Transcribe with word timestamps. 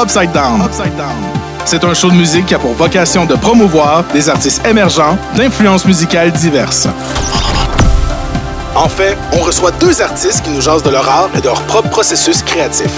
Upside 0.00 0.32
Down. 0.32 0.62
C'est 1.64 1.84
un 1.84 1.94
show 1.94 2.10
de 2.10 2.16
musique 2.16 2.46
qui 2.46 2.54
a 2.54 2.58
pour 2.58 2.72
vocation 2.72 3.24
de 3.24 3.34
promouvoir 3.34 4.04
des 4.12 4.28
artistes 4.28 4.66
émergents 4.66 5.16
d'influences 5.36 5.84
musicales 5.84 6.32
diverses. 6.32 6.88
En 8.74 8.88
fait, 8.88 9.16
on 9.32 9.42
reçoit 9.42 9.70
deux 9.72 10.00
artistes 10.00 10.42
qui 10.42 10.50
nous 10.50 10.60
jasent 10.60 10.82
de 10.82 10.90
leur 10.90 11.08
art 11.08 11.28
et 11.36 11.40
de 11.40 11.46
leur 11.46 11.60
propre 11.62 11.90
processus 11.90 12.42
créatif. 12.42 12.90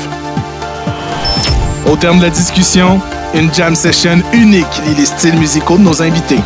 Au 1.90 1.96
terme 1.96 2.18
de 2.18 2.24
la 2.24 2.30
discussion, 2.30 3.00
une 3.34 3.52
jam 3.52 3.74
session 3.74 4.22
unique 4.32 4.80
lie 4.86 4.94
les 4.94 5.06
styles 5.06 5.36
musicaux 5.36 5.76
de 5.76 5.82
nos 5.82 6.00
invités. 6.00 6.40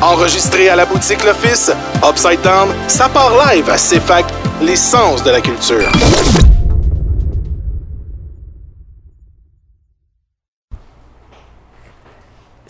Enregistré 0.00 0.68
à 0.68 0.76
la 0.76 0.86
boutique 0.86 1.24
L'Office, 1.24 1.70
Upside 2.02 2.40
Down, 2.42 2.70
ça 2.88 3.08
part 3.08 3.32
live 3.46 3.68
à 3.70 3.76
CFAC, 3.76 4.24
l'essence 4.60 5.22
de 5.22 5.30
la 5.30 5.40
culture. 5.40 5.88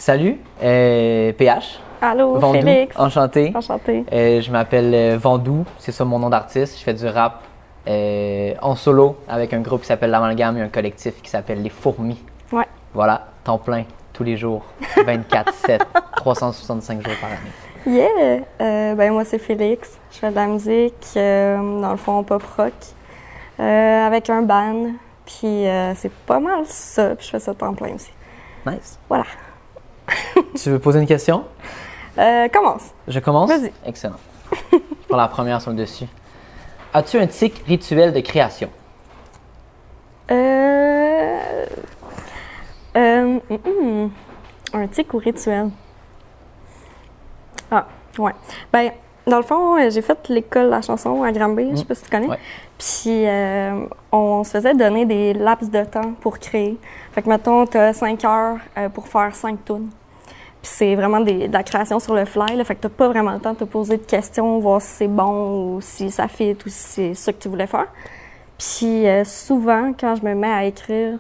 Salut, 0.05 0.37
euh, 0.61 1.33
PH. 1.33 1.79
Allô, 2.01 2.35
Vandou, 2.35 2.61
Félix. 2.61 2.99
Enchanté. 2.99 3.53
Enchanté. 3.55 4.05
Euh, 4.13 4.41
je 4.41 4.51
m'appelle 4.51 4.93
euh, 4.93 5.17
Vandou, 5.17 5.65
c'est 5.79 5.93
ça 5.93 6.05
mon 6.05 6.19
nom 6.19 6.29
d'artiste. 6.29 6.77
Je 6.77 6.83
fais 6.83 6.93
du 6.93 7.07
rap 7.07 7.45
euh, 7.87 8.53
en 8.63 8.75
solo 8.75 9.17
avec 9.29 9.53
un 9.55 9.61
groupe 9.61 9.83
qui 9.83 9.87
s'appelle 9.87 10.11
L'Amalgame 10.11 10.59
et 10.59 10.61
un 10.61 10.71
collectif 10.71 11.23
qui 11.23 11.31
s'appelle 11.31 11.63
Les 11.63 11.69
Fourmis. 11.69 12.21
Ouais. 12.51 12.67
Voilà, 12.93 13.29
temps 13.45 13.59
plein, 13.59 13.85
tous 14.13 14.25
les 14.25 14.37
jours, 14.37 14.65
24-7, 14.97 15.79
365 16.17 17.01
jours 17.07 17.15
par 17.21 17.31
année. 17.31 17.97
Yeah! 18.01 18.43
Euh, 18.61 18.97
ben 18.97 19.13
moi, 19.13 19.25
c'est 19.25 19.39
Félix. 19.39 20.01
Je 20.11 20.19
fais 20.19 20.31
de 20.31 20.35
la 20.35 20.49
musique, 20.49 21.07
euh, 21.15 21.81
dans 21.81 21.93
le 21.93 21.97
fond, 21.97 22.25
pop 22.25 22.43
rock, 22.57 22.73
euh, 23.61 24.05
avec 24.05 24.29
un 24.31 24.43
band. 24.43 24.95
Puis 25.27 25.69
euh, 25.69 25.95
c'est 25.95 26.11
pas 26.11 26.41
mal 26.41 26.67
ça. 26.67 27.15
Puis 27.15 27.27
je 27.27 27.31
fais 27.31 27.39
ça 27.39 27.55
temps 27.55 27.73
plein 27.73 27.95
aussi. 27.95 28.11
Nice. 28.67 28.99
Voilà. 29.09 29.27
Tu 30.55 30.71
veux 30.71 30.79
poser 30.79 31.01
une 31.01 31.07
question? 31.07 31.45
Euh, 32.19 32.49
commence. 32.49 32.91
Je 33.09 33.19
commence? 33.21 33.49
Vas-y. 33.49 33.73
Excellent. 33.87 34.17
Pour 35.09 35.17
la 35.17 35.29
première 35.29 35.61
sur 35.61 35.71
le 35.71 35.77
dessus. 35.77 36.07
As-tu 36.93 37.19
un 37.19 37.27
tic 37.27 37.63
rituel 37.67 38.13
de 38.13 38.21
création? 38.21 38.69
Euh, 40.31 41.67
euh, 42.97 43.39
un 44.75 44.87
tic 44.89 45.15
ou 45.15 45.19
rituel? 45.19 45.71
Ah, 47.71 47.87
ouais. 48.19 48.33
Ben, 48.73 48.91
dans 49.27 49.39
le 49.39 49.43
fond, 49.43 49.79
euh, 49.79 49.89
j'ai 49.89 50.03
fait 50.03 50.29
l'école 50.29 50.67
de 50.67 50.71
la 50.71 50.83
chanson 50.83 51.23
à 51.23 51.33
Granby, 51.33 51.71
je 51.71 51.77
sais 51.77 51.85
pas 51.85 51.95
si 51.95 52.05
tu 52.05 52.11
connais. 52.11 52.27
Ouais. 52.29 52.39
Puis, 52.77 53.27
euh, 53.27 53.87
on 54.11 54.45
se 54.45 54.51
faisait 54.51 54.75
donner 54.75 55.07
des 55.07 55.33
laps 55.33 55.71
de 55.71 55.85
temps 55.85 56.13
pour 56.21 56.39
créer. 56.39 56.79
Fait 57.13 57.23
que, 57.23 57.29
mettons, 57.29 57.65
tu 57.67 57.79
as 57.79 57.93
5 57.95 58.25
heures 58.25 58.59
euh, 58.77 58.89
pour 58.89 59.07
faire 59.09 59.35
5 59.35 59.65
tunes. 59.65 59.91
Puis, 60.63 60.71
c'est 60.73 60.95
vraiment 60.95 61.21
des- 61.21 61.49
de 61.49 61.53
la 61.53 61.63
création 61.65 61.99
sur 61.99 62.15
le 62.15 62.25
fly. 62.25 62.57
Là, 62.57 62.65
fait 62.65 62.77
que 62.77 62.83
tu 62.83 62.89
pas 62.89 63.09
vraiment 63.09 63.33
le 63.33 63.41
temps 63.41 63.53
de 63.53 63.59
te 63.59 63.65
poser 63.65 63.97
de 63.97 64.05
questions, 64.05 64.59
voir 64.61 64.81
si 64.81 64.89
c'est 64.89 65.09
bon 65.09 65.75
ou 65.77 65.81
si 65.81 66.11
ça 66.11 66.29
fit 66.29 66.57
ou 66.65 66.69
si 66.69 66.73
c'est 66.73 67.15
ça 67.15 67.33
que 67.33 67.39
tu 67.39 67.49
voulais 67.49 67.67
faire. 67.67 67.89
Puis 68.59 69.09
euh, 69.09 69.25
souvent, 69.25 69.93
quand 69.99 70.15
je 70.15 70.25
me 70.25 70.35
mets 70.35 70.53
à 70.53 70.65
écrire, 70.65 71.19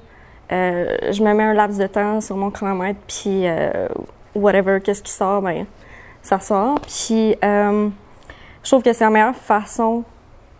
euh, 0.53 0.97
je 1.11 1.23
me 1.25 1.33
mets 1.35 1.43
un 1.43 1.55
laps 1.55 1.77
de 1.79 1.87
temps 1.89 2.20
sur 2.20 2.37
mon 2.37 2.51
chronomètre, 2.51 3.01
puis 3.09 3.47
euh, 3.48 3.89
whatever, 4.35 4.79
qu'est-ce 4.81 5.03
qui 5.03 5.11
sort, 5.11 5.43
ben, 5.43 5.67
ça 6.23 6.39
sort. 6.39 6.79
Puis 6.81 7.35
euh, 7.43 7.89
je 8.63 8.70
trouve 8.70 8.83
que 8.85 8.93
c'est 8.93 9.03
la 9.05 9.11
meilleure 9.11 9.35
façon 9.35 10.05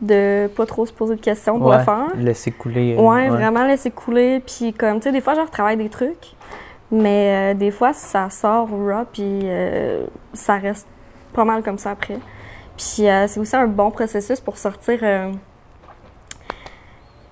de 0.01 0.49
pas 0.57 0.67
trop 0.67 0.85
se 0.87 0.93
poser 0.93 1.15
de 1.15 1.21
questions 1.21 1.57
pour 1.61 1.69
le 1.79 1.85
faire. 1.85 2.07
Laisser 2.17 2.51
couler. 2.51 2.97
Ouais, 2.99 3.29
vraiment 3.37 3.65
laisser 3.65 3.93
couler. 3.93 4.41
Puis 4.45 4.73
comme, 4.73 4.97
tu 4.97 5.05
sais, 5.05 5.13
des 5.13 5.21
fois, 5.21 5.35
je 5.35 5.41
retravaille 5.41 5.77
des 5.77 5.89
trucs, 5.89 6.33
mais 6.93 7.55
euh, 7.55 7.55
des 7.55 7.71
fois, 7.71 7.95
ça 7.95 8.29
sort 8.29 8.69
raw, 8.69 9.05
puis 9.11 9.41
euh, 9.45 10.05
ça 10.35 10.57
reste 10.57 10.87
pas 11.33 11.45
mal 11.45 11.63
comme 11.63 11.79
ça 11.79 11.93
après. 11.93 12.19
Puis 12.77 13.09
euh, 13.09 13.27
c'est 13.27 13.41
aussi 13.41 13.57
un 13.57 13.67
bon 13.67 13.91
processus 13.91 14.41
pour 14.41 14.59
sortir... 14.59 15.01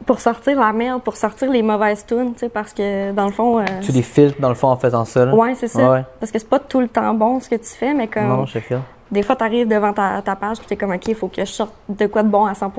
pour 0.06 0.18
sortir 0.18 0.58
la 0.58 0.72
merde, 0.72 1.02
pour 1.02 1.16
sortir 1.16 1.50
les 1.50 1.62
mauvaises 1.62 2.06
tunes, 2.06 2.32
tu 2.32 2.40
sais, 2.40 2.48
parce 2.48 2.72
que 2.72 3.12
dans 3.12 3.26
le 3.26 3.32
fond... 3.32 3.62
Tu 3.82 3.92
les 3.92 4.02
filtres 4.02 4.40
dans 4.40 4.48
le 4.48 4.54
fond 4.54 4.68
en 4.68 4.76
faisant 4.76 5.04
ça. 5.04 5.26
là? 5.26 5.34
Ouais, 5.34 5.54
c'est 5.54 5.68
ça. 5.68 5.90
Ouais. 5.90 6.04
Parce 6.18 6.32
que 6.32 6.38
c'est 6.38 6.48
pas 6.48 6.58
tout 6.58 6.80
le 6.80 6.88
temps 6.88 7.12
bon 7.12 7.38
ce 7.38 7.50
que 7.50 7.56
tu 7.56 7.68
fais, 7.68 7.92
mais 7.92 8.08
comme... 8.08 8.28
Non, 8.28 8.46
je 8.46 8.58
file. 8.58 8.80
Des 9.10 9.22
fois, 9.22 9.36
tu 9.36 9.44
arrives 9.44 9.68
devant 9.68 9.92
ta, 9.92 10.22
ta 10.22 10.36
page, 10.36 10.58
puis 10.58 10.68
t'es 10.68 10.76
comme, 10.76 10.92
OK, 10.92 11.06
il 11.08 11.14
faut 11.14 11.28
que 11.28 11.44
je 11.44 11.50
sorte 11.50 11.74
de 11.88 12.06
quoi 12.06 12.22
de 12.22 12.28
bon 12.28 12.46
à 12.46 12.54
100 12.54 12.72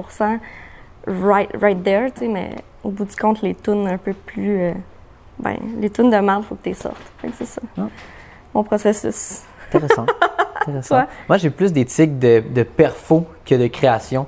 right, 1.08 1.50
right 1.62 1.84
there, 1.84 2.12
tu 2.12 2.22
sais, 2.22 2.28
mais 2.28 2.56
au 2.84 2.90
bout 2.90 3.06
du 3.06 3.16
compte, 3.16 3.42
les 3.42 3.54
tunes 3.54 3.88
un 3.88 3.98
peu 3.98 4.14
plus. 4.14 4.74
Ben, 5.42 5.58
les 5.80 5.90
tunes 5.90 6.10
de 6.10 6.20
mal, 6.20 6.40
il 6.42 6.46
faut 6.46 6.56
que 6.56 6.64
tu 6.64 6.70
les 6.70 6.76
sortes. 6.76 6.96
C'est 7.38 7.46
ça. 7.46 7.62
Ah. 7.78 7.82
Mon 8.54 8.64
processus. 8.64 9.42
Intéressant. 9.68 10.06
Moi, 11.28 11.38
j'ai 11.38 11.50
plus 11.50 11.74
des 11.74 11.86
tics 11.86 12.20
de, 12.20 12.44
de 12.54 12.64
perfo 12.64 13.26
que 13.46 13.56
de 13.56 13.68
création. 13.68 14.28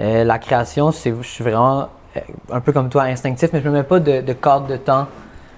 Euh, 0.00 0.24
la 0.24 0.38
création, 0.38 0.90
c'est, 0.92 1.12
je 1.20 1.26
suis 1.28 1.44
vraiment 1.44 1.88
euh, 2.16 2.20
un 2.50 2.60
peu 2.60 2.72
comme 2.72 2.88
toi, 2.88 3.02
instinctif, 3.02 3.50
mais 3.52 3.60
je 3.60 3.68
me 3.68 3.74
mets 3.74 3.82
pas 3.82 4.00
de, 4.00 4.22
de 4.22 4.32
cadre 4.32 4.66
de 4.66 4.76
temps. 4.78 5.06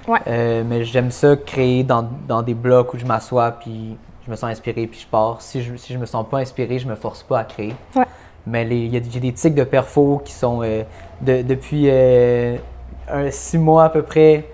Ouais. 0.08 0.18
Euh, 0.26 0.64
mais 0.66 0.84
j'aime 0.84 1.10
ça 1.12 1.36
créer 1.36 1.84
dans, 1.84 2.08
dans 2.26 2.42
des 2.42 2.54
blocs 2.54 2.92
où 2.94 2.98
je 2.98 3.04
m'assois, 3.06 3.52
puis 3.52 3.96
je 4.26 4.30
me 4.30 4.34
sens 4.34 4.50
inspiré, 4.50 4.86
puis 4.88 4.98
je 5.00 5.06
pars. 5.06 5.40
Si 5.40 5.62
je, 5.62 5.76
si 5.76 5.92
je 5.92 5.98
me 5.98 6.06
sens 6.06 6.26
pas 6.28 6.38
inspiré, 6.38 6.78
je 6.80 6.88
me 6.88 6.96
force 6.96 7.22
pas 7.22 7.38
à 7.40 7.44
créer. 7.44 7.74
Ouais. 7.94 8.04
Mais 8.46 8.64
les- 8.64 8.78
il 8.86 8.92
y 8.92 8.96
a, 8.96 9.00
j'ai 9.08 9.20
des 9.20 9.32
tics 9.32 9.54
de 9.54 9.62
perfo 9.64 10.20
qui 10.24 10.32
sont 10.32 10.60
de- 10.62 11.42
depuis 11.42 11.88
un, 11.90 13.30
six 13.30 13.58
mois 13.58 13.84
à 13.84 13.88
peu 13.90 14.02
près. 14.02 14.44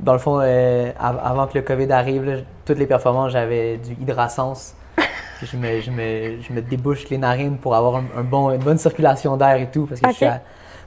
Dans 0.00 0.12
le 0.12 0.18
fond, 0.18 0.38
euh, 0.40 0.90
av- 0.98 1.20
avant 1.24 1.46
que 1.46 1.58
le 1.58 1.62
COVID 1.62 1.90
arrive, 1.92 2.24
là, 2.24 2.36
toutes 2.64 2.78
les 2.78 2.86
performances, 2.86 3.32
j'avais 3.32 3.76
du 3.78 3.92
hydrasens. 4.00 4.74
Je 5.42 5.56
me, 5.56 5.80
je, 5.80 5.90
me, 5.92 6.40
je 6.42 6.52
me 6.52 6.60
débouche 6.60 7.08
les 7.10 7.16
narines 7.18 7.58
pour 7.58 7.76
avoir 7.76 7.94
un, 7.96 8.04
un 8.16 8.24
bon, 8.24 8.50
une 8.50 8.58
bonne 8.58 8.76
circulation 8.78 9.36
d'air 9.36 9.54
et 9.54 9.70
tout, 9.70 9.86
parce 9.86 10.00
que 10.00 10.08
je, 10.08 10.12
suis 10.14 10.26
Ok. 10.26 10.32
à- 10.32 10.40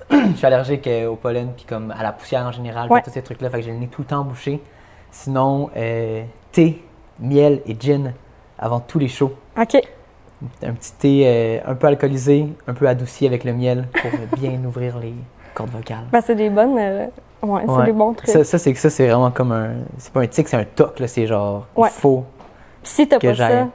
je 0.31 0.35
suis 0.35 0.45
allergique 0.45 0.85
euh, 0.87 1.07
au 1.07 1.15
pollen, 1.15 1.53
puis 1.55 1.63
comme 1.63 1.89
à 1.97 2.03
la 2.03 2.11
poussière 2.11 2.45
en 2.45 2.51
général, 2.51 2.89
Ouais. 2.91 3.01
tous 3.01 3.11
ces 3.11 3.21
trucs-là, 3.21 3.49
fait 3.49 3.59
que 3.59 3.63
j'ai 3.63 3.71
le 3.71 3.77
nez 3.77 3.87
tout 3.87 4.01
le 4.01 4.07
temps 4.07 4.25
bouché. 4.25 4.61
Sinon, 5.09 5.69
euh, 5.77 6.23
thé, 6.51 6.83
miel 7.17 7.61
et 7.65 7.77
gin 7.79 8.11
avant 8.59 8.81
tous 8.81 8.99
les 8.99 9.07
shows. 9.07 9.31
OK. 9.57 9.77
Un 10.63 10.73
petit 10.73 10.91
thé 10.99 11.23
euh, 11.25 11.59
un 11.71 11.75
peu 11.75 11.87
alcoolisé, 11.87 12.47
un 12.67 12.73
peu 12.73 12.89
adouci 12.89 13.25
avec 13.25 13.45
le 13.45 13.53
miel 13.53 13.87
pour 14.01 14.11
bien 14.37 14.59
ouvrir 14.65 14.99
les 14.99 15.13
cordes 15.53 15.69
vocales. 15.69 16.07
Ben, 16.11 16.19
c'est 16.19 16.35
des 16.35 16.49
bonnes. 16.49 16.77
Ouais, 17.43 17.61
c'est 17.65 17.71
Ouais. 17.71 17.85
des 17.85 17.91
bons 17.91 18.13
trucs. 18.13 18.29
Ça, 18.29 18.43
ça, 18.43 18.57
c'est 18.57 18.73
ça, 18.75 18.89
c'est 18.89 19.07
vraiment 19.07 19.31
comme 19.31 19.51
un. 19.51 19.69
C'est 19.97 20.11
pas 20.13 20.21
un 20.21 20.27
tic, 20.27 20.47
c'est 20.47 20.57
un 20.57 20.63
toc, 20.65 20.99
là. 20.99 21.07
C'est 21.07 21.27
genre. 21.27 21.65
Ouais. 21.75 21.89
Puis 22.01 22.11
si 22.83 23.07
t'as 23.07 23.17
que 23.19 23.27
pas 23.27 23.35
ça. 23.35 23.67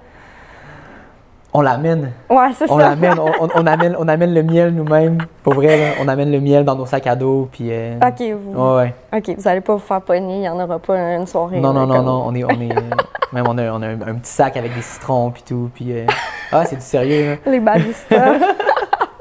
On 1.58 1.62
l'amène. 1.62 2.12
Ouais, 2.28 2.48
c'est 2.54 2.70
On 2.70 2.78
ça. 2.78 2.90
l'amène. 2.90 3.18
On, 3.18 3.44
on- 3.44 3.48
on 3.54 3.66
amène, 3.66 3.96
on 3.98 4.06
amène 4.08 4.34
le 4.34 4.42
miel 4.42 4.74
nous-mêmes. 4.74 5.18
Pour 5.42 5.54
vrai, 5.54 5.78
là, 5.78 5.84
on 6.02 6.08
amène 6.08 6.30
le 6.30 6.38
miel 6.38 6.64
dans 6.66 6.74
nos 6.74 6.84
sacs 6.84 7.06
à 7.06 7.16
dos. 7.16 7.48
Puis. 7.50 7.68
euh, 7.70 7.94
OK, 8.06 8.22
vous. 8.42 8.74
Ouais. 8.76 8.94
OK, 9.16 9.30
vous 9.38 9.48
allez 9.48 9.62
pas 9.62 9.72
vous 9.72 9.78
faire 9.78 10.02
pogner, 10.02 10.38
il 10.38 10.42
y 10.42 10.48
en 10.50 10.60
aura 10.60 10.78
pas 10.78 10.96
une 11.14 11.26
soirée. 11.26 11.58
Non, 11.60 11.72
non, 11.72 11.86
non, 11.86 11.94
comme- 11.96 12.04
non. 12.04 12.22
On 12.26 12.34
est. 12.34 12.44
On 12.44 12.48
est 12.50 12.68
même 13.32 13.44
on 13.48 13.56
a, 13.56 13.70
on 13.72 13.80
a 13.80 13.86
un, 13.86 14.00
un 14.02 14.14
petit 14.16 14.30
sac 14.32 14.56
avec 14.58 14.74
des 14.74 14.82
citrons. 14.82 15.30
Puis 15.30 15.44
tout. 15.46 15.70
Puis. 15.74 15.92
euh, 15.92 16.04
Ah, 16.52 16.64
c'est 16.66 16.76
du 16.76 16.82
sérieux, 16.82 17.38
là. 17.44 17.50
Les 17.50 17.60
baristas. 17.60 18.34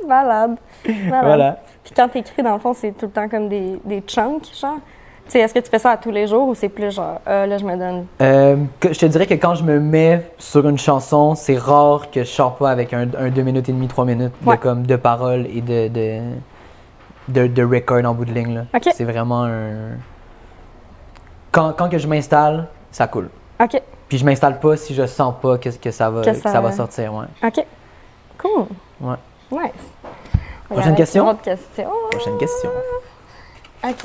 Malade. 0.07 0.55
Malade. 0.87 1.23
Voilà. 1.25 1.57
Puis 1.83 1.93
quand 1.95 2.07
t'écris, 2.09 2.41
dans 2.43 2.53
le 2.53 2.59
fond, 2.59 2.73
c'est 2.73 2.91
tout 2.91 3.05
le 3.05 3.11
temps 3.11 3.27
comme 3.29 3.47
des, 3.49 3.79
des 3.85 4.01
chunks, 4.07 4.49
genre. 4.59 4.77
Tu 5.25 5.31
sais, 5.31 5.39
est-ce 5.39 5.55
que 5.55 5.59
tu 5.59 5.71
fais 5.71 5.79
ça 5.79 5.89
à 5.91 5.97
tous 5.97 6.11
les 6.11 6.27
jours 6.27 6.47
ou 6.47 6.53
c'est 6.53 6.69
plus 6.69 6.91
genre, 6.93 7.19
euh, 7.27 7.47
là, 7.47 7.57
je 7.57 7.65
me 7.65 7.75
donne? 7.75 8.05
Euh, 8.21 8.57
que- 8.79 8.93
je 8.93 8.99
te 8.99 9.07
dirais 9.07 9.25
que 9.25 9.33
quand 9.33 9.55
je 9.55 9.63
me 9.63 9.79
mets 9.79 10.29
sur 10.37 10.67
une 10.69 10.77
chanson, 10.77 11.33
c'est 11.33 11.57
rare 11.57 12.11
que 12.11 12.19
je 12.19 12.29
sors 12.29 12.55
pas 12.57 12.69
avec 12.69 12.93
un, 12.93 13.07
un 13.17 13.29
deux 13.29 13.41
minutes 13.41 13.67
et 13.67 13.71
demie, 13.71 13.87
trois 13.87 14.05
minutes 14.05 14.33
Ouais. 14.45 14.55
de, 14.55 14.61
comme, 14.61 14.85
de 14.85 14.95
paroles 14.95 15.47
et 15.47 15.61
de, 15.61 15.87
de, 15.87 16.19
de, 17.29 17.47
de 17.47 17.63
record 17.63 18.05
en 18.05 18.13
bout 18.13 18.25
de 18.25 18.33
ligne. 18.33 18.53
là. 18.53 18.61
Ok. 18.75 18.89
C'est 18.93 19.03
vraiment 19.03 19.45
un... 19.45 19.95
Quand, 21.51 21.73
quand 21.73 21.89
que 21.89 21.97
je 21.97 22.07
m'installe, 22.07 22.67
ça 22.91 23.07
coule. 23.07 23.29
OK, 23.59 23.81
Puis 24.09 24.17
je 24.17 24.25
m'installe 24.25 24.59
pas 24.59 24.75
si 24.77 24.93
je 24.93 25.05
sens 25.07 25.33
pas 25.41 25.57
que, 25.57 25.69
que, 25.69 25.89
ça, 25.91 26.09
va, 26.09 26.21
Que 26.21 26.29
que 26.31 26.35
ça- 26.35 26.51
ça 26.51 26.61
va 26.61 26.71
sortir. 26.71 27.13
Ouais. 27.13 27.25
OK. 27.47 27.65
Cool. 28.37 28.65
Ouais. 29.01 29.15
Nice. 29.51 29.71
Prochaine 30.69 30.95
question? 30.95 31.23
une 31.23 31.29
autre 31.29 31.41
question. 31.41 31.89
Prochaine 32.11 32.37
question. 32.37 32.69
OK. 33.83 33.95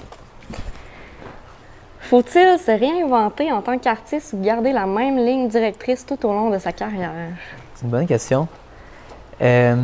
Faut-il 2.01 2.59
se 2.59 2.71
réinventer 2.71 3.53
en 3.53 3.63
tant 3.63 3.79
qu'artiste 3.79 4.33
ou 4.33 4.43
garder 4.43 4.73
la 4.73 4.87
même 4.87 5.17
ligne 5.17 5.49
directrice 5.49 6.05
tout 6.05 6.27
au 6.27 6.33
long 6.33 6.51
de 6.51 6.59
sa 6.59 6.73
carrière? 6.73 7.13
C'est 7.75 7.85
une 7.85 7.91
bonne 7.91 8.07
question. 8.07 8.49
Euh, 9.41 9.77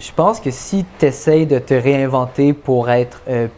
je 0.00 0.12
pense 0.12 0.40
que 0.40 0.50
si 0.50 0.84
tu 0.98 1.06
essayes 1.06 1.46
de 1.46 1.58
te 1.58 1.74
réinventer 1.74 2.52
pour 2.54 2.90
être 2.90 3.20
euh, 3.28 3.48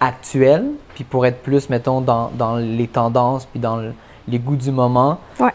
actuel, 0.00 0.66
puis 0.94 1.04
pour 1.04 1.24
être 1.26 1.42
plus, 1.42 1.70
mettons, 1.70 2.00
dans, 2.00 2.28
dans 2.34 2.56
les 2.56 2.86
tendances, 2.86 3.46
puis 3.46 3.58
dans 3.58 3.76
le- 3.76 3.94
les 4.28 4.38
goûts 4.38 4.56
du 4.56 4.70
moment, 4.70 5.18
Ouais. 5.40 5.52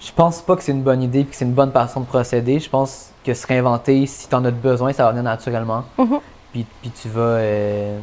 Je 0.00 0.12
pense 0.12 0.40
pas 0.40 0.56
que 0.56 0.62
c'est 0.62 0.72
une 0.72 0.82
bonne 0.82 1.02
idée, 1.02 1.22
puis 1.24 1.30
que 1.32 1.36
c'est 1.36 1.44
une 1.44 1.52
bonne 1.52 1.72
façon 1.72 2.00
de 2.00 2.06
procéder. 2.06 2.58
Je 2.58 2.70
pense 2.70 3.10
que 3.24 3.34
se 3.34 3.46
réinventer, 3.46 4.06
si 4.06 4.28
tu 4.28 4.34
en 4.34 4.44
as 4.44 4.50
besoin, 4.50 4.92
ça 4.92 5.04
va 5.04 5.10
venir 5.10 5.22
naturellement. 5.24 5.84
Mhm. 5.98 6.18
Puis, 6.52 6.66
puis 6.80 6.90
tu 6.90 7.08
vas. 7.08 7.20
euh, 7.20 7.98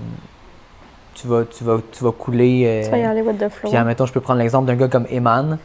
tu 1.16 1.28
vas, 1.28 1.44
tu 1.46 1.64
vas, 1.64 1.78
tu 1.92 2.04
vas 2.04 2.12
couler. 2.12 2.64
euh, 2.66 2.84
Tu 2.86 2.92
vas 2.92 2.98
y 3.00 3.04
aller 3.04 3.22
with 3.24 3.38
the 3.40 3.50
flow. 3.50 3.70
puis, 3.70 3.78
admettons, 3.78 4.06
je 4.06 4.14
peux 4.14 4.22
prendre 4.22 4.40
l'exemple 4.40 4.68
d'un 4.68 4.76
gars 4.76 4.88
comme 4.88 5.08
Eman, 5.10 5.58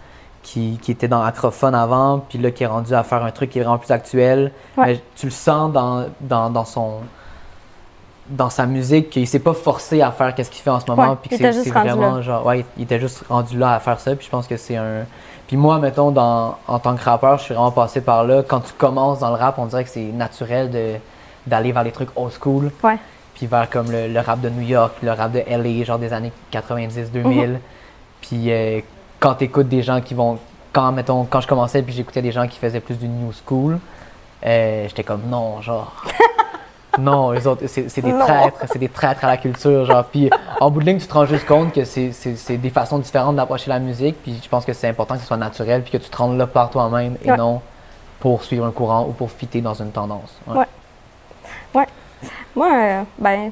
qui, 0.43 0.79
qui 0.81 0.91
était 0.91 1.09
dans 1.09 1.23
Acrophone 1.23 1.75
avant, 1.75 2.21
puis 2.29 2.39
là, 2.39 2.51
qui 2.51 2.65
est 2.65 2.67
rendu 2.67 2.95
à 2.95 3.03
faire 3.03 3.23
un 3.23 3.31
truc 3.31 3.51
qui 3.51 3.59
est 3.59 3.63
vraiment 3.63 3.79
plus 3.79 3.93
actuel. 3.93 4.51
Ouais. 4.79 4.87
Mais 4.87 5.01
tu 5.15 5.27
le 5.27 5.33
sens 5.33 5.71
dans, 5.73 6.07
dans, 6.23 6.49
dans 6.51 6.65
son 6.65 6.95
dans 8.29 8.51
sa 8.51 8.67
musique 8.67 9.11
qu'il 9.11 9.27
s'est 9.27 9.39
pas 9.41 9.53
forcé 9.53 10.01
à 10.01 10.11
faire 10.13 10.35
qu'est-ce 10.35 10.51
qu'il 10.51 10.63
fait 10.63 10.71
en 10.71 10.81
ce 10.81 10.87
moment 10.89 11.11
Ouais, 11.11 11.17
puis 11.21 11.31
que 11.39 11.53
c'est 11.53 11.69
vraiment 11.71 12.17
là. 12.17 12.23
genre 12.23 12.47
ouais 12.47 12.65
il 12.77 12.85
était 12.85 13.01
juste 13.01 13.25
rendu 13.29 13.59
là 13.59 13.75
à 13.75 13.81
faire 13.81 13.99
ça 13.99 14.15
puis 14.15 14.25
je 14.27 14.31
pense 14.31 14.47
que 14.47 14.57
c'est 14.57 14.77
un 14.77 15.05
puis 15.49 15.57
moi 15.57 15.79
mettons 15.81 16.11
dans 16.13 16.57
en 16.69 16.79
tant 16.79 16.95
que 16.95 17.03
rappeur 17.03 17.39
je 17.39 17.45
suis 17.45 17.55
vraiment 17.55 17.73
passé 17.73 18.01
par 18.01 18.25
là 18.25 18.43
quand 18.47 18.61
tu 18.61 18.73
commences 18.75 19.19
dans 19.19 19.31
le 19.31 19.35
rap 19.37 19.59
on 19.59 19.67
dirait 19.67 19.83
que 19.85 19.91
c'est 19.91 20.01
naturel 20.13 20.71
de 20.71 20.95
d'aller 21.47 21.73
vers 21.73 21.83
les 21.83 21.91
trucs 21.91 22.11
old 22.17 22.33
school 22.41 22.71
Ouais. 22.85 22.97
puis 23.35 23.47
vers 23.47 23.69
comme 23.69 23.91
le, 23.91 24.07
le 24.07 24.21
rap 24.21 24.41
de 24.41 24.49
New 24.49 24.63
York, 24.63 24.93
le 25.03 25.11
rap 25.11 25.33
de 25.33 25.41
LA, 25.49 25.85
genre 25.85 25.99
des 25.99 26.13
années 26.13 26.31
90-2000. 26.53 27.13
Mhm. 27.25 27.59
Puis 28.21 28.53
euh, 28.53 28.81
quand 29.19 29.35
tu 29.35 29.45
écoutes 29.45 29.69
des 29.69 29.83
gens 29.83 30.01
qui 30.01 30.15
vont. 30.15 30.39
Quand, 30.73 30.91
mettons, 30.93 31.25
quand 31.25 31.41
je 31.43 31.49
commençais 31.49 31.83
puis 31.83 31.93
j'écoutais 31.93 32.23
des 32.23 32.31
gens 32.33 32.47
qui 32.47 32.59
faisaient 32.59 32.81
plus 32.81 32.95
du 32.97 33.07
new 33.09 33.31
school, 33.33 33.79
euh, 34.47 34.85
j'étais 34.89 35.03
comme 35.03 35.23
non, 35.29 35.61
genre. 35.61 35.93
non, 36.99 37.33
eux 37.33 37.47
autres, 37.47 37.67
c'est 37.67 38.01
des 38.03 38.13
Non. 38.13 38.21
traîtres, 38.21 38.59
c'est 38.71 38.79
des 38.79 38.89
traîtres 38.89 39.25
à 39.25 39.29
la 39.29 39.37
culture, 39.37 39.85
genre. 39.87 40.05
Puis 40.05 40.29
en 40.61 40.71
bout 40.71 40.81
de 40.81 40.87
ligne, 40.87 40.99
tu 40.99 41.07
te 41.07 41.15
rends 41.15 41.25
juste 41.27 41.47
compte 41.47 41.73
que 41.73 41.85
c'est- 41.85 42.57
des 42.57 42.71
façons 42.71 42.99
différentes 42.99 43.37
d'approcher 43.37 43.71
la 43.71 43.79
musique. 43.79 44.17
Puis 44.23 44.39
je 44.43 44.49
pense 44.49 44.65
que 44.65 44.73
c'est 44.73 44.89
important 44.89 45.15
que 45.15 45.21
ce 45.23 45.27
soit 45.27 45.37
naturel 45.37 45.83
puis 45.83 45.93
que 45.93 45.97
tu 45.99 46.11
te 46.11 46.17
rendes 46.17 46.37
là 46.37 46.47
par 46.47 46.71
toi-même 46.71 47.17
et 47.25 47.31
Ouais. 47.31 47.37
non 47.37 47.61
pour 48.21 48.45
suivre 48.45 48.67
un 48.67 48.71
courant 48.71 49.07
ou 49.09 49.13
pour 49.13 49.31
fitter 49.31 49.61
dans 49.61 49.75
une 49.75 49.91
tendance. 49.91 50.35
Ouais. 50.47 50.67
Ouais. 51.75 51.87
Moi, 52.55 52.69
euh, 52.73 53.03
ben, 53.19 53.51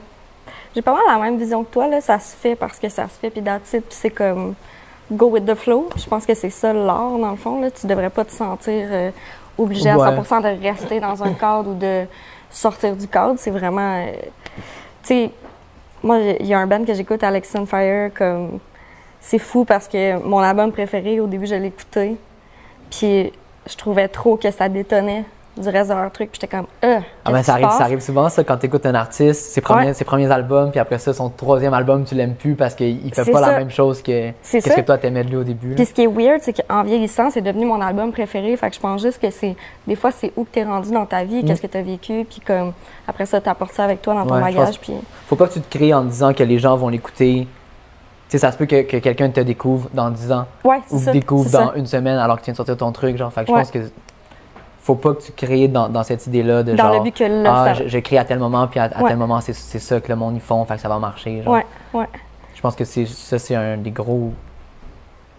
j'ai 0.75 0.83
pas 0.83 0.93
mal 0.93 1.03
la 1.09 1.19
même 1.19 1.39
vision 1.39 1.65
que 1.65 1.73
toi. 1.73 1.89
Là. 1.89 2.01
Ça 2.01 2.19
se 2.19 2.37
fait 2.37 2.55
parce 2.55 2.79
que 2.79 2.89
ça 2.89 3.05
se 3.05 3.19
fait, 3.19 3.31
puis 3.31 3.43
puis 3.43 3.83
c'est 3.89 4.11
comme 4.11 4.55
go 5.11 5.27
with 5.31 5.47
the 5.47 5.55
flow. 5.55 5.89
Je 5.97 6.07
pense 6.07 6.25
que 6.27 6.35
c'est 6.35 6.51
ça 6.51 6.73
l'art, 6.73 7.19
dans 7.19 7.31
le 7.31 7.37
fond. 7.37 7.61
Là. 7.61 7.71
Tu 7.71 7.87
devrais 7.87 8.11
pas 8.11 8.25
te 8.25 8.33
sentir 8.33 8.87
euh, 8.91 9.11
obligé 9.59 9.91
à 9.91 9.97
100% 9.97 10.41
de 10.41 10.63
rester 10.63 11.01
dans 11.01 11.23
un 11.25 11.33
cadre 11.33 11.71
ou 11.71 11.75
de 11.75 12.05
sortir 12.50 12.97
du 12.97 13.08
cadre. 13.08 13.35
C'est 13.38 13.50
vraiment. 13.50 14.05
euh, 14.06 14.12
tu 15.02 15.08
sais, 15.08 15.31
moi, 16.02 16.19
il 16.19 16.47
y 16.47 16.55
a 16.55 16.58
un 16.58 16.67
band 16.67 16.85
que 16.85 16.94
j'écoute, 16.94 17.23
Alex 17.23 17.55
on 17.55 17.67
Fire, 17.67 18.12
comme. 18.14 18.58
C'est 19.20 19.38
fou 19.38 19.67
parce 19.67 19.87
que 19.87 20.19
mon 20.23 20.38
album 20.38 20.73
préféré, 20.73 21.20
au 21.20 21.26
début, 21.26 21.47
je 21.47 21.55
l'écoutais. 21.55 22.17
Puis 22.91 23.32
je 23.67 23.76
trouvais 23.76 24.08
trop 24.08 24.37
que 24.37 24.50
ça 24.50 24.69
détonnait 24.69 25.25
du 25.61 25.69
reste 25.69 25.91
de 25.91 25.95
leur 25.95 26.11
truc. 26.11 26.31
Puis 26.33 26.41
j'étais 26.41 26.57
comme, 26.57 26.67
euh, 26.85 26.99
Ah 27.25 27.33
ben, 27.33 27.43
ça, 27.43 27.53
arrive, 27.55 27.71
ça 27.71 27.85
arrive 27.85 28.01
souvent, 28.01 28.29
ça, 28.29 28.43
quand 28.45 28.57
tu 28.59 28.67
écoutes 28.67 28.87
un 28.87 28.95
artiste, 28.95 29.53
ses 29.53 29.61
premiers, 29.61 29.87
Ouais. 29.89 29.95
ses 29.95 30.05
premiers 30.05 30.31
albums, 30.31 30.71
puis 30.71 30.81
après 30.81 30.99
ça, 30.99 31.12
son 31.12 31.29
troisième 31.31 31.75
album, 31.75 32.05
tu 32.05 32.15
l'aimes 32.15 32.35
plus 32.35 32.55
parce 32.55 32.75
qu'il 32.75 33.05
il 33.07 33.15
fait 33.15 33.31
pas 33.31 33.41
la 33.41 33.59
même 33.59 33.71
chose 33.71 34.03
que 34.03 34.31
ça. 34.43 34.59
que 34.61 34.81
toi 34.81 34.99
t'aimais 34.99 35.25
de 35.25 35.29
lui 35.31 35.37
au 35.37 35.45
début. 35.45 35.75
Puis 35.75 35.87
ce 35.87 35.93
qui 35.95 36.03
est 36.03 36.07
weird, 36.07 36.41
c'est 36.43 36.55
qu'en 36.67 36.83
vieillissant, 36.83 37.31
c'est 37.31 37.41
devenu 37.43 37.67
mon 37.67 37.81
album 37.81 38.12
préféré. 38.12 38.57
Fait 38.57 38.69
que 38.71 38.77
je 38.77 38.81
pense 38.81 39.03
juste 39.03 39.21
que 39.21 39.31
c'est. 39.31 39.55
Des 39.87 39.97
fois, 39.97 40.11
c'est 40.11 40.33
où 40.37 40.45
que 40.45 40.51
t'es 40.51 40.65
rendu 40.65 40.91
dans 40.91 41.07
ta 41.07 41.25
vie, 41.25 41.45
qu'est-ce 41.45 41.63
que 41.63 41.67
t'as 41.67 41.83
vécu, 41.83 42.25
puis 42.29 42.41
comme. 42.41 42.73
Après 43.09 43.27
ça, 43.27 43.41
t'apportes 43.41 43.73
ça 43.75 43.85
avec 43.85 44.03
toi 44.03 44.15
dans 44.15 44.27
ton 44.27 44.35
Mm. 44.37 44.43
Ouais, 44.43 44.53
bagage. 44.55 44.79
Puis. 44.81 44.93
Faut 45.29 45.37
pas 45.37 45.49
que 45.49 45.55
tu 45.55 45.61
te 45.61 45.77
crées 45.77 45.93
en 45.95 46.05
disant 46.05 46.33
que 46.33 46.43
les 46.45 46.59
gens 46.59 46.77
vont 46.77 46.89
l'écouter. 46.89 47.47
Tu 48.29 48.39
sais, 48.39 48.39
ça 48.39 48.53
se 48.53 48.56
peut 48.56 48.67
que, 48.67 48.83
que 48.83 48.99
quelqu'un 48.99 49.29
te 49.31 49.41
découvre 49.41 49.89
dans 49.93 50.09
10 50.09 50.31
ans 50.31 50.47
Ouais, 50.63 50.77
ou 50.93 50.99
c'est 50.99 51.06
ça. 51.06 51.11
découvre 51.11 51.51
dans 51.51 51.69
ça. 51.71 51.73
une 51.75 51.87
semaine 51.87 52.17
alors 52.17 52.37
que 52.37 52.43
tu 52.43 52.45
viens 52.45 52.53
de 52.53 52.56
sortir 52.59 52.77
ton 52.77 52.93
truc. 52.93 53.17
Genre, 53.17 53.33
fait 53.33 53.41
que 53.41 53.49
je 53.49 53.53
pense 53.53 53.71
que 53.73 53.79
faut 54.82 54.94
pas 54.94 55.15
que 55.15 55.23
tu 55.23 55.32
crées 55.32 55.69
dans, 55.69 55.88
dans 55.88 56.03
cette 56.03 56.27
idée-là 56.27 56.62
de 56.62 56.73
Dans 56.73 56.85
genre. 56.85 56.94
le 56.94 57.00
but 57.00 57.15
que 57.17 57.25
là, 57.25 57.53
ah, 57.55 57.65
ça- 57.67 57.75
je, 57.85 57.88
je 57.88 57.99
crée 57.99 58.19
à 58.19 58.25
tel 58.25 58.38
moment, 58.38 58.67
puis 58.67 58.81
à, 58.81 58.85
à 58.85 59.03
Ouais. 59.03 59.09
tel 59.11 59.19
moment, 59.19 59.41
c'est 59.41 59.53
ça 59.55 60.00
que 60.00 60.09
le 60.09 60.17
monde 60.17 60.37
y 60.37 60.41
font, 60.41 60.65
fait 60.65 60.75
que 60.77 60.81
ça 60.81 60.88
va 60.88 60.99
marcher. 60.99 61.43
Genre. 61.43 61.53
Ouais, 61.55 61.67
ouais. 61.94 62.06
Je 62.55 62.61
pense 62.61 62.75
que 62.75 62.85
c'est 62.85 63.06
ça, 63.06 63.38
c'est 63.38 63.55
un 63.55 63.77
des 63.77 63.91
gros 63.91 64.32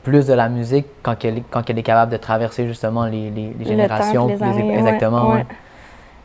plus 0.04 0.26
de 0.28 0.34
la 0.34 0.50
musique 0.50 0.86
quand 1.04 1.24
elle, 1.26 1.40
est- 1.40 1.44
quand 1.52 1.70
elle 1.70 1.78
est 1.78 1.84
capable 1.84 2.12
de 2.12 2.18
traverser 2.18 2.68
justement 2.68 3.06
les, 3.06 3.30
les- 3.30 3.54
les 3.54 3.54
Le 3.60 3.66
générations. 3.66 4.28
temps, 4.28 4.34
les 4.34 4.42
années, 4.44 4.78
exactement. 4.78 5.30
ouais. 5.30 5.36
ouais. 5.38 5.46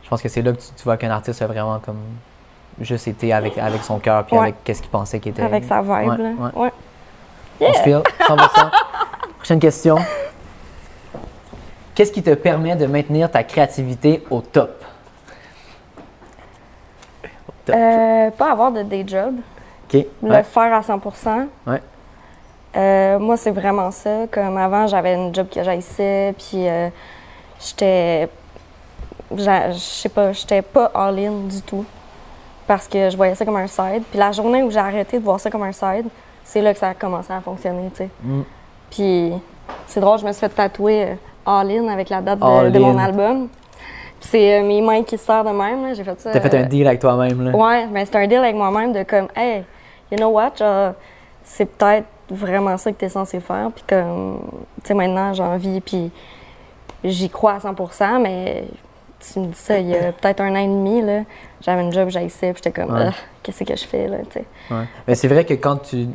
Je 0.03 0.09
pense 0.09 0.21
que 0.21 0.29
c'est 0.29 0.41
là 0.41 0.51
que 0.53 0.57
tu, 0.57 0.67
tu 0.75 0.83
vois 0.83 0.97
qu'un 0.97 1.11
artiste 1.11 1.41
a 1.41 1.47
vraiment 1.47 1.79
comme 1.79 1.97
juste 2.79 3.07
été 3.07 3.33
avec, 3.33 3.57
avec 3.57 3.83
son 3.83 3.99
cœur 3.99 4.23
puis 4.25 4.37
avec 4.37 4.63
qu'est-ce 4.63 4.81
qu'il 4.81 4.89
pensait 4.91 5.19
qu'il 5.19 5.31
était. 5.31 5.41
Avec 5.43 5.63
sa 5.65 5.81
vibe, 5.81 5.91
là. 6.19 6.31
ouais. 6.55 6.61
Ouais. 6.63 6.71
On 7.61 7.73
se 7.73 7.79
file, 7.81 8.01
100%. 8.27 8.69
Prochaine 9.37 9.59
question. 9.59 9.97
Qu'est-ce 11.97 12.11
qui 12.11 12.21
te 12.21 12.35
permet 12.35 12.75
de 12.75 12.85
maintenir 12.85 13.31
ta 13.31 13.43
créativité 13.43 14.23
au 14.29 14.41
top? 14.41 14.83
Au 17.25 17.51
top. 17.65 17.75
Euh, 17.75 18.29
pas 18.29 18.51
avoir 18.51 18.71
de 18.71 18.83
day 18.83 19.03
job. 19.07 19.37
Le 19.91 20.05
Ouais. 20.21 20.43
faire 20.43 20.75
à 20.75 20.83
100 20.83 21.01
Ouais. 21.65 21.81
Euh, 22.75 23.17
moi, 23.17 23.35
c'est 23.35 23.49
vraiment 23.49 23.89
ça. 23.89 24.27
Comme 24.29 24.57
avant, 24.57 24.85
j'avais 24.85 25.15
une 25.15 25.33
job 25.33 25.47
que 25.51 25.63
j'haïssais, 25.63 26.35
puis 26.37 26.69
euh, 26.69 26.89
j'étais. 27.59 28.29
Je 29.35 29.73
sais 29.79 30.09
pas, 30.09 30.33
j'étais 30.33 30.61
pas 30.61 30.91
all-in 30.93 31.47
du 31.47 31.63
tout. 31.63 31.83
Parce 32.67 32.87
que 32.87 33.09
je 33.09 33.17
voyais 33.17 33.33
ça 33.33 33.43
comme 33.43 33.55
un 33.55 33.65
side. 33.65 34.03
Puis 34.11 34.19
la 34.19 34.31
journée 34.31 34.61
où 34.61 34.69
j'ai 34.69 34.77
arrêté 34.77 35.17
de 35.17 35.23
voir 35.23 35.39
ça 35.39 35.49
comme 35.49 35.63
un 35.63 35.71
side, 35.71 36.05
c'est 36.43 36.61
là 36.61 36.73
que 36.73 36.79
ça 36.79 36.89
a 36.89 36.93
commencé 36.93 37.33
à 37.33 37.41
fonctionner, 37.41 37.89
tu 37.89 38.03
sais. 38.03 38.09
Mm. 38.21 38.41
Puis 38.91 39.33
c'est 39.87 39.99
drôle, 39.99 40.19
je 40.19 40.27
me 40.27 40.31
suis 40.31 40.41
fait 40.41 40.49
tatouer 40.49 41.17
euh, 41.47 41.51
all-in 41.51 41.87
avec 41.87 42.09
la 42.09 42.21
date 42.21 42.39
de, 42.39 42.43
All 42.43 42.71
de 42.71 42.79
mon 42.79 42.97
in. 42.97 43.03
album. 43.03 43.47
C'est 44.19 44.59
euh, 44.59 44.63
mes 44.65 44.81
mains 44.81 45.03
qui 45.03 45.17
se 45.17 45.25
de 45.27 45.49
même. 45.51 45.95
J'ai 45.95 46.03
fait 46.03 46.19
ça. 46.19 46.31
T'as 46.31 46.41
fait 46.41 46.53
euh, 46.53 46.63
un 46.63 46.65
deal 46.65 46.87
avec 46.87 46.99
toi-même, 46.99 47.43
là? 47.43 47.55
Ouais, 47.55 47.87
mais 47.87 48.05
c'est 48.05 48.15
un 48.15 48.27
deal 48.27 48.39
avec 48.39 48.55
moi-même 48.55 48.91
de 48.93 49.03
comme, 49.03 49.27
hey, 49.35 49.63
you 50.11 50.17
know 50.17 50.29
what, 50.29 50.53
genre, 50.57 50.93
c'est 51.43 51.65
peut-être 51.65 52.07
vraiment 52.29 52.77
ça 52.77 52.91
que 52.91 52.97
tu 52.97 53.05
es 53.05 53.09
censé 53.09 53.39
faire. 53.39 53.69
Puis 53.73 53.83
comme, 53.87 54.39
tu 54.81 54.87
sais, 54.87 54.93
maintenant, 54.93 55.33
j'ai 55.33 55.43
envie, 55.43 55.79
puis 55.81 56.11
j'y 57.03 57.29
crois 57.29 57.53
à 57.53 57.59
100% 57.59 58.21
mais 58.21 58.65
tu 59.19 59.39
me 59.39 59.45
dis 59.47 59.55
ça 59.55 59.77
il 59.77 59.87
y 59.87 59.95
a 59.95 60.11
peut-être 60.19 60.41
un 60.41 60.51
an 60.51 60.59
et 60.59 60.67
demi, 60.67 61.01
là, 61.01 61.21
j'avais 61.61 61.81
une 61.81 61.91
job, 61.91 62.09
j'haïssais, 62.09 62.53
puis 62.53 62.61
j'étais 62.63 62.81
comme, 62.81 62.93
Ouais. 62.93 63.09
Qu'est-ce 63.43 63.63
que 63.63 63.75
je 63.77 63.85
fais, 63.85 64.07
là, 64.09 64.17
tu 64.29 64.39
sais. 64.39 64.45
Ouais. 64.69 64.83
Mais 65.07 65.15
c'est 65.15 65.29
vrai 65.29 65.45
que 65.45 65.53
quand 65.53 65.77
tu 65.77 66.07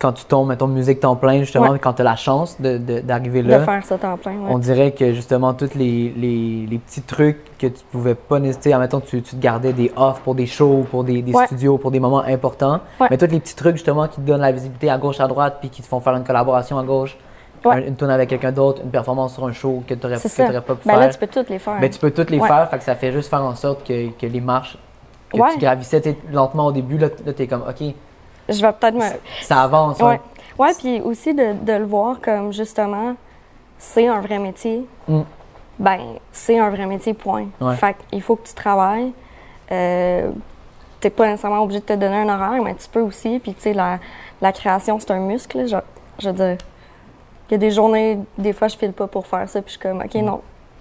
quand 0.00 0.12
tu 0.12 0.24
tombes, 0.26 0.48
mettons, 0.48 0.66
musique 0.66 1.00
temps 1.00 1.16
plein, 1.16 1.38
justement, 1.40 1.70
Ouais. 1.70 1.78
quand 1.78 1.94
tu 1.94 2.02
as 2.02 2.04
la 2.04 2.16
chance 2.16 2.60
de- 2.60 2.76
de- 2.78 3.00
d'arriver 3.00 3.42
De 3.42 3.48
là, 3.48 3.60
faire 3.60 3.84
ça 3.84 3.96
temps 3.96 4.16
plein, 4.16 4.32
ouais. 4.32 4.48
on 4.50 4.58
dirait 4.58 4.92
que 4.92 5.12
justement, 5.14 5.54
tous 5.54 5.74
les, 5.74 6.12
les, 6.16 6.66
les 6.70 6.78
petits 6.78 7.02
trucs 7.02 7.56
que 7.58 7.66
tu 7.66 7.82
pouvais 7.90 8.14
pas 8.14 8.38
nécessiter, 8.38 8.72
admettons, 8.74 9.00
tu, 9.00 9.22
tu 9.22 9.36
te 9.36 9.40
gardais 9.40 9.72
des 9.72 9.90
offs 9.96 10.20
pour 10.20 10.34
des 10.34 10.46
shows, 10.46 10.84
pour 10.90 11.02
des, 11.04 11.22
des 11.22 11.32
Ouais. 11.32 11.46
studios, 11.46 11.78
pour 11.78 11.90
des 11.90 12.00
moments 12.00 12.22
importants, 12.24 12.80
mais 13.10 13.16
tous 13.16 13.26
les 13.30 13.40
petits 13.40 13.56
trucs, 13.56 13.76
justement, 13.76 14.06
qui 14.08 14.16
te 14.16 14.26
donnent 14.26 14.40
la 14.42 14.52
visibilité 14.52 14.90
à 14.90 14.98
gauche, 14.98 15.20
à 15.20 15.26
droite, 15.28 15.56
puis 15.60 15.70
qui 15.70 15.80
te 15.82 15.86
font 15.86 16.00
faire 16.00 16.14
une 16.14 16.24
collaboration 16.24 16.78
à 16.78 16.82
gauche, 16.82 17.16
un- 17.64 17.78
une 17.78 17.96
tourne 17.96 18.10
avec 18.12 18.28
quelqu'un 18.28 18.52
d'autre, 18.52 18.82
une 18.84 18.90
performance 18.90 19.34
sur 19.34 19.44
un 19.46 19.52
show 19.52 19.82
que 19.88 19.94
tu 19.94 20.06
n'aurais 20.06 20.16
pas 20.60 20.74
pu 20.74 20.86
Ben 20.86 20.92
faire. 20.92 21.00
là, 21.00 21.08
tu 21.08 21.18
peux 21.18 21.26
toutes 21.26 21.48
les 21.50 21.58
faire. 21.58 21.80
Ben, 21.80 21.90
tu 21.90 21.98
peux 21.98 22.10
toutes 22.12 22.30
les 22.30 22.38
faire, 22.38 22.68
fait 22.70 22.78
que 22.78 22.84
ça 22.84 22.94
fait 22.94 23.10
juste 23.12 23.28
faire 23.30 23.42
en 23.42 23.54
sorte 23.56 23.82
que, 23.86 24.10
que 24.10 24.26
les 24.26 24.40
marches 24.40 24.78
que 25.32 25.52
tu 25.54 25.58
gravissais 25.58 26.16
lentement 26.30 26.66
au 26.66 26.72
début, 26.72 26.98
là, 26.98 27.08
là 27.24 27.32
tu 27.32 27.42
es 27.42 27.46
comme, 27.48 27.62
OK, 27.68 27.94
Je 28.48 28.60
vais 28.62 28.72
peut-être 28.72 28.94
me, 28.94 29.02
ça 29.42 29.62
avance. 29.62 29.98
Ouais. 30.00 30.20
ouais. 30.58 30.72
Puis 30.78 31.00
aussi 31.00 31.34
de, 31.34 31.52
de 31.54 31.72
le 31.72 31.84
voir 31.84 32.20
comme 32.20 32.52
justement, 32.52 33.14
c'est 33.78 34.06
un 34.08 34.20
vrai 34.20 34.38
métier. 34.38 34.86
Mm. 35.08 35.20
Ben, 35.78 36.00
c'est 36.32 36.58
un 36.58 36.70
vrai 36.70 36.86
métier, 36.86 37.12
point. 37.14 37.46
Ouais. 37.60 37.76
Fait 37.76 37.96
qu'il 38.10 38.22
faut 38.22 38.36
que 38.36 38.46
tu 38.48 38.54
travailles. 38.54 39.12
Euh, 39.72 40.30
T'es 40.98 41.10
pas 41.10 41.26
nécessairement 41.26 41.60
obligé 41.62 41.80
de 41.80 41.84
te 41.84 41.92
donner 41.92 42.16
un 42.16 42.28
horaire, 42.30 42.62
mais 42.62 42.74
tu 42.74 42.88
peux 42.88 43.02
aussi. 43.02 43.38
Puis, 43.38 43.52
tu 43.52 43.60
sais, 43.60 43.72
la, 43.74 43.98
la 44.40 44.50
création, 44.52 44.98
c'est 44.98 45.10
un 45.10 45.18
muscle. 45.20 45.66
Je, 45.68 45.76
je 46.18 46.30
veux 46.30 46.34
dire, 46.34 46.56
il 47.48 47.52
y 47.52 47.54
a 47.54 47.58
des 47.58 47.70
journées, 47.70 48.18
des 48.38 48.54
fois, 48.54 48.68
je 48.68 48.76
file 48.78 48.92
pas 48.94 49.06
pour 49.06 49.26
faire 49.26 49.46
ça, 49.48 49.60
puis 49.60 49.74
je 49.74 49.78
suis 49.78 49.80
comme, 49.80 50.00
OK, 50.00 50.14
non. 50.14 50.40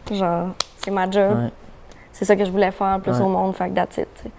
Genre, 0.09 0.47
c'est 0.77 0.89
ma 0.91 1.11
job. 1.11 1.37
Ouais. 1.37 1.49
C'est 2.13 2.23
ça 2.23 2.35
que 2.37 2.45
je 2.45 2.49
voulais 2.51 2.71
faire 2.71 2.97
plus 3.01 3.11
Ouais. 3.11 3.21
au 3.21 3.27
monde, 3.27 3.53
fait 3.55 3.69
que 3.69 3.75
that's 3.75 3.97
it. 3.97 4.07
sais. 4.23 4.31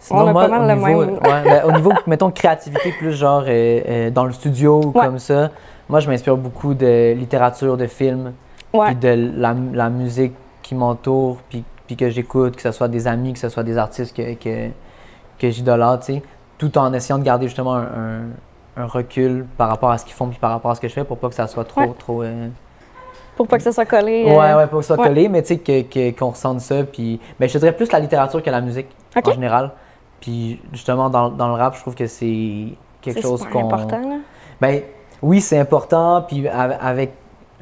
Sinon, 0.00 0.22
On 0.24 0.26
a 0.28 0.32
moi, 0.32 0.42
pas 0.42 0.48
mal 0.48 0.62
au 0.62 0.66
le 0.68 0.74
niveau, 0.74 1.04
même. 1.04 1.14
ouais, 1.14 1.42
ben, 1.44 1.62
au 1.66 1.72
niveau, 1.72 1.92
mettons, 2.06 2.30
créativité, 2.30 2.90
plus 2.98 3.12
genre 3.12 3.44
euh, 3.46 3.80
euh, 3.86 4.10
dans 4.10 4.24
le 4.24 4.32
studio 4.32 4.80
ou 4.82 4.98
Ouais. 4.98 5.04
comme 5.06 5.18
ça, 5.18 5.50
moi, 5.88 6.00
je 6.00 6.08
m'inspire 6.08 6.36
beaucoup 6.38 6.72
de 6.74 7.12
littérature, 7.12 7.76
de 7.76 7.86
films, 7.86 8.32
puis 8.72 8.94
de 8.96 9.30
la, 9.36 9.54
la 9.74 9.90
musique 9.90 10.32
qui 10.62 10.74
m'entoure, 10.74 11.36
puis, 11.50 11.64
que 11.96 12.08
j'écoute, 12.08 12.56
que 12.56 12.62
ce 12.62 12.70
soit 12.72 12.88
des 12.88 13.06
amis, 13.08 13.32
que 13.34 13.38
ce 13.40 13.48
soit 13.48 13.62
des 13.64 13.76
artistes 13.76 14.16
que, 14.16 14.34
que, 14.34 14.68
que 15.38 15.50
j'idolâtre, 15.50 16.06
tu 16.06 16.14
sais, 16.14 16.22
tout 16.56 16.78
en 16.78 16.92
essayant 16.94 17.18
de 17.18 17.24
garder 17.24 17.46
justement 17.48 17.74
un, 17.74 17.82
un- 17.82 18.82
un 18.82 18.86
recul 18.86 19.44
par 19.58 19.68
rapport 19.68 19.90
à 19.90 19.98
ce 19.98 20.04
qu'ils 20.04 20.14
font, 20.14 20.28
puis 20.28 20.38
par 20.38 20.50
rapport 20.52 20.70
à 20.70 20.76
ce 20.76 20.80
que 20.80 20.86
je 20.88 20.94
fais, 20.94 21.04
pour 21.04 21.18
pas 21.18 21.28
que 21.28 21.34
ça 21.34 21.46
soit 21.48 21.64
trop, 21.64 21.92
trop... 21.98 22.22
euh, 22.22 22.46
Pour 23.36 23.48
pas 23.48 23.56
que 23.58 23.64
ça 23.64 23.72
soit 23.72 23.86
collé. 23.86 24.24
Ouais, 24.24 24.30
euh, 24.30 24.56
ouais, 24.58 24.66
pas 24.68 24.76
que 24.76 24.82
ce 24.82 24.86
soit 24.94 24.98
ouais. 25.02 25.08
collé, 25.08 25.28
mais 25.28 25.42
tu 25.42 25.48
sais, 25.48 25.58
que- 25.58 25.82
que- 25.82 26.16
qu'on 26.16 26.30
ressente 26.30 26.60
ça. 26.60 26.84
Puis, 26.84 27.18
ben, 27.40 27.48
je 27.48 27.58
dirais 27.58 27.72
plus 27.72 27.90
la 27.90 27.98
littérature 27.98 28.40
que 28.42 28.50
la 28.50 28.60
musique, 28.60 28.86
en 29.16 29.30
général. 29.32 29.72
Puis, 30.20 30.60
justement, 30.72 31.08
dans, 31.10 31.30
dans 31.30 31.48
le 31.48 31.54
rap, 31.54 31.74
je 31.76 31.80
trouve 31.80 31.94
que 31.94 32.06
c'est 32.06 32.68
quelque 33.00 33.16
C'est 33.20 33.22
chose 33.22 33.44
qu'on. 33.46 33.64
important, 33.66 34.00
là. 34.08 34.16
Ben, 34.60 34.82
oui, 35.22 35.40
c'est 35.40 35.58
important. 35.58 36.22
Puis, 36.28 36.46
av- 36.48 36.76
avec 36.80 37.12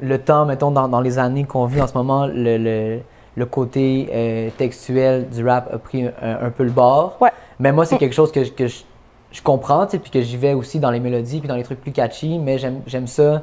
le 0.01 0.17
temps, 0.19 0.45
mettons, 0.45 0.71
dans, 0.71 0.87
dans 0.87 1.01
les 1.01 1.17
années 1.19 1.45
qu'on 1.45 1.65
vit 1.65 1.81
en 1.81 1.87
ce 1.87 1.93
moment, 1.97 2.25
le, 2.25 2.57
le, 2.57 2.99
le 3.35 3.45
côté 3.45 4.09
euh, 4.13 4.49
textuel 4.57 5.29
du 5.29 5.47
rap 5.47 5.69
a 5.73 5.77
pris 5.77 6.05
un, 6.05 6.11
un 6.21 6.49
peu 6.49 6.63
le 6.63 6.71
bord. 6.71 7.17
Ouais. 7.21 7.31
Mais 7.59 7.71
moi, 7.71 7.85
c'est 7.85 7.97
quelque 7.97 8.15
chose 8.15 8.31
que, 8.31 8.43
je- 8.43 8.51
que 8.51 8.67
je, 8.67 8.83
je 9.31 9.41
comprends, 9.41 9.85
tu 9.85 9.91
sais, 9.91 9.99
puis 9.99 10.11
que 10.11 10.21
j'y 10.21 10.37
vais 10.37 10.53
aussi 10.53 10.79
dans 10.79 10.91
les 10.91 10.99
mélodies, 10.99 11.39
puis 11.39 11.47
dans 11.47 11.55
les 11.55 11.63
trucs 11.63 11.81
plus 11.81 11.91
catchy, 11.91 12.39
mais 12.39 12.57
j'aime 12.57 13.07
ça, 13.07 13.41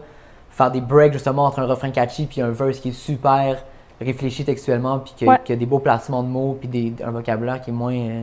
faire 0.51 0.71
des 0.71 0.81
breaks 0.81 1.13
justement 1.13 1.45
entre 1.45 1.59
un 1.61 1.67
refrain 1.67 1.91
catchy 1.91 2.27
puis 2.27 2.41
un 2.41 2.51
verse 2.51 2.81
qui 2.81 2.89
est 2.89 2.93
super 2.93 3.63
réfléchi 4.01 4.45
textuellement, 4.45 4.99
puis 4.99 5.27
Ouais. 5.27 5.39
qui 5.45 5.53
a 5.53 5.57
des 5.57 5.67
beaux 5.67 5.79
placements 5.79 6.23
de 6.23 6.29
mots, 6.29 6.57
puis 6.59 6.69
des, 6.69 6.93
un 7.05 7.11
vocabulaire 7.11 7.61
qui 7.61 7.71
est 7.71 7.73
moins, 7.75 7.95
euh, 7.95 8.23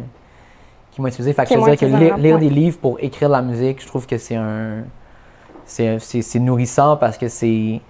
qui 0.94 1.02
moins 1.02 1.10
utilisé. 1.10 1.34
Fait 1.34 1.44
que 1.46 1.50
je 1.54 1.76
que 1.76 2.18
lire, 2.18 2.40
des 2.40 2.50
livres 2.50 2.78
pour 2.80 2.98
écrire 3.00 3.28
de 3.30 3.34
la 3.34 3.42
musique, 3.42 3.82
je 3.82 3.88
trouve 3.88 4.06
que 4.06 4.18
c'est 4.18 4.36
un. 4.36 4.84
C'est 5.66 6.40
nourrissant 6.40 6.98
parce 6.98 7.18
que 7.18 7.28
c'est 7.28 7.82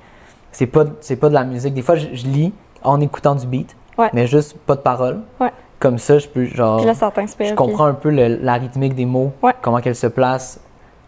c'est 0.51 0.67
pas, 0.67 0.85
pas 0.85 1.29
de 1.29 1.33
la 1.33 1.43
musique. 1.43 1.73
Des 1.73 1.81
fois, 1.81 1.95
je, 1.95 2.07
je 2.13 2.27
lis 2.27 2.53
en 2.83 3.01
écoutant 3.01 3.33
du 3.35 3.47
beat, 3.47 3.75
Ouais. 3.97 4.09
mais 4.13 4.27
juste 4.27 4.55
pas 4.59 4.75
de 4.75 4.81
paroles. 4.81 5.19
Ouais. 5.39 5.51
Comme 5.79 5.97
ça, 5.97 6.19
je 6.19 6.27
peux 6.27 6.45
genre. 6.45 6.77
Puis 6.77 6.85
là, 6.85 6.93
ça 6.93 7.09
t'inspire. 7.11 7.47
Je 7.47 7.51
puis- 7.53 7.57
comprends 7.57 7.85
un 7.85 7.93
peu 7.93 8.09
le- 8.11 8.37
la 8.41 8.53
rythmique 8.53 8.93
des 8.95 9.05
mots, 9.05 9.31
Ouais. 9.41 9.53
comment 9.61 9.79
qu'elle 9.81 9.95
se 9.95 10.07
place. 10.07 10.59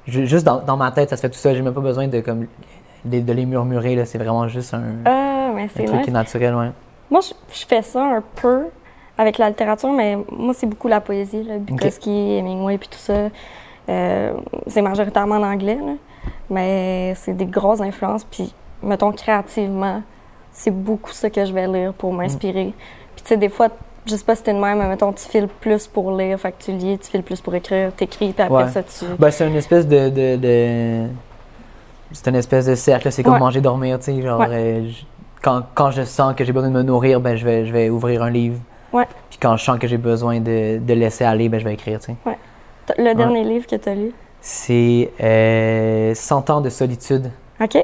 Ju- 0.07 0.25
Juste 0.27 0.45
dans, 0.45 0.59
dans 0.61 0.77
ma 0.77 0.91
tête, 0.91 1.09
ça 1.09 1.15
se 1.17 1.21
fait 1.21 1.29
tout 1.29 1.37
seul. 1.37 1.55
J'ai 1.55 1.61
même 1.61 1.73
pas 1.73 1.81
besoin 1.81 2.07
de, 2.07 2.19
comme, 2.21 2.47
de, 3.05 3.19
de 3.21 3.33
les 3.33 3.45
murmurer. 3.45 4.03
C'est 4.05 4.17
vraiment 4.17 4.47
juste 4.47 4.73
un, 4.73 4.81
Ah, 5.05 5.51
mais 5.55 5.63
un 5.63 5.67
c'est 5.75 5.83
truc 5.85 5.95
nice. 5.97 6.03
qui 6.05 6.09
est 6.09 6.13
naturel. 6.13 6.55
Ouais. 6.55 6.71
Moi, 7.11 7.21
je, 7.21 7.33
je 7.55 7.65
fais 7.65 7.81
ça 7.83 8.03
un 8.03 8.23
peu 8.41 8.65
avec 9.17 9.37
la 9.37 9.49
littérature, 9.49 9.91
mais 9.91 10.17
moi, 10.31 10.53
c'est 10.53 10.67
beaucoup 10.67 10.87
la 10.87 10.99
poésie, 11.01 11.43
là, 11.43 11.57
Bukowski, 11.57 12.09
Hemingway, 12.37 12.77
puis 12.77 12.89
tout 12.89 12.97
ça. 12.99 13.29
Euh, 13.87 14.33
c'est 14.67 14.81
majoritairement 14.81 15.35
en 15.35 15.43
anglais, 15.43 15.77
là, 15.83 15.93
mais 16.49 17.13
c'est 17.15 17.33
des 17.33 17.45
grosses 17.45 17.81
influences. 17.81 18.23
Puis, 18.23 18.53
mettons, 18.83 19.11
créativement, 19.11 20.01
c'est 20.51 20.71
beaucoup 20.71 21.11
ça 21.11 21.29
que 21.29 21.45
je 21.45 21.53
vais 21.53 21.67
lire 21.67 21.93
pour 21.93 22.11
m'inspirer. 22.13 22.73
Puis, 23.15 23.23
tu 23.23 23.29
sais, 23.29 23.37
des 23.37 23.49
fois, 23.49 23.69
je 24.05 24.15
sais 24.15 24.23
pas 24.23 24.35
si 24.35 24.43
t'es 24.43 24.53
de 24.53 24.59
même, 24.59 24.77
mais 24.79 24.87
mettons, 24.87 25.13
tu 25.13 25.23
files 25.27 25.47
plus 25.47 25.87
pour 25.87 26.11
lire, 26.15 26.39
fait 26.39 26.51
que 26.51 26.63
tu 26.63 26.71
lis, 26.71 26.97
tu 26.99 27.09
files 27.09 27.23
plus 27.23 27.41
pour 27.41 27.55
écrire, 27.55 27.91
t'écris, 27.93 28.33
puis 28.33 28.43
après 28.43 28.63
Ouais. 28.65 28.69
ça, 28.69 28.83
tu... 28.83 29.05
Ben, 29.17 29.31
c'est 29.31 29.47
une 29.47 29.55
espèce 29.55 29.87
de. 29.87 30.09
de, 30.09 30.35
de- 30.37 31.07
C'est 32.11 32.29
une 32.29 32.35
espèce 32.35 32.65
de 32.67 32.75
cercle. 32.75 33.11
C'est 33.11 33.23
comme 33.23 33.33
Ouais. 33.33 33.39
manger, 33.39 33.61
dormir. 33.61 33.97
tu 33.99 34.05
sais, 34.05 34.21
Genre, 34.21 34.39
Ouais. 34.39 34.47
euh, 34.49 34.89
je- 34.89 35.03
quand, 35.41 35.63
quand 35.73 35.91
je 35.91 36.03
sens 36.03 36.35
que 36.35 36.43
j'ai 36.43 36.51
besoin 36.53 36.69
de 36.69 36.73
me 36.75 36.83
nourrir, 36.83 37.19
ben, 37.19 37.35
je, 37.35 37.43
vais, 37.45 37.65
je 37.65 37.71
vais 37.73 37.89
ouvrir 37.89 38.21
un 38.23 38.29
livre. 38.29 38.57
Ouais. 38.93 39.05
Puis 39.29 39.39
quand 39.41 39.57
je 39.57 39.63
sens 39.63 39.77
que 39.79 39.87
j'ai 39.87 39.97
besoin 39.97 40.39
de, 40.39 40.77
de 40.79 40.93
laisser 40.93 41.23
aller, 41.25 41.49
ben, 41.49 41.59
je 41.59 41.65
vais 41.65 41.73
écrire. 41.73 41.99
tu 41.99 42.07
sais. 42.07 42.15
T'as- 42.85 42.95
Le 43.01 43.13
dernier 43.15 43.43
livre 43.43 43.65
que 43.67 43.75
t'as 43.75 43.93
lu, 43.95 44.11
C'est 44.41 45.11
euh, 45.21 46.13
100 46.13 46.49
ans 46.51 46.61
de 46.61 46.69
solitude. 46.69 47.31
OK? 47.59 47.75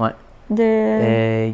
Ouais. 0.00 0.10
De... 0.50 0.62
Euh, 0.62 1.50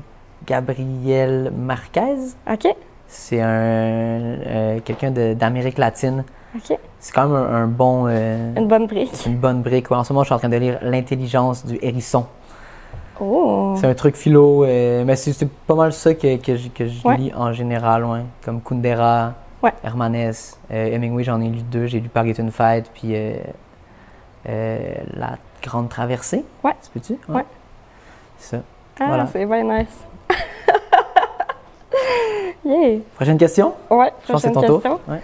Gabriel 0.47 1.53
Marquez. 1.57 2.17
OK? 2.51 2.67
C'est 3.07 3.41
un 3.41 3.47
euh, 3.49 4.81
quelqu'un 4.85 5.11
d'Amérique 5.11 5.79
latine. 5.79 6.25
OK. 6.57 6.79
C'est 6.99 7.13
quand 7.13 7.27
même 7.29 7.37
un, 7.37 7.55
un 7.65 7.67
bon, 7.67 8.07
euh, 8.09 8.55
Une 8.57 8.69
bonne 8.69 8.87
brique. 8.87 9.13
une 9.27 9.37
bonne 9.37 9.63
brique. 9.63 9.91
Ouais, 9.91 9.97
en 9.97 10.05
ce 10.05 10.13
moment, 10.13 10.23
je 10.23 10.29
suis 10.29 10.35
en 10.35 10.39
train 10.39 10.49
de 10.49 10.57
lire 10.57 10.79
L'intelligence 10.83 11.67
du 11.67 11.79
hérisson. 11.83 12.27
Oh! 13.21 13.75
C'est 13.81 13.87
un 13.87 13.95
truc 13.95 14.17
philo, 14.17 14.65
euh, 14.65 15.05
mais 15.05 15.15
c'est 15.17 15.49
pas 15.67 15.75
mal 15.75 15.93
ça 15.93 16.15
que, 16.15 16.37
que 16.37 16.57
je, 16.57 16.69
que 16.69 16.87
je 16.87 17.07
Ouais. 17.07 17.17
lis 17.17 17.33
en 17.35 17.53
général, 17.53 18.05
ouais. 18.05 18.23
comme 18.45 18.61
Kundera, 18.61 19.35
Ouais. 19.63 19.73
Hermanès, 19.83 20.59
euh, 20.71 20.87
Hemingway, 20.95 21.25
j'en 21.25 21.41
ai 21.41 21.49
lu 21.49 21.63
deux. 21.63 21.87
J'ai 21.87 22.01
lu 22.01 22.09
Paris 22.09 22.31
est 22.31 22.39
une 22.39 22.51
fête, 22.51 22.91
puis 22.93 23.13
euh, 23.15 23.37
euh, 24.49 24.95
La 25.15 25.39
Grande 25.63 25.89
Traversée. 25.89 26.45
Ouais. 26.63 26.75
Ça 26.83 26.91
peut-tu? 26.93 27.15
Ouais. 27.29 27.45
C'est 28.39 28.57
ça. 28.57 28.63
Ah, 29.01 29.05
Voilà. 29.07 29.27
c'est 29.27 29.47
bien 29.47 29.63
nice. 29.63 30.05
yeah! 32.65 32.99
Prochaine 33.15 33.39
question? 33.39 33.73
Ouais, 33.91 34.13
Je 34.27 34.33
pense 34.33 34.43
que 34.43 34.49
c'est 34.49 34.53
ton 34.55 34.61
question. 34.61 34.81
tour. 34.81 35.01
Ouais. 35.09 35.21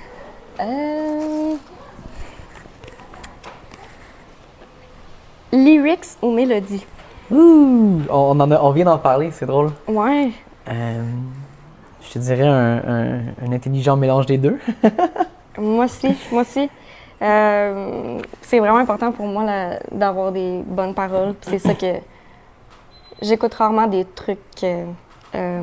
Lyrics 5.52 6.16
ou 6.22 6.30
mélodie? 6.32 6.84
Ouh, 7.30 8.00
on, 8.10 8.40
en 8.40 8.50
a- 8.50 8.60
on 8.60 8.70
vient 8.70 8.84
d'en 8.86 8.98
parler, 8.98 9.30
c'est 9.32 9.46
drôle. 9.46 9.70
Ouais. 9.86 10.30
Euh, 10.68 11.02
je 12.02 12.10
te 12.12 12.18
dirais 12.18 12.46
un, 12.46 12.76
un- 12.78 13.20
un 13.46 13.52
intelligent 13.52 13.96
mélange 13.96 14.26
des 14.26 14.38
deux. 14.38 14.58
Moi 15.58 15.84
aussi, 15.86 16.16
moi 16.32 16.42
aussi. 16.42 16.70
Euh, 17.20 18.18
c'est 18.40 18.60
vraiment 18.60 18.78
important 18.78 19.12
pour 19.12 19.26
moi 19.26 19.44
d'avoir 19.92 20.32
des 20.32 20.62
bonnes 20.64 20.94
paroles. 20.94 21.34
C'est 21.42 21.58
ça 21.58 21.74
que 21.74 21.96
j'écoute 23.20 23.52
rarement 23.54 23.86
des 23.86 24.06
trucs. 24.06 24.38
euh, 24.62 24.86
euh, 25.34 25.62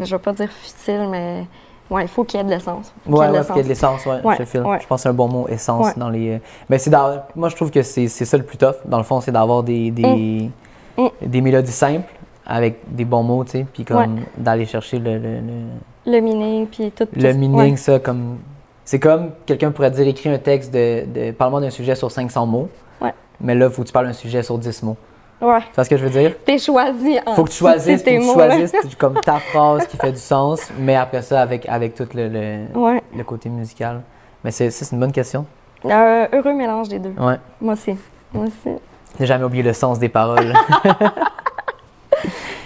je 0.00 0.04
vais 0.16 0.18
pas 0.22 0.32
dire 0.32 0.50
futiles, 0.50 1.06
mais 1.10 1.46
ouais, 1.90 2.02
il 2.02 2.08
faut 2.08 2.24
qu'il 2.24 2.38
y 2.38 2.40
ait 2.40 2.44
de 2.44 2.50
l'essence. 2.50 2.92
Faut 3.04 3.10
qu'il 3.10 3.12
y 3.12 3.16
ait 3.16 3.18
Ouais, 3.20 3.26
de 3.26 3.32
ouais, 3.32 3.38
parce 3.38 3.46
qu'il 3.48 3.56
y 3.56 3.60
a 3.60 3.62
de 3.64 3.68
l'essence. 3.68 4.06
ouais, 4.06 4.20
Ouais, 4.24 4.34
je 4.34 4.42
te 4.42 4.48
file. 4.48 4.62
ouais. 4.62 4.78
Je 4.80 4.86
pense 4.86 4.98
que 5.00 5.02
c'est 5.04 5.08
un 5.08 5.14
bon 5.14 5.28
mot, 5.28 5.46
essence, 5.48 5.86
Ouais. 5.86 5.92
dans 5.96 6.08
les... 6.10 6.40
Mais 6.68 6.78
c'est. 6.78 6.90
Moi, 7.34 7.48
je 7.48 7.56
trouve 7.56 7.70
que 7.70 7.82
c'est 7.82 8.08
ça 8.08 8.36
le 8.36 8.42
plus 8.44 8.58
tough, 8.58 8.74
dans 8.84 8.98
le 8.98 9.04
fond, 9.04 9.20
c'est 9.20 9.32
d'avoir 9.32 9.62
des, 9.62 9.90
des, 9.90 10.50
Mm. 10.98 11.08
des 11.26 11.40
mélodies 11.42 11.72
simples, 11.72 12.10
avec 12.46 12.78
des 12.88 13.04
bons 13.04 13.22
mots, 13.22 13.44
tu 13.44 13.50
sais, 13.50 13.66
puis 13.72 13.84
comme 13.84 14.20
d'aller 14.38 14.64
chercher 14.64 14.98
le, 14.98 15.18
le, 15.18 15.40
le- 15.40 16.12
Le 16.12 16.20
meaning, 16.20 16.66
puis 16.66 16.90
tout. 16.90 17.06
le 17.12 17.32
tout- 17.32 17.38
meaning, 17.38 17.76
ça, 17.76 17.98
comme... 17.98 18.38
C'est 18.84 19.00
comme 19.00 19.32
quelqu'un 19.44 19.72
pourrait 19.72 19.90
dire, 19.90 20.06
écris 20.06 20.28
un 20.30 20.38
texte 20.38 20.72
de... 20.72 21.04
de 21.12 21.30
Parle-moi 21.32 21.60
d'un 21.60 21.70
sujet 21.70 21.94
sur 21.96 22.10
500 22.10 22.46
mots, 22.46 22.68
Ouais. 23.00 23.12
mais 23.40 23.54
là, 23.54 23.66
il 23.66 23.72
faut 23.72 23.82
que 23.82 23.88
tu 23.88 23.92
parles 23.92 24.06
d'un 24.06 24.12
sujet 24.12 24.42
sur 24.42 24.56
10 24.58 24.82
mots. 24.84 24.96
Ouais. 25.40 25.60
Tu 25.60 25.74
vois 25.74 25.84
ce 25.84 25.90
que 25.90 25.96
je 25.98 26.04
veux 26.04 26.10
dire? 26.10 26.34
T'es 26.44 26.58
choisi. 26.58 27.18
en- 27.26 27.34
faut 27.34 27.44
que 27.44 27.50
tu 27.50 27.56
choisisses, 27.58 28.02
tes 28.02 28.18
tu 28.18 28.24
choisisses 28.24 28.72
comme 28.98 29.14
ta 29.20 29.38
phrase 29.38 29.86
qui 29.86 29.96
fait 29.98 30.12
du 30.12 30.18
sens, 30.18 30.70
mais 30.78 30.96
après 30.96 31.20
ça, 31.22 31.42
avec, 31.42 31.68
avec 31.68 31.94
tout 31.94 32.08
le, 32.14 32.28
le, 32.28 32.64
Ouais. 32.74 33.02
le 33.14 33.22
côté 33.24 33.48
musical. 33.50 34.00
Mais 34.42 34.50
c'est 34.50 34.70
une 34.92 34.98
bonne 35.00 35.12
question. 35.12 35.44
Euh, 35.84 36.26
heureux 36.32 36.54
mélange 36.54 36.88
des 36.88 36.98
deux. 36.98 37.14
Ouais. 37.18 37.38
Moi 37.60 37.74
aussi. 37.74 37.94
Moi 38.32 38.46
aussi. 38.46 38.76
J'ai 39.18 39.26
jamais 39.26 39.44
oublié 39.44 39.62
le 39.62 39.72
sens 39.72 39.98
des 39.98 40.08
paroles. 40.08 40.52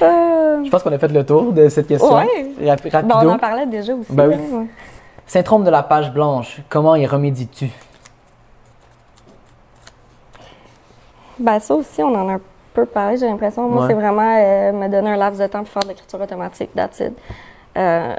Euh, 0.02 0.64
Je 0.64 0.70
pense 0.70 0.82
qu'on 0.82 0.92
a 0.92 0.98
fait 0.98 1.08
le 1.08 1.24
tour 1.26 1.52
de 1.52 1.68
cette 1.68 1.88
question. 1.88 2.08
Rap- 2.10 2.26
ben, 2.92 3.04
on 3.22 3.28
en 3.30 3.38
parlait 3.38 3.66
déjà 3.66 3.94
aussi. 3.94 4.12
Ben 4.12 4.28
oui. 4.28 4.34
ouais. 4.36 4.66
Syndrome 5.26 5.64
de 5.64 5.70
la 5.70 5.82
page 5.82 6.12
blanche, 6.12 6.60
comment 6.68 6.94
y 6.96 7.06
remédies-tu? 7.06 7.68
Ben, 11.38 11.58
ça 11.58 11.74
aussi, 11.74 12.02
on 12.02 12.14
en 12.14 12.28
a 12.28 12.32
un 12.34 12.40
peu 12.74 12.86
parlé, 12.86 13.16
j'ai 13.18 13.26
l'impression. 13.26 13.68
Moi, 13.68 13.82
Ouais. 13.82 13.88
c'est 13.88 13.94
vraiment 13.94 14.36
euh, 14.38 14.72
me 14.72 14.88
donner 14.88 15.10
un 15.10 15.16
laps 15.16 15.40
de 15.40 15.46
temps 15.46 15.60
pour 15.60 15.68
faire 15.68 15.82
de 15.82 15.88
l'écriture 15.88 16.20
automatique, 16.20 16.70
it. 17.00 17.12
Euh, 17.76 18.14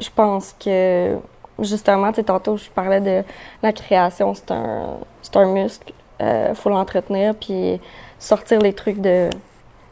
je 0.00 0.08
pense 0.14 0.54
que, 0.58 1.16
justement, 1.58 2.10
tu 2.10 2.16
sais, 2.16 2.24
tantôt, 2.24 2.56
je 2.56 2.70
parlais 2.70 3.00
de 3.00 3.22
la 3.62 3.72
création, 3.72 4.34
c'est 4.34 4.50
un, 4.52 4.96
un 5.34 5.46
muscle. 5.46 5.92
Il 6.20 6.54
faut 6.54 6.70
l'entretenir, 6.70 7.34
puis 7.34 7.80
sortir 8.18 8.60
les 8.60 8.72
trucs 8.72 9.00
de 9.00 9.30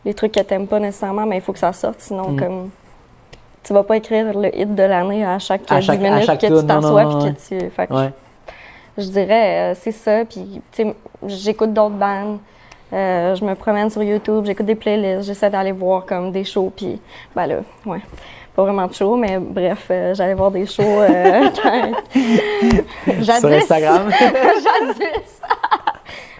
les 0.04 0.14
trucs 0.14 0.32
que 0.32 0.40
t'aimes 0.40 0.68
pas 0.68 0.78
nécessairement, 0.78 1.26
mais 1.26 1.36
il 1.38 1.42
faut 1.42 1.52
que 1.52 1.58
ça 1.58 1.72
sorte, 1.72 1.98
sinon, 2.00 2.30
Mm. 2.30 2.38
comme 2.40 2.70
tu 3.64 3.72
vas 3.72 3.82
pas 3.82 3.96
écrire 3.96 4.38
le 4.38 4.56
hit 4.56 4.72
de 4.72 4.82
l'année 4.84 5.24
à 5.26 5.40
chaque 5.40 5.62
À 5.68 5.80
10 5.80 5.86
chaque- 5.86 5.98
à 5.98 6.02
minutes 6.02 6.24
chaque 6.26 6.40
que 6.40 6.46
tour, 6.46 6.60
tu 6.60 6.66
t'assois, 6.68 7.04
puis 7.20 7.34
que 7.34 7.60
tu... 7.64 7.70
Fait 7.70 7.88
que 7.88 7.92
Ouais. 7.92 8.10
je 8.98 9.08
dirais, 9.08 9.72
euh, 9.72 9.74
c'est 9.74 9.90
ça. 9.90 10.24
Puis, 10.24 10.62
tu 10.70 10.84
sais, 10.84 10.94
j'écoute 11.26 11.72
d'autres 11.72 11.96
bands. 11.96 12.38
Euh, 12.92 13.34
je 13.34 13.44
me 13.44 13.54
promène 13.54 13.90
sur 13.90 14.02
YouTube, 14.02 14.44
j'écoute 14.46 14.66
des 14.66 14.76
playlists, 14.76 15.26
j'essaie 15.26 15.50
d'aller 15.50 15.72
voir 15.72 16.06
comme 16.06 16.30
des 16.30 16.44
shows. 16.44 16.72
Puis, 16.74 17.00
ben 17.34 17.46
là, 17.46 17.56
ouais, 17.84 18.00
pas 18.54 18.62
vraiment 18.62 18.86
de 18.86 18.94
shows, 18.94 19.16
mais 19.16 19.38
bref, 19.38 19.86
euh, 19.90 20.14
j'allais 20.14 20.34
voir 20.34 20.50
des 20.52 20.66
shows 20.66 20.82
euh, 20.84 21.48
jadis. 21.62 23.24
Sur 23.40 23.48
Instagram. 23.52 24.08
jadis. 24.20 25.40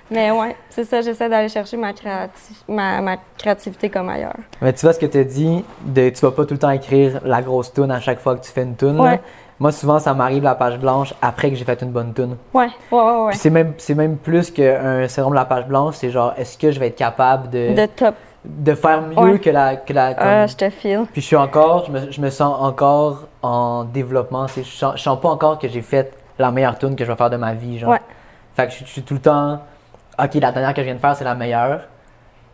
mais 0.08 0.30
ouais, 0.30 0.54
c'est 0.70 0.84
ça, 0.84 1.00
j'essaie 1.02 1.28
d'aller 1.28 1.48
chercher 1.48 1.76
ma, 1.76 1.90
créati- 1.92 2.62
ma, 2.68 3.00
ma 3.00 3.16
créativité 3.36 3.90
comme 3.90 4.08
ailleurs. 4.08 4.36
Mais 4.62 4.72
tu 4.72 4.82
vois 4.86 4.92
ce 4.92 5.00
que 5.00 5.06
tu 5.06 5.18
as 5.18 5.24
dit, 5.24 5.64
de, 5.84 6.10
tu 6.10 6.20
vas 6.24 6.30
pas 6.30 6.44
tout 6.44 6.54
le 6.54 6.60
temps 6.60 6.70
écrire 6.70 7.20
la 7.24 7.42
grosse 7.42 7.72
tune 7.72 7.90
à 7.90 7.98
chaque 8.00 8.20
fois 8.20 8.36
que 8.36 8.44
tu 8.44 8.52
fais 8.52 8.62
une 8.62 8.76
tune. 8.76 9.00
Ouais. 9.00 9.20
Moi, 9.58 9.72
souvent, 9.72 9.98
ça 9.98 10.12
m'arrive 10.12 10.42
la 10.42 10.54
page 10.54 10.78
blanche 10.78 11.14
après 11.22 11.48
que 11.50 11.56
j'ai 11.56 11.64
fait 11.64 11.80
une 11.80 11.90
bonne 11.90 12.12
tune. 12.12 12.36
Ouais, 12.52 12.68
ouais, 12.92 12.98
ouais, 13.26 13.32
c'est 13.32 13.48
même, 13.50 13.72
c'est 13.78 13.94
même 13.94 14.18
plus 14.18 14.50
qu'un 14.50 15.08
syndrome 15.08 15.32
de 15.32 15.38
la 15.38 15.46
page 15.46 15.66
blanche, 15.66 15.94
c'est 15.96 16.10
genre, 16.10 16.34
est-ce 16.36 16.58
que 16.58 16.70
je 16.70 16.78
vais 16.78 16.88
être 16.88 16.96
capable 16.96 17.48
de, 17.48 17.74
De 17.74 17.86
top. 17.86 18.14
de 18.44 18.74
faire 18.74 19.00
mieux 19.00 19.16
Ouais. 19.18 19.38
que 19.38 19.48
la. 19.48 19.76
Que 19.76 19.92
la 19.94 20.12
comme- 20.14 20.26
Ah, 20.28 20.46
je 20.46 20.56
te 20.56 20.68
file. 20.68 21.04
Puis 21.10 21.22
je 21.22 21.26
suis 21.26 21.36
encore, 21.36 21.86
je 21.86 21.90
me, 21.92 22.10
je 22.12 22.20
me 22.20 22.28
sens 22.28 22.54
encore 22.60 23.24
en 23.42 23.84
développement. 23.84 24.46
Je 24.46 24.62
sens, 24.62 24.94
je 24.96 25.02
sens 25.02 25.18
pas 25.20 25.28
encore 25.30 25.58
que 25.58 25.68
j'ai 25.68 25.80
fait 25.82 26.12
la 26.38 26.50
meilleure 26.50 26.78
tune 26.78 26.94
que 26.94 27.04
je 27.04 27.10
vais 27.10 27.16
faire 27.16 27.30
de 27.30 27.36
ma 27.38 27.54
vie. 27.54 27.78
Genre. 27.78 27.90
Ouais. 27.90 28.00
Fait 28.54 28.66
que 28.66 28.72
je, 28.74 28.80
je 28.80 28.90
suis 28.90 29.02
tout 29.02 29.14
le 29.14 29.20
temps, 29.20 29.60
ok, 30.22 30.34
la 30.34 30.52
dernière 30.52 30.74
que 30.74 30.82
je 30.82 30.86
viens 30.86 30.94
de 30.96 31.00
faire, 31.00 31.16
c'est 31.16 31.24
la 31.24 31.34
meilleure. 31.34 31.80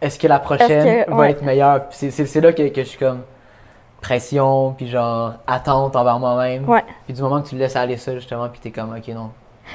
Est-ce 0.01 0.19
que 0.21 0.29
la 0.29 0.39
prochaine 0.39 1.05
que- 1.05 1.11
va 1.11 1.17
ouais. 1.17 1.31
être 1.33 1.43
meilleure? 1.43 1.89
Puis 1.89 1.99
c'est- 1.99 2.11
c'est 2.13 2.27
c'est 2.27 2.41
là 2.41 2.53
que, 2.53 2.69
que 2.69 2.83
je 2.85 2.89
suis 2.89 2.99
comme 2.99 3.23
pression, 4.03 4.73
puis 4.77 4.89
genre 4.89 5.33
attente 5.47 5.97
envers 5.97 6.19
moi-même. 6.19 6.69
Ouais. 6.69 6.85
Puis 7.07 7.15
du 7.15 7.23
moment 7.23 7.41
que 7.41 7.49
tu 7.49 7.57
laisses 7.57 7.77
aller 7.77 7.97
ça, 7.97 8.13
justement, 8.15 8.49
puis 8.51 8.61
t'es 8.61 8.71
comme, 8.71 8.95
ok, 8.95 9.09
non. 9.15 9.31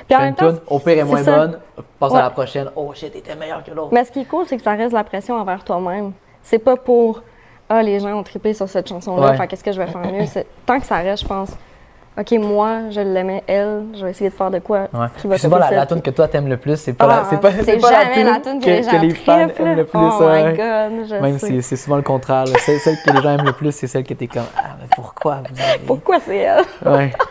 Puis 0.08 0.16
en 0.16 0.20
même 0.20 0.36
temps, 0.36 0.52
au 0.68 0.80
pire, 0.80 0.90
est 0.90 0.98
c'est 0.98 1.04
moins 1.06 1.24
ça. 1.24 1.36
bonne, 1.36 1.60
passe 2.00 2.12
Ouais. 2.12 2.20
à 2.20 2.24
la 2.24 2.30
prochaine. 2.30 2.70
Oh 2.76 2.92
shit, 2.94 3.12
t'étais 3.14 3.36
meilleur 3.36 3.64
que 3.64 3.72
l'autre. 3.72 3.90
Mais 3.94 4.04
ce 4.04 4.12
qui 4.12 4.20
est 4.20 4.26
cool, 4.26 4.46
c'est 4.46 4.58
que 4.58 4.64
ça 4.64 4.74
reste 4.74 4.94
la 4.94 5.04
pression 5.04 5.36
envers 5.36 5.64
toi-même. 5.64 6.12
C'est 6.44 6.60
pas 6.60 6.76
pour 6.76 7.24
ah, 7.70 7.82
les 7.84 8.00
gens 8.00 8.14
ont 8.18 8.24
trippé 8.24 8.54
sur 8.54 8.70
cette 8.70 8.88
chanson-là, 8.88 9.32
Ouais. 9.32 9.38
fait 9.38 9.48
qu'est-ce 9.48 9.64
que 9.64 9.72
je 9.74 9.78
vais 9.82 9.88
faire 9.88 10.00
mieux? 10.02 10.24
Tant 10.66 10.80
que 10.80 10.86
ça 10.86 10.98
reste, 10.98 11.24
je 11.24 11.28
pense, 11.28 11.50
OK, 12.20 12.32
moi, 12.40 12.90
je 12.90 13.00
l'aimais, 13.00 13.44
elle, 13.46 13.84
je 13.94 14.04
vais 14.04 14.10
essayer 14.10 14.32
de 14.32 14.36
faire 14.36 14.50
de 14.50 14.58
quoi 14.58 14.88
Ouais. 14.92 15.06
qui 15.18 15.28
va 15.28 15.36
Puis 15.36 15.42
souvent, 15.44 15.60
la, 15.60 15.70
la 15.70 15.86
tune 15.86 16.02
que 16.02 16.10
toi 16.10 16.28
t'aimes 16.28 16.48
le 16.48 16.58
plus, 16.58 16.76
c'est 16.78 16.94
pas, 16.94 17.06
Ah, 17.06 17.18
la, 17.24 17.30
c'est 17.30 17.40
pas, 17.40 17.52
c'est 17.52 17.78
pas 17.78 17.92
jamais 17.92 18.24
la 18.24 18.40
tune 18.40 18.60
que, 18.60 18.66
les 18.66 18.82
gens 18.82 19.16
fans 19.24 19.38
aiment 19.40 19.76
le 19.78 19.86
plus. 19.86 20.00
Oh 20.00 20.24
ouais. 20.24 20.52
my 20.52 20.58
God, 20.58 21.08
je 21.10 21.16
Même 21.22 21.38
sais. 21.38 21.48
c'est 21.48 21.62
c'est 21.62 21.76
souvent 21.76 21.98
le 21.98 22.02
contraire. 22.02 22.46
Celle 22.48 22.80
que 23.06 23.12
les 23.12 23.22
gens 23.22 23.30
aiment 23.38 23.46
le 23.46 23.54
plus, 23.54 23.72
c'est 23.72 23.86
celle 23.86 24.04
que 24.04 24.16
t'es 24.16 24.26
comme 24.28 24.46
Ah, 24.58 24.78
mais 24.82 24.88
pourquoi 24.96 25.44
vous 25.48 25.62
avez... 25.62 25.78
Pourquoi 25.86 26.20
c'est 26.20 26.38
elle? 26.38 26.64
Ouais. 26.86 27.14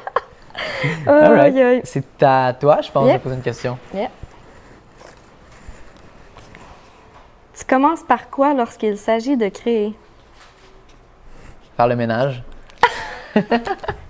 C'est 1.85 2.23
à 2.23 2.55
toi, 2.59 2.79
je 2.81 2.91
pense, 2.91 3.07
Yep. 3.09 3.15
de 3.19 3.23
poser 3.23 3.35
une 3.35 3.43
question. 3.43 3.77
Tu 7.59 7.65
commences 7.69 8.03
par 8.03 8.31
quoi 8.31 8.55
lorsqu'il 8.55 8.97
s'agit 8.97 9.37
de 9.37 9.49
créer? 9.49 9.95
Faire 11.77 11.89
le 11.89 11.97
ménage. 11.97 12.43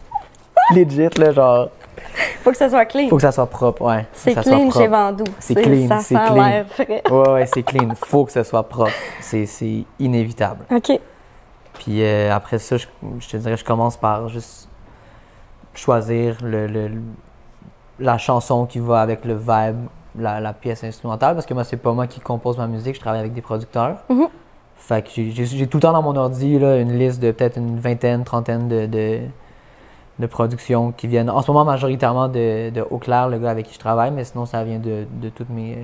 Legit, 0.75 1.09
là, 1.19 1.33
genre, 1.33 1.69
Faut 2.43 2.51
que 2.51 2.57
ça 2.57 2.69
soit 2.69 2.85
clean. 2.87 3.09
faut 3.09 3.17
que 3.17 3.23
ça 3.23 3.33
soit 3.33 3.47
propre, 3.47 3.83
ouais. 3.83 4.07
C'est 4.13 4.35
clean 4.35 4.71
chez 4.71 4.89
Vandou. 4.89 5.25
C'est 5.39 5.55
clean, 5.55 6.01
c'est 6.01 6.15
clean. 6.15 6.35
l'air 6.35 6.67
frais. 6.69 7.03
Ouais, 7.11 7.29
ouais, 7.31 7.47
c'est 7.47 7.63
clean. 7.63 7.89
Faut 7.95 8.25
que 8.25 8.33
ça 8.33 8.45
soit 8.45 8.63
propre. 8.69 8.91
C'est 9.21 9.47
inévitable. 9.99 10.65
OK. 10.75 10.99
Puis 11.75 12.03
euh, 12.03 12.33
après 12.35 12.59
ça, 12.59 12.77
je, 12.79 12.87
je 13.21 13.29
te 13.29 13.37
dirais, 13.37 13.57
je 13.57 13.65
commence 13.65 13.97
par 13.97 14.29
juste 14.29 14.69
choisir 15.75 16.39
le, 16.43 16.91
la 18.01 18.17
chanson 18.19 18.67
qui 18.67 18.79
va 18.79 19.01
avec 19.03 19.25
le 19.25 19.35
vibe, 19.35 19.87
la, 20.19 20.41
la 20.41 20.53
pièce 20.55 20.83
instrumentale, 20.85 21.35
parce 21.35 21.45
que 21.47 21.53
moi, 21.55 21.65
c'est 21.65 21.77
pas 21.77 21.93
moi 21.93 22.07
qui 22.07 22.21
compose 22.21 22.57
ma 22.57 22.67
musique, 22.67 22.95
je 22.95 23.01
travaille 23.01 23.21
avec 23.21 23.35
des 23.35 23.43
producteurs. 23.43 23.97
Mhm. 24.09 24.29
Fait 24.79 25.03
que 25.03 25.11
j'ai- 25.15 25.67
tout 25.67 25.79
le 25.79 25.83
temps 25.83 25.93
dans 25.93 26.03
mon 26.03 26.17
ordi 26.17 26.59
là, 26.59 26.77
une 26.79 26.97
liste 26.99 27.21
de 27.21 27.31
peut-être 27.33 27.57
une 27.59 27.79
vingtaine, 27.79 28.25
trentaine 28.25 28.69
de, 28.69 28.87
de, 28.87 29.21
de 30.19 30.27
productions 30.27 30.93
qui 30.93 31.07
viennent, 31.09 31.29
en 31.31 31.43
ce 31.43 31.51
moment 31.51 31.65
majoritairement 31.65 32.29
de, 32.29 32.71
de 32.71 32.85
Eau-Claire, 32.91 33.29
le 33.29 33.39
gars 33.39 33.51
avec 33.51 33.67
qui 33.67 33.75
je 33.75 33.79
travaille, 33.79 34.11
mais 34.11 34.25
sinon 34.25 34.47
ça 34.47 34.65
vient 34.65 34.79
de, 34.79 35.05
de 35.21 35.29
tous 35.29 35.47
mes 35.51 35.75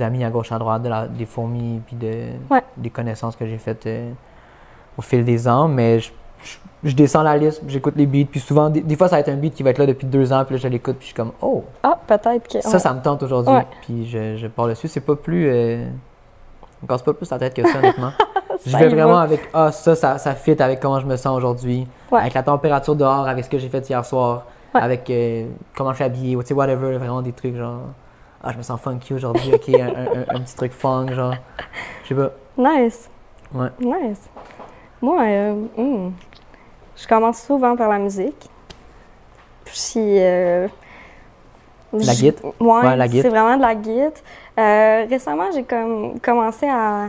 euh, 0.00 0.04
amis 0.04 0.24
à 0.24 0.30
gauche, 0.30 0.50
à 0.52 0.58
droite, 0.58 0.82
de 0.82 0.88
la- 0.88 1.06
des 1.08 1.26
fourmis, 1.26 1.80
puis 1.86 1.96
de, 1.96 2.12
Ouais. 2.50 2.62
des 2.76 2.88
connaissances 2.90 3.36
que 3.36 3.46
j'ai 3.46 3.58
faites 3.58 3.86
euh, 3.86 4.10
au 4.96 5.02
fil 5.02 5.24
des 5.24 5.46
ans. 5.48 5.68
Mais 5.68 6.00
je, 6.00 6.10
je- 6.44 6.56
je 6.84 6.94
descends 6.94 7.22
la 7.22 7.36
liste, 7.36 7.62
j'écoute 7.68 7.94
les 7.96 8.06
beats, 8.06 8.24
puis 8.30 8.40
souvent, 8.40 8.70
des, 8.70 8.80
des 8.80 8.96
fois 8.96 9.08
ça 9.08 9.16
va 9.16 9.20
être 9.20 9.28
un 9.28 9.36
beat 9.36 9.52
qui 9.54 9.62
va 9.62 9.70
être 9.70 9.78
là 9.78 9.86
depuis 9.86 10.06
deux 10.06 10.32
ans, 10.32 10.44
puis 10.46 10.54
là 10.54 10.60
je 10.62 10.68
l'écoute, 10.68 10.96
puis 10.96 11.08
je 11.08 11.12
suis 11.12 11.14
comme, 11.14 11.32
oh, 11.42 11.64
Ah, 11.82 11.98
peut-être 12.06 12.48
que. 12.48 12.60
ça, 12.62 12.78
ça 12.78 12.94
me 12.94 13.02
tente 13.02 13.22
aujourd'hui, 13.22 13.54
puis 13.82 14.06
je, 14.08 14.36
je 14.36 14.46
pars 14.46 14.66
dessus. 14.68 14.88
C'est 14.88 15.00
pas 15.00 15.16
plus. 15.16 15.46
Euh, 15.50 15.84
on 16.82 16.86
casse 16.86 17.02
pas 17.02 17.12
plus 17.14 17.30
la 17.30 17.38
tête 17.38 17.54
que 17.54 17.62
ça, 17.66 17.78
honnêtement. 17.78 18.12
je 18.66 18.76
vais 18.76 18.88
vraiment 18.88 19.14
va. 19.14 19.20
avec 19.22 19.48
ah 19.54 19.70
ça, 19.72 19.94
ça, 19.94 20.18
ça 20.18 20.34
fit 20.34 20.60
avec 20.62 20.80
comment 20.80 21.00
je 21.00 21.06
me 21.06 21.16
sens 21.16 21.36
aujourd'hui, 21.36 21.86
Ouais. 22.10 22.20
avec 22.20 22.34
la 22.34 22.42
température 22.42 22.94
dehors, 22.96 23.26
avec 23.28 23.44
ce 23.44 23.50
que 23.50 23.58
j'ai 23.58 23.68
fait 23.68 23.88
hier 23.88 24.04
soir, 24.04 24.44
Ouais. 24.74 24.80
avec 24.82 25.08
euh, 25.10 25.46
comment 25.76 25.90
je 25.90 25.96
suis 25.96 26.04
habillé, 26.04 26.36
ou 26.36 26.42
tu 26.42 26.48
sais, 26.48 26.54
whatever, 26.54 26.96
vraiment 26.98 27.22
des 27.22 27.32
trucs 27.32 27.56
genre 27.56 27.80
ah 28.42 28.52
je 28.52 28.58
me 28.58 28.62
sens 28.62 28.80
funky 28.80 29.14
aujourd'hui, 29.14 29.52
ok, 29.52 29.68
un, 29.70 29.86
un- 29.88 29.88
un- 29.88 30.36
un 30.36 30.40
petit 30.40 30.54
truc 30.54 30.72
funk, 30.72 31.08
genre, 31.12 31.34
je 32.04 32.08
sais 32.08 32.14
pas. 32.14 32.30
Nice. 32.56 33.10
Ouais. 33.52 33.68
Nice. 33.80 34.28
Moi, 35.02 35.22
euh, 35.22 35.52
hmm, 35.76 36.10
je 36.96 37.08
commence 37.08 37.42
souvent 37.42 37.74
par 37.76 37.88
la 37.88 37.98
musique. 37.98 38.48
Puis. 39.64 39.94
euh, 39.96 40.68
La? 41.92 42.12
Ouais, 42.12 43.08
guitare. 43.08 43.22
c'est 43.22 43.28
vraiment 43.28 43.56
de 43.56 43.62
la 43.62 43.74
guitare. 43.74 44.10
Euh, 44.58 45.06
récemment, 45.08 45.44
j'ai 45.54 45.62
comme 45.62 46.18
commencé 46.20 46.66
à, 46.68 47.08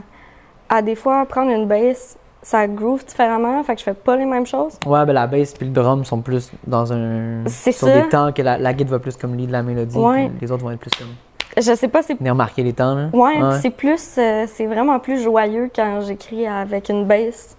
à 0.69 0.81
des 0.81 0.95
fois 0.95 1.25
prendre 1.25 1.51
une 1.51 1.67
bass. 1.67 2.17
Ça 2.41 2.67
groove 2.67 3.03
différemment, 3.05 3.62
fait 3.65 3.74
que 3.74 3.79
je 3.79 3.83
fais 3.83 3.93
pas 3.93 4.15
les 4.15 4.24
mêmes 4.25 4.45
choses. 4.45 4.79
Ouais, 4.86 5.05
ben 5.05 5.12
la 5.12 5.27
bass 5.27 5.51
puis 5.53 5.67
le 5.67 5.74
drum 5.74 6.05
sont 6.05 6.21
plus 6.21 6.50
dans 6.65 6.93
un. 6.93 7.43
C'est 7.48 7.74
sur 7.74 7.88
ça. 7.89 8.01
des 8.01 8.07
temps 8.07 8.31
que 8.31 8.41
la, 8.41 8.57
la 8.57 8.71
guitare 8.74 8.91
va 8.93 9.00
plus 9.00 9.17
comme 9.17 9.36
lead 9.36 9.51
la 9.51 9.62
mélodie, 9.62 9.98
Ouais. 9.98 10.31
les 10.39 10.50
autres 10.50 10.63
vont 10.63 10.71
être 10.71 10.79
plus 10.79 10.91
comme. 10.98 11.09
Je 11.57 11.75
sais 11.75 11.89
pas, 11.89 12.01
c'est 12.01 12.13
Venir 12.18 12.35
marquer 12.35 12.63
les 12.63 12.72
temps, 12.72 12.96
là. 12.96 13.07
Ouais, 13.11 13.35
c'est 13.61 13.72
plus, 13.72 14.15
euh, 14.18 14.46
c'est 14.48 14.68
vraiment 14.68 15.00
plus 15.00 15.22
joyeux 15.22 15.70
quand 15.75 16.00
j'écris 16.01 16.48
avec 16.48 16.87
une 16.87 17.03
bass 17.05 17.57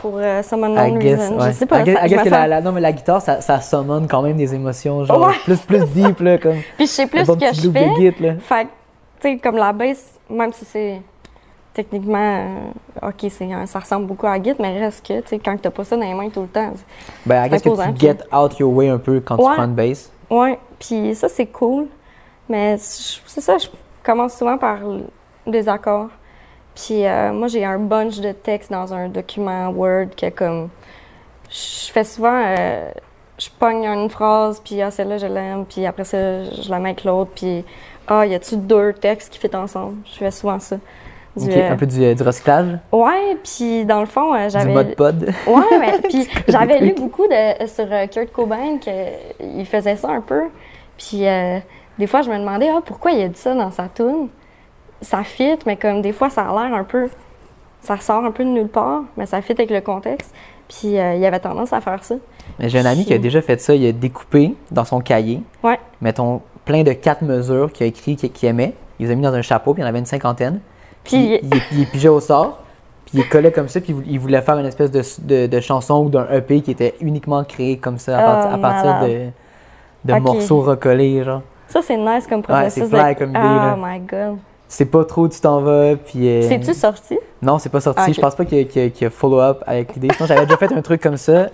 pour 0.00 0.16
euh, 0.18 0.42
unknown 0.64 0.98
guess, 0.98 1.20
reason. 1.20 1.38
ouais. 1.38 1.46
Je 1.52 1.52
sais 1.52 1.66
pas. 1.66 1.80
I 1.80 1.84
guess, 1.84 1.94
ça- 1.96 2.06
I 2.06 2.08
je 2.08 2.14
guess 2.14 2.18
me 2.20 2.24
que 2.24 2.30
la, 2.48 2.60
non, 2.60 2.72
mais 2.72 2.80
la 2.80 2.92
guitare, 2.92 3.20
ça, 3.22 3.40
ça 3.40 3.60
summon 3.60 4.06
quand 4.08 4.22
même 4.22 4.36
des 4.36 4.54
émotions, 4.54 5.04
genre 5.04 5.26
Ouais. 5.28 5.34
plus, 5.44 5.58
plus 5.58 5.84
deep, 5.94 6.20
là, 6.20 6.38
comme. 6.38 6.56
Puis 6.76 6.86
je 6.86 6.92
sais 6.92 7.06
plus 7.06 7.20
ce 7.20 7.26
bon 7.26 7.36
que 7.36 7.46
je 7.52 7.70
fais. 7.70 7.86
là. 8.20 8.34
Fait 8.40 8.64
que, 8.64 8.68
tu 9.20 9.30
sais, 9.32 9.38
comme 9.38 9.56
la 9.56 9.72
bass, 9.72 10.14
même 10.30 10.52
si 10.52 10.64
c'est 10.64 11.00
techniquement, 11.72 12.18
euh, 13.02 13.08
OK, 13.08 13.26
c'est, 13.30 13.52
un- 13.52 13.66
ça 13.66 13.80
ressemble 13.80 14.06
beaucoup 14.06 14.26
à 14.26 14.38
guitare, 14.38 14.56
mais 14.60 14.78
reste 14.78 15.04
que, 15.06 15.20
tu 15.20 15.28
sais, 15.28 15.38
quand 15.38 15.56
t'as 15.60 15.70
pas 15.70 15.84
ça 15.84 15.96
dans 15.96 16.02
les 16.02 16.14
mains 16.14 16.28
tout 16.30 16.42
le 16.42 16.48
temps. 16.48 16.72
Ben, 17.26 17.44
I 17.46 17.48
guess 17.50 17.62
que 17.62 17.68
tu 17.68 17.98
get 17.98 18.18
out 18.32 18.58
your 18.58 18.72
way 18.72 18.88
un 18.88 18.98
peu 18.98 19.20
quand 19.20 19.36
tu 19.36 19.42
prends 19.42 19.64
une 19.64 19.74
bass. 19.74 20.10
Ouais, 20.30 20.58
puis 20.78 21.14
ça, 21.14 21.28
c'est 21.28 21.46
cool. 21.46 21.86
Mais 22.48 22.76
c'est 22.78 23.40
ça, 23.40 23.56
je 23.58 23.66
commence 24.02 24.34
souvent 24.36 24.56
par 24.58 24.78
des 25.46 25.68
accords. 25.68 26.08
Puis 26.74 27.06
euh, 27.06 27.32
moi, 27.32 27.48
j'ai 27.48 27.64
un 27.64 27.78
bunch 27.78 28.20
de 28.20 28.32
textes 28.32 28.70
dans 28.70 28.92
un 28.92 29.08
document 29.08 29.68
Word 29.68 30.08
que 30.16 30.30
comme... 30.30 30.68
Je 31.50 31.92
fais 31.92 32.04
souvent... 32.04 32.42
euh, 32.44 32.90
je 33.38 33.48
pogne 33.58 33.84
une 33.84 34.08
phrase, 34.08 34.60
puis 34.64 34.80
ah, 34.80 34.90
celle-là, 34.90 35.18
je 35.18 35.26
l'aime, 35.26 35.64
puis 35.64 35.86
après 35.86 36.04
ça, 36.04 36.44
je 36.44 36.70
la 36.70 36.78
mets 36.78 36.90
avec 36.90 37.04
l'autre, 37.04 37.32
puis 37.34 37.64
ah, 38.06 38.24
y 38.26 38.34
a-tu 38.34 38.56
deux 38.56 38.92
textes 38.92 39.32
qui 39.32 39.38
fit 39.38 39.54
ensemble? 39.54 39.96
Je 40.12 40.18
fais 40.18 40.30
souvent 40.30 40.58
ça. 40.60 40.76
Du, 41.36 41.46
Ok, 41.46 41.56
euh, 41.56 41.72
Un 41.72 41.76
peu 41.76 41.86
du, 41.86 42.00
euh, 42.00 42.14
du 42.14 42.22
recyclage, 42.22 42.78
Ouais, 42.92 43.36
puis 43.42 43.84
dans 43.84 43.98
le 43.98 44.06
fond, 44.06 44.34
euh, 44.34 44.44
du 44.44 44.50
j'avais... 44.50 44.72
mode 44.72 44.94
pod? 44.94 45.34
Ouais, 45.48 45.78
mais 45.80 45.98
puis 46.08 46.28
j'avais 46.46 46.78
lu 46.78 46.94
beaucoup 46.94 47.26
de, 47.26 47.66
sur 47.66 47.86
Kurt 48.08 48.32
Cobain 48.32 48.78
qu'il 48.78 49.66
faisait 49.66 49.96
ça 49.96 50.10
un 50.10 50.20
peu. 50.20 50.44
Puis 50.96 51.26
euh, 51.26 51.58
des 51.98 52.06
fois, 52.06 52.22
je 52.22 52.30
me 52.30 52.38
demandais 52.38 52.68
ah, 52.68 52.80
pourquoi 52.84 53.10
il 53.10 53.22
a 53.22 53.28
dit 53.28 53.38
ça 53.40 53.52
dans 53.52 53.72
sa 53.72 53.88
tune. 53.88 54.28
Ça 55.00 55.22
fit, 55.24 55.58
mais 55.66 55.76
comme 55.76 56.00
des 56.02 56.12
fois, 56.12 56.30
ça 56.30 56.42
a 56.42 56.52
l'air 56.68 56.74
un 56.76 56.84
peu. 56.84 57.08
Ça 57.82 57.98
sort 57.98 58.24
un 58.24 58.30
peu 58.30 58.44
de 58.44 58.48
nulle 58.48 58.68
part, 58.68 59.02
mais 59.16 59.26
ça 59.26 59.42
fit 59.42 59.52
avec 59.52 59.70
le 59.70 59.80
contexte. 59.80 60.34
Puis 60.68 60.98
euh, 60.98 61.14
il 61.14 61.24
avait 61.26 61.40
tendance 61.40 61.72
à 61.74 61.80
faire 61.82 62.02
ça. 62.02 62.14
Mais 62.58 62.68
J'ai 62.70 62.78
un 62.78 62.86
ami 62.86 63.04
qui 63.04 63.12
a 63.12 63.18
déjà 63.18 63.42
fait 63.42 63.60
ça. 63.60 63.74
Il 63.74 63.86
a 63.86 63.92
découpé 63.92 64.54
dans 64.70 64.84
son 64.86 65.00
cahier, 65.00 65.42
Ouais. 65.62 65.78
mettons, 66.00 66.40
plein 66.64 66.82
de 66.82 66.92
quatre 66.92 67.22
mesures 67.22 67.70
qu'il 67.72 67.84
a 67.84 67.88
écrit 67.88 68.16
qu'il 68.16 68.48
aimait. 68.48 68.72
Il 68.98 69.06
les 69.06 69.12
a 69.12 69.14
mis 69.16 69.22
dans 69.22 69.34
un 69.34 69.42
chapeau, 69.42 69.74
puis 69.74 69.82
il 69.82 69.84
y 69.84 69.86
en 69.86 69.88
avait 69.90 69.98
une 69.98 70.06
cinquantaine. 70.06 70.60
Puis 71.02 71.38
il, 71.42 71.78
les 71.78 71.84
pigeait 71.84 72.08
au 72.08 72.20
sort, 72.20 72.60
puis 73.04 73.18
il 73.18 73.20
les 73.20 73.28
collait 73.28 73.52
comme 73.52 73.68
ça, 73.68 73.80
puis 73.80 73.90
il 73.90 73.94
vou- 73.94 74.02
il 74.06 74.18
voulait 74.18 74.40
faire 74.40 74.56
une 74.58 74.64
espèce 74.64 74.90
de, 74.90 75.02
de, 75.22 75.46
de 75.46 75.60
chanson 75.60 76.04
ou 76.04 76.08
d'un 76.08 76.26
EP 76.30 76.62
qui 76.62 76.70
était 76.70 76.94
uniquement 77.02 77.44
créé 77.44 77.76
comme 77.76 77.98
ça, 77.98 78.18
à, 78.18 78.22
Oh, 78.22 78.26
partir- 78.32 78.54
à 78.54 78.58
partir 78.58 79.08
de, 79.08 80.12
de 80.14 80.18
morceaux 80.20 80.60
recollés, 80.62 81.22
genre. 81.24 81.42
ça, 81.68 81.82
c'est 81.82 81.98
nice 81.98 82.26
comme 82.26 82.38
Ouais, 82.38 82.44
processus. 82.46 82.84
c'est 82.90 83.14
de- 83.14 83.18
comme 83.18 83.30
idée, 83.30 83.38
Oh 83.42 83.46
là. 83.46 83.76
my 83.78 83.98
god. 84.00 84.38
C'est 84.68 84.86
pas 84.86 85.04
trop, 85.04 85.28
tu 85.28 85.40
t'en 85.40 85.60
vas, 85.60 85.94
puis... 85.96 86.26
euh, 86.28 86.42
C'est-tu 86.48 86.74
sorti? 86.74 87.18
Non, 87.42 87.58
c'est 87.58 87.68
pas 87.68 87.80
sorti. 87.80 88.00
Ah. 88.06 88.12
Je 88.12 88.20
pense 88.20 88.34
pas 88.34 88.44
qu'il 88.44 88.58
y, 88.58 88.60
a- 88.62 88.64
qu'il 88.64 88.82
y 88.82 88.86
a- 88.86 88.90
qu'il 88.90 89.02
y 89.04 89.06
a 89.06 89.10
follow-up 89.10 89.62
avec 89.66 89.94
l'idée. 89.94 90.08
Sinon, 90.16 90.26
j'avais 90.26 90.46
déjà 90.46 90.56
fait 90.56 90.72
un 90.72 90.82
truc 90.82 91.00
comme 91.02 91.16
ça. 91.16 91.46
Tu 91.46 91.50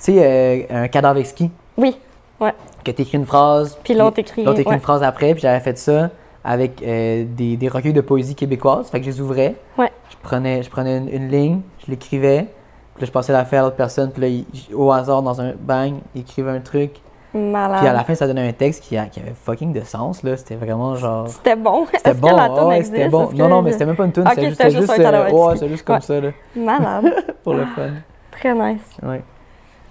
sais, 0.00 0.16
euh, 0.18 0.62
un 0.84 0.88
cadavre 0.88 1.18
exquis, 1.18 1.50
Oui. 1.76 1.96
Ouais. 2.40 2.52
que 2.84 2.90
t'écris 2.90 3.16
une 3.18 3.26
phrase, 3.26 3.78
Puis 3.82 3.94
l'autre 3.94 4.18
écrit. 4.18 4.44
l'autre 4.44 4.58
écrit 4.60 4.70
ouais. 4.70 4.76
une 4.76 4.82
phrase 4.82 5.02
après, 5.02 5.32
puis 5.32 5.42
j'avais 5.42 5.60
fait 5.60 5.78
ça 5.78 6.10
avec 6.44 6.82
euh, 6.82 7.24
des, 7.26 7.56
des 7.56 7.68
recueils 7.68 7.92
de 7.92 8.00
poésie 8.00 8.34
québécoise. 8.34 8.88
Fait 8.90 8.98
que 9.00 9.06
je 9.06 9.10
les 9.10 9.20
ouvrais. 9.20 9.54
Ouais. 9.78 9.90
Je 10.10 10.16
prenais, 10.22 10.62
je 10.62 10.70
prenais 10.70 10.98
une, 10.98 11.08
une 11.08 11.28
ligne, 11.28 11.60
je 11.84 11.90
l'écrivais, 11.90 12.46
puis 12.94 13.02
là, 13.02 13.06
je 13.06 13.12
passais 13.12 13.32
l'affaire 13.32 13.60
à 13.62 13.64
l'autre 13.66 13.76
personne, 13.76 14.10
puis 14.12 14.20
là, 14.22 14.28
il- 14.28 14.46
au 14.74 14.90
hasard, 14.92 15.22
dans 15.22 15.40
un 15.40 15.52
bang, 15.58 15.94
il 16.14 16.20
écrivait 16.22 16.50
un 16.50 16.60
truc. 16.60 16.92
Malade. 17.34 17.78
Puis 17.80 17.88
à 17.88 17.92
la 17.92 18.04
fin, 18.04 18.14
ça 18.14 18.26
donnait 18.26 18.48
un 18.48 18.52
texte 18.52 18.82
qui, 18.84 18.96
a- 18.96 19.06
qui 19.06 19.20
avait 19.20 19.34
fucking 19.34 19.72
de 19.72 19.82
sens, 19.82 20.22
là. 20.22 20.36
C'était 20.36 20.56
vraiment 20.56 20.94
genre. 20.96 21.28
C'était 21.28 21.56
bon. 21.56 21.86
C'était 21.92 22.14
bon, 22.14 22.28
que 22.30 22.34
la 22.36 22.66
ouais, 22.66 22.82
c'était 22.84 23.08
bon. 23.08 23.28
Est-ce 23.28 23.36
Non, 23.36 23.48
non, 23.48 23.62
mais 23.62 23.72
c'était 23.72 23.86
même 23.86 23.96
pas 23.96 24.04
une 24.06 24.12
tune, 24.12 24.24
c'était 24.28 24.70
juste, 24.70 24.90
euh, 24.98 25.30
ouais, 25.30 25.68
juste 25.68 25.84
comme 25.84 25.96
Ouais. 25.96 26.00
ça, 26.00 26.20
là, 26.20 26.30
Malade. 26.56 27.26
pour 27.44 27.54
le 27.54 27.66
fun. 27.66 27.90
Très 28.30 28.54
nice. 28.54 28.80
Ouais. 29.02 29.22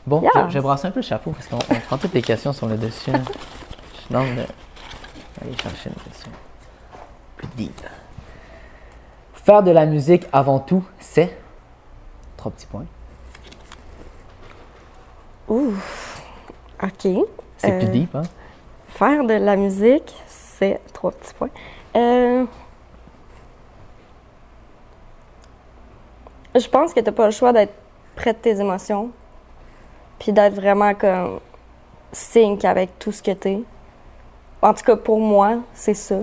Bon, 0.06 0.24
je, 0.34 0.40
je 0.50 0.54
vais 0.56 0.62
brasser 0.62 0.88
un 0.88 0.92
peu 0.92 1.00
le 1.00 1.06
chapeau 1.06 1.32
parce 1.32 1.48
qu'on 1.48 1.58
on 1.58 1.80
prend 1.82 1.98
toutes 1.98 2.14
les 2.14 2.22
questions 2.22 2.54
sur 2.54 2.66
le 2.68 2.78
dessus. 2.78 3.12
là. 3.12 3.20
Je 3.94 4.00
suis 4.02 4.14
dans 4.14 4.22
le... 4.24 4.30
Aller 5.42 5.56
chercher 5.62 5.90
une 5.90 6.02
question. 6.10 6.32
Plus 7.36 7.48
deep. 7.58 7.82
Faire 9.34 9.62
de 9.64 9.72
la 9.72 9.86
musique 9.86 10.26
avant 10.34 10.60
tout, 10.60 10.84
c'est. 11.00 11.38
Trois 12.38 12.52
petits 12.52 12.66
points. 12.68 12.86
Ouh. 15.50 15.74
OK. 16.82 17.08
C'est 17.58 17.72
Euh, 17.72 17.80
plus 17.80 17.90
deep, 17.90 18.16
hein? 18.16 18.24
Faire 18.90 19.24
de 19.24 19.34
la 19.34 19.56
musique, 19.56 20.16
c'est 20.28 20.80
trois 20.94 21.12
petits 21.12 21.34
points. 21.34 21.50
Euh, 21.96 22.46
je 26.56 26.68
pense 26.68 26.94
que 26.94 27.00
tu 27.00 27.06
n'as 27.06 27.12
pas 27.12 27.26
le 27.26 27.32
choix 27.32 27.54
d'être 27.54 27.74
près 28.16 28.34
de 28.34 28.38
tes 28.38 28.60
émotions, 28.60 29.12
puis 30.20 30.32
d'être 30.32 30.56
vraiment 30.56 30.94
comme 30.94 31.40
sync 32.12 32.66
avec 32.66 32.98
tout 33.00 33.12
ce 33.12 33.22
que 33.22 33.32
tu 33.32 33.50
es. 33.50 33.64
En 34.62 34.74
tout 34.74 34.84
cas, 34.84 34.96
pour 34.96 35.20
moi, 35.20 35.58
c'est 35.74 35.94
ça. 35.94 36.18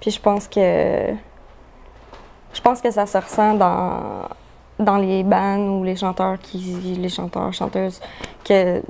Puis 0.00 0.10
je 0.10 0.20
pense 0.20 0.48
que 0.48 0.60
je 2.54 2.60
pense 2.62 2.80
que 2.80 2.90
ça 2.90 3.06
se 3.06 3.18
ressent 3.18 3.54
dans 3.54 4.28
dans 4.78 4.96
les 4.98 5.22
bands 5.22 5.58
ou 5.58 5.84
les 5.84 5.96
chanteurs 5.96 6.38
qui 6.38 6.58
les 6.98 7.08
chanteurs 7.08 7.52
chanteuses 7.52 8.00
que 8.44 8.82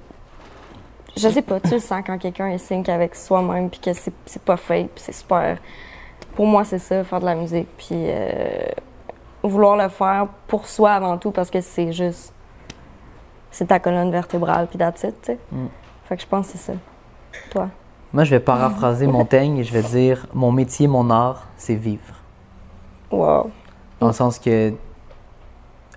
je 1.17 1.29
sais 1.29 1.43
pas 1.43 1.61
tu 1.61 1.71
le 1.71 1.79
sens 1.79 2.03
quand 2.07 2.19
quelqu'un 2.19 2.49
est 2.49 2.59
sync 2.59 2.89
avec 2.89 3.15
soi-même 3.15 3.71
puis 3.71 3.81
que 3.81 3.93
c'est 3.93 4.43
pas 4.43 4.57
fake 4.57 4.89
puis 4.95 5.05
c'est 5.05 5.13
super. 5.13 5.59
Pour 6.35 6.47
moi 6.47 6.65
c'est 6.65 6.79
ça 6.79 7.03
faire 7.05 7.21
de 7.21 7.25
la 7.27 7.35
musique 7.35 7.69
puis 7.79 7.89
euh, 7.95 8.67
vouloir 9.43 9.77
le 9.77 9.89
faire 9.89 10.27
pour 10.47 10.67
soi 10.67 10.93
avant 10.93 11.17
tout 11.19 11.31
parce 11.31 11.51
que 11.51 11.61
c'est 11.61 11.93
juste 11.93 12.33
c'est 13.51 13.67
ta 13.67 13.79
colonne 13.79 14.11
vertébrale 14.11 14.67
puis 14.67 14.79
that's 14.79 15.03
it, 15.05 15.15
tu 15.23 15.33
sais. 15.33 15.39
Mm. 15.51 15.67
fait 16.05 16.17
que 16.17 16.23
je 16.23 16.27
pense 16.27 16.47
que 16.49 16.53
c'est 16.59 16.73
ça. 16.73 16.79
Toi? 17.51 17.69
Moi, 18.13 18.25
je 18.25 18.31
vais 18.31 18.41
paraphraser 18.41 19.07
Montaigne 19.07 19.59
et 19.59 19.65
je 19.65 19.73
vais 19.73 19.83
dire 19.83 20.27
mon 20.33 20.53
métier, 20.53 20.87
mon 20.87 21.11
art, 21.11 21.49
c'est 21.57 21.75
vivre. 21.75 22.15
wow. 23.11 23.51
Dans 24.01 24.07
le 24.09 24.13
sens 24.13 24.39
que, 24.39 24.73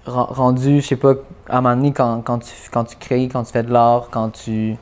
ren- 0.05 0.27
rendu, 0.29 0.81
je 0.81 0.87
sais 0.87 0.95
pas, 0.95 1.13
à 1.47 1.57
un 1.57 1.61
moment 1.61 1.75
donné, 1.75 1.93
quand, 1.93 2.21
quand, 2.21 2.39
tu, 2.39 2.53
quand 2.71 2.83
tu 2.85 2.95
crées, 2.97 3.29
quand 3.31 3.43
tu 3.43 3.51
fais 3.51 3.63
de 3.63 3.71
l'art, 3.71 4.07
quand 4.09 4.29
tu 4.29 4.75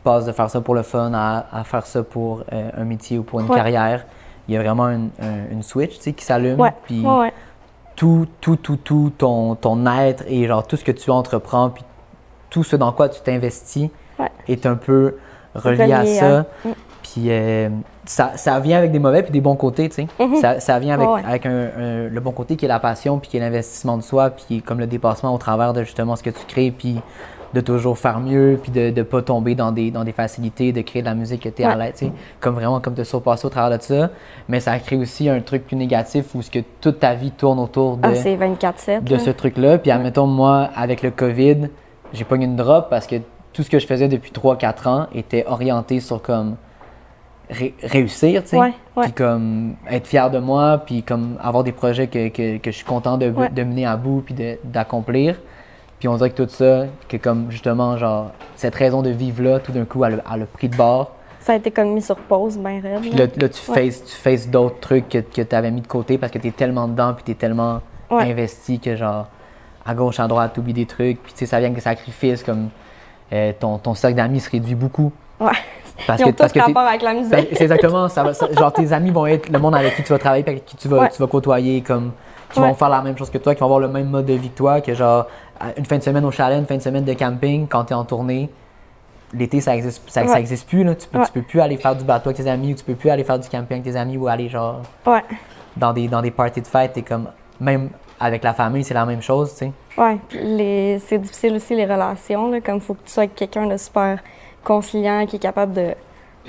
passes 0.00 0.24
de 0.26 0.32
faire 0.32 0.50
ça 0.50 0.60
pour 0.60 0.74
le 0.74 0.82
fun 0.82 1.12
à, 1.14 1.46
à 1.52 1.64
faire 1.64 1.86
ça 1.86 2.02
pour 2.02 2.42
euh, 2.52 2.70
un 2.76 2.84
métier 2.84 3.18
ou 3.18 3.22
pour 3.22 3.40
une 3.40 3.48
Ouais. 3.48 3.56
carrière, 3.56 4.04
il 4.48 4.54
y 4.54 4.56
a 4.56 4.62
vraiment 4.62 4.88
une, 4.88 5.10
un- 5.22 5.52
une 5.52 5.62
switch 5.62 5.98
qui 5.98 6.24
s'allume. 6.24 6.58
ouais 6.60 6.72
Puis 6.84 7.00
ouais 7.06 7.32
tout, 7.96 8.26
tout, 8.40 8.56
tout, 8.56 8.76
tout, 8.76 9.12
ton, 9.18 9.54
ton 9.56 9.86
être 9.86 10.24
et 10.26 10.46
genre 10.46 10.66
tout 10.66 10.76
ce 10.76 10.84
que 10.84 10.92
tu 10.92 11.10
entreprends, 11.10 11.68
puis 11.70 11.84
tout 12.48 12.64
ce 12.64 12.76
dans 12.76 12.92
quoi 12.92 13.08
tu 13.08 13.20
t'investis 13.20 13.90
est 14.48 14.64
un 14.66 14.74
peu 14.76 15.16
relié, 15.54 15.92
à 15.92 16.06
ça. 16.06 16.40
Mm. 16.64 16.68
Puis 17.02 17.24
euh, 17.28 17.68
ça, 18.04 18.32
ça 18.36 18.58
vient 18.60 18.78
avec 18.78 18.92
des 18.92 18.98
mauvais 18.98 19.22
puis 19.22 19.32
des 19.32 19.40
bons 19.40 19.56
côtés, 19.56 19.88
tu 19.88 19.96
sais. 19.96 20.06
Mhm. 20.18 20.36
ça, 20.36 20.60
ça 20.60 20.78
vient 20.78 20.94
avec, 20.94 21.08
avec 21.26 21.46
un, 21.46 21.50
un- 21.50 22.08
le 22.08 22.20
bon 22.20 22.30
côté 22.32 22.56
qui 22.56 22.64
est 22.64 22.68
la 22.68 22.78
passion, 22.78 23.18
puis 23.18 23.28
qui 23.30 23.36
est 23.36 23.40
l'investissement 23.40 23.96
de 23.96 24.02
soi, 24.02 24.30
puis 24.30 24.62
comme 24.62 24.78
le 24.80 24.86
dépassement 24.86 25.34
au 25.34 25.38
travers 25.38 25.72
de 25.72 25.82
justement 25.82 26.16
ce 26.16 26.22
que 26.22 26.30
tu 26.30 26.44
crées, 26.46 26.70
puis 26.70 27.00
de 27.52 27.60
toujours 27.60 27.98
faire 27.98 28.20
mieux, 28.20 28.58
puis 28.62 28.70
de 28.70 28.90
ne 28.90 29.02
pas 29.02 29.22
tomber 29.22 29.54
dans 29.54 29.72
des, 29.72 29.90
dans 29.90 30.04
des 30.04 30.12
facilités, 30.12 30.72
de 30.72 30.82
créer 30.82 31.02
de 31.02 31.06
la 31.06 31.14
musique 31.14 31.42
que 31.42 31.48
tu 31.48 31.62
es 31.62 31.64
à 31.64 31.74
l'aise. 31.74 32.00
Comme 32.38 32.54
vraiment, 32.54 32.80
comme 32.80 32.94
te 32.94 33.02
surpasser 33.02 33.46
au 33.46 33.50
travers 33.50 33.76
de 33.76 33.82
ça. 33.82 34.10
Mais 34.48 34.60
ça 34.60 34.78
crée 34.78 34.96
aussi 34.96 35.28
un 35.28 35.40
truc 35.40 35.66
plus 35.66 35.76
négatif 35.76 36.34
où 36.34 36.42
ce 36.42 36.50
que 36.50 36.60
toute 36.80 37.00
ta 37.00 37.14
vie 37.14 37.32
tourne 37.32 37.58
autour 37.58 37.96
de 37.96 38.06
ah 38.06 38.14
c'est 38.14 38.36
24/7 38.36 39.02
de 39.04 39.18
ce 39.18 39.30
truc-là. 39.30 39.78
Puis, 39.78 39.90
admettons, 39.90 40.26
moi, 40.26 40.70
avec 40.76 41.02
le 41.02 41.10
COVID, 41.10 41.68
j'ai 42.12 42.24
pas 42.24 42.36
eu 42.36 42.40
une 42.42 42.56
drop 42.56 42.88
parce 42.88 43.06
que 43.06 43.16
tout 43.52 43.62
ce 43.64 43.70
que 43.70 43.78
je 43.80 43.86
faisais 43.86 44.06
depuis 44.06 44.30
3-4 44.30 44.86
ans 44.88 45.06
était 45.12 45.44
orienté 45.48 45.98
sur 45.98 46.22
comme 46.22 46.54
ré- 47.50 47.74
réussir, 47.82 48.42
tu 48.42 48.50
sais. 48.50 48.58
Ouais, 48.58 48.72
ouais. 48.96 49.04
Puis 49.04 49.12
comme 49.12 49.74
être 49.90 50.06
fier 50.06 50.30
de 50.30 50.38
moi, 50.38 50.82
puis 50.86 51.02
comme 51.02 51.36
avoir 51.42 51.64
des 51.64 51.72
projets 51.72 52.06
que, 52.06 52.28
que, 52.28 52.58
que 52.58 52.70
je 52.70 52.76
suis 52.76 52.84
content 52.86 53.18
de, 53.18 53.28
Ouais. 53.30 53.48
de 53.48 53.62
mener 53.64 53.86
à 53.86 53.96
bout, 53.96 54.22
puis 54.24 54.34
de- 54.34 54.56
d'accomplir. 54.64 55.40
Puis 56.00 56.08
on 56.08 56.16
dirait 56.16 56.30
que 56.30 56.42
tout 56.42 56.48
ça, 56.48 56.86
que 57.08 57.16
comme 57.18 57.50
justement, 57.50 57.96
genre, 57.98 58.30
cette 58.56 58.74
raison 58.74 59.02
de 59.02 59.10
vivre-là, 59.10 59.60
tout 59.60 59.70
d'un 59.70 59.84
coup, 59.84 60.04
elle, 60.04 60.14
a- 60.26 60.34
elle 60.34 60.42
a 60.42 60.46
pris 60.46 60.68
de 60.68 60.76
bord. 60.76 61.12
ça 61.40 61.52
a 61.52 61.56
été 61.56 61.70
comme 61.70 61.92
mis 61.94 62.02
sur 62.02 62.16
pause 62.16 62.58
ben 62.58 62.80
raide 62.82 63.00
Puis 63.02 63.10
là. 63.12 63.26
là, 63.36 63.48
tu 63.48 63.70
Ouais. 63.70 63.90
faces, 63.90 64.04
tu 64.04 64.14
faces 64.16 64.48
d'autres 64.48 64.80
trucs 64.80 65.08
que, 65.08 65.18
que 65.18 65.42
tu 65.42 65.54
avais 65.56 65.70
mis 65.70 65.80
de 65.82 65.86
côté 65.86 66.18
parce 66.18 66.32
que 66.32 66.38
tu 66.38 66.48
es 66.48 66.50
tellement 66.50 66.86
dedans, 66.88 67.14
puis 67.14 67.22
tu 67.24 67.30
es 67.30 67.34
tellement 67.34 67.80
Ouais. 68.10 68.30
investi 68.30 68.78
que, 68.80 68.96
genre, 68.96 69.26
à 69.86 69.94
gauche, 69.94 70.18
à 70.20 70.26
droite, 70.26 70.52
tu 70.54 70.60
oublies 70.60 70.72
des 70.74 70.84
trucs. 70.86 71.22
Puis, 71.22 71.32
tu 71.32 71.38
sais, 71.40 71.46
ça 71.46 71.58
vient 71.58 71.66
avec 71.68 71.76
des 71.76 71.80
sacrifices, 71.82 72.42
comme 72.42 72.68
euh, 73.32 73.52
ton, 73.58 73.78
ton 73.78 73.94
cercle 73.94 74.16
d'amis 74.16 74.40
se 74.40 74.50
réduit 74.50 74.74
beaucoup. 74.74 75.12
ouais 75.38 75.52
Parce 76.06 76.20
ils 76.20 76.24
ont 76.24 76.30
que, 76.32 76.36
parce 76.36 76.52
tous 76.52 76.58
que 76.60 76.64
rapport 76.64 76.82
avec 76.82 77.02
la 77.02 77.12
musique 77.12 77.48
c'est 77.52 77.62
exactement 77.62 78.08
ça, 78.08 78.22
va- 78.22 78.32
ça- 78.34 78.50
Genre, 78.52 78.72
tes 78.72 78.90
amis 78.92 79.10
vont 79.10 79.26
être 79.26 79.50
le 79.50 79.58
monde 79.58 79.74
avec 79.74 79.94
qui 79.96 80.02
tu 80.02 80.12
vas 80.12 80.18
travailler, 80.18 80.42
puis 80.42 80.52
avec 80.52 80.64
qui 80.64 80.74
tu 80.76 80.88
vas, 80.88 81.00
Ouais. 81.00 81.08
tu 81.10 81.20
vas 81.20 81.26
côtoyer, 81.28 81.82
comme, 81.82 82.12
qui 82.52 82.58
Ouais. 82.58 82.68
vont 82.68 82.74
faire 82.74 82.88
la 82.88 83.02
même 83.02 83.16
chose 83.18 83.28
que 83.30 83.36
toi, 83.38 83.54
qui 83.54 83.60
vont 83.60 83.66
avoir 83.66 83.80
le 83.80 83.88
même 83.88 84.08
mode 84.08 84.24
de 84.26 84.32
vie 84.32 84.48
que 84.50 84.56
toi, 84.56 84.80
que 84.80 84.94
genre, 84.94 85.26
une 85.76 85.84
fin 85.86 85.98
de 85.98 86.02
semaine 86.02 86.24
au 86.24 86.30
chalet, 86.30 86.58
une 86.58 86.66
fin 86.66 86.76
de 86.76 86.82
semaine 86.82 87.04
de 87.04 87.12
camping, 87.14 87.66
quand 87.68 87.84
tu 87.84 87.92
es 87.92 87.96
en 87.96 88.04
tournée. 88.04 88.48
L'été, 89.32 89.60
ça 89.60 89.76
existe, 89.76 90.02
ça, 90.10 90.26
ça 90.26 90.40
existe 90.40 90.68
plus. 90.68 90.82
Là. 90.82 90.94
Tu, 90.96 91.06
peux, 91.06 91.18
Ouais. 91.18 91.24
tu 91.26 91.32
peux 91.32 91.42
plus 91.42 91.60
aller 91.60 91.76
faire 91.76 91.94
du 91.94 92.04
bateau 92.04 92.30
avec 92.30 92.38
tes 92.42 92.50
amis, 92.50 92.72
ou 92.72 92.76
tu 92.76 92.84
peux 92.84 92.94
plus 92.94 93.10
aller 93.10 93.22
faire 93.24 93.38
du 93.38 93.48
camping 93.48 93.78
avec 93.78 93.84
tes 93.84 93.96
amis, 93.96 94.16
ou 94.16 94.26
aller 94.26 94.48
genre 94.48 94.80
ouais 95.06 95.22
dans 95.76 95.92
des, 95.92 96.08
dans 96.08 96.20
des 96.22 96.30
parties 96.32 96.60
de 96.62 96.66
fête. 96.66 96.94
T'es 96.94 97.02
comme, 97.02 97.28
même 97.60 97.90
avec 98.18 98.42
la 98.42 98.52
famille, 98.54 98.82
c'est 98.84 98.94
la 98.94 99.06
même 99.06 99.22
chose, 99.22 99.52
tu 99.56 99.66
sais. 99.66 99.72
Les, 100.32 100.98
c'est 101.06 101.18
difficile 101.18 101.54
aussi 101.54 101.76
les 101.76 101.84
relations, 101.86 102.50
là, 102.50 102.60
comme 102.60 102.80
faut 102.80 102.94
que 102.94 103.04
tu 103.04 103.12
sois 103.12 103.22
avec 103.24 103.34
quelqu'un 103.36 103.66
de 103.66 103.76
super 103.76 104.18
conciliant, 104.64 105.24
qui 105.26 105.36
est 105.36 105.40
capable 105.40 105.72
de 105.74 105.94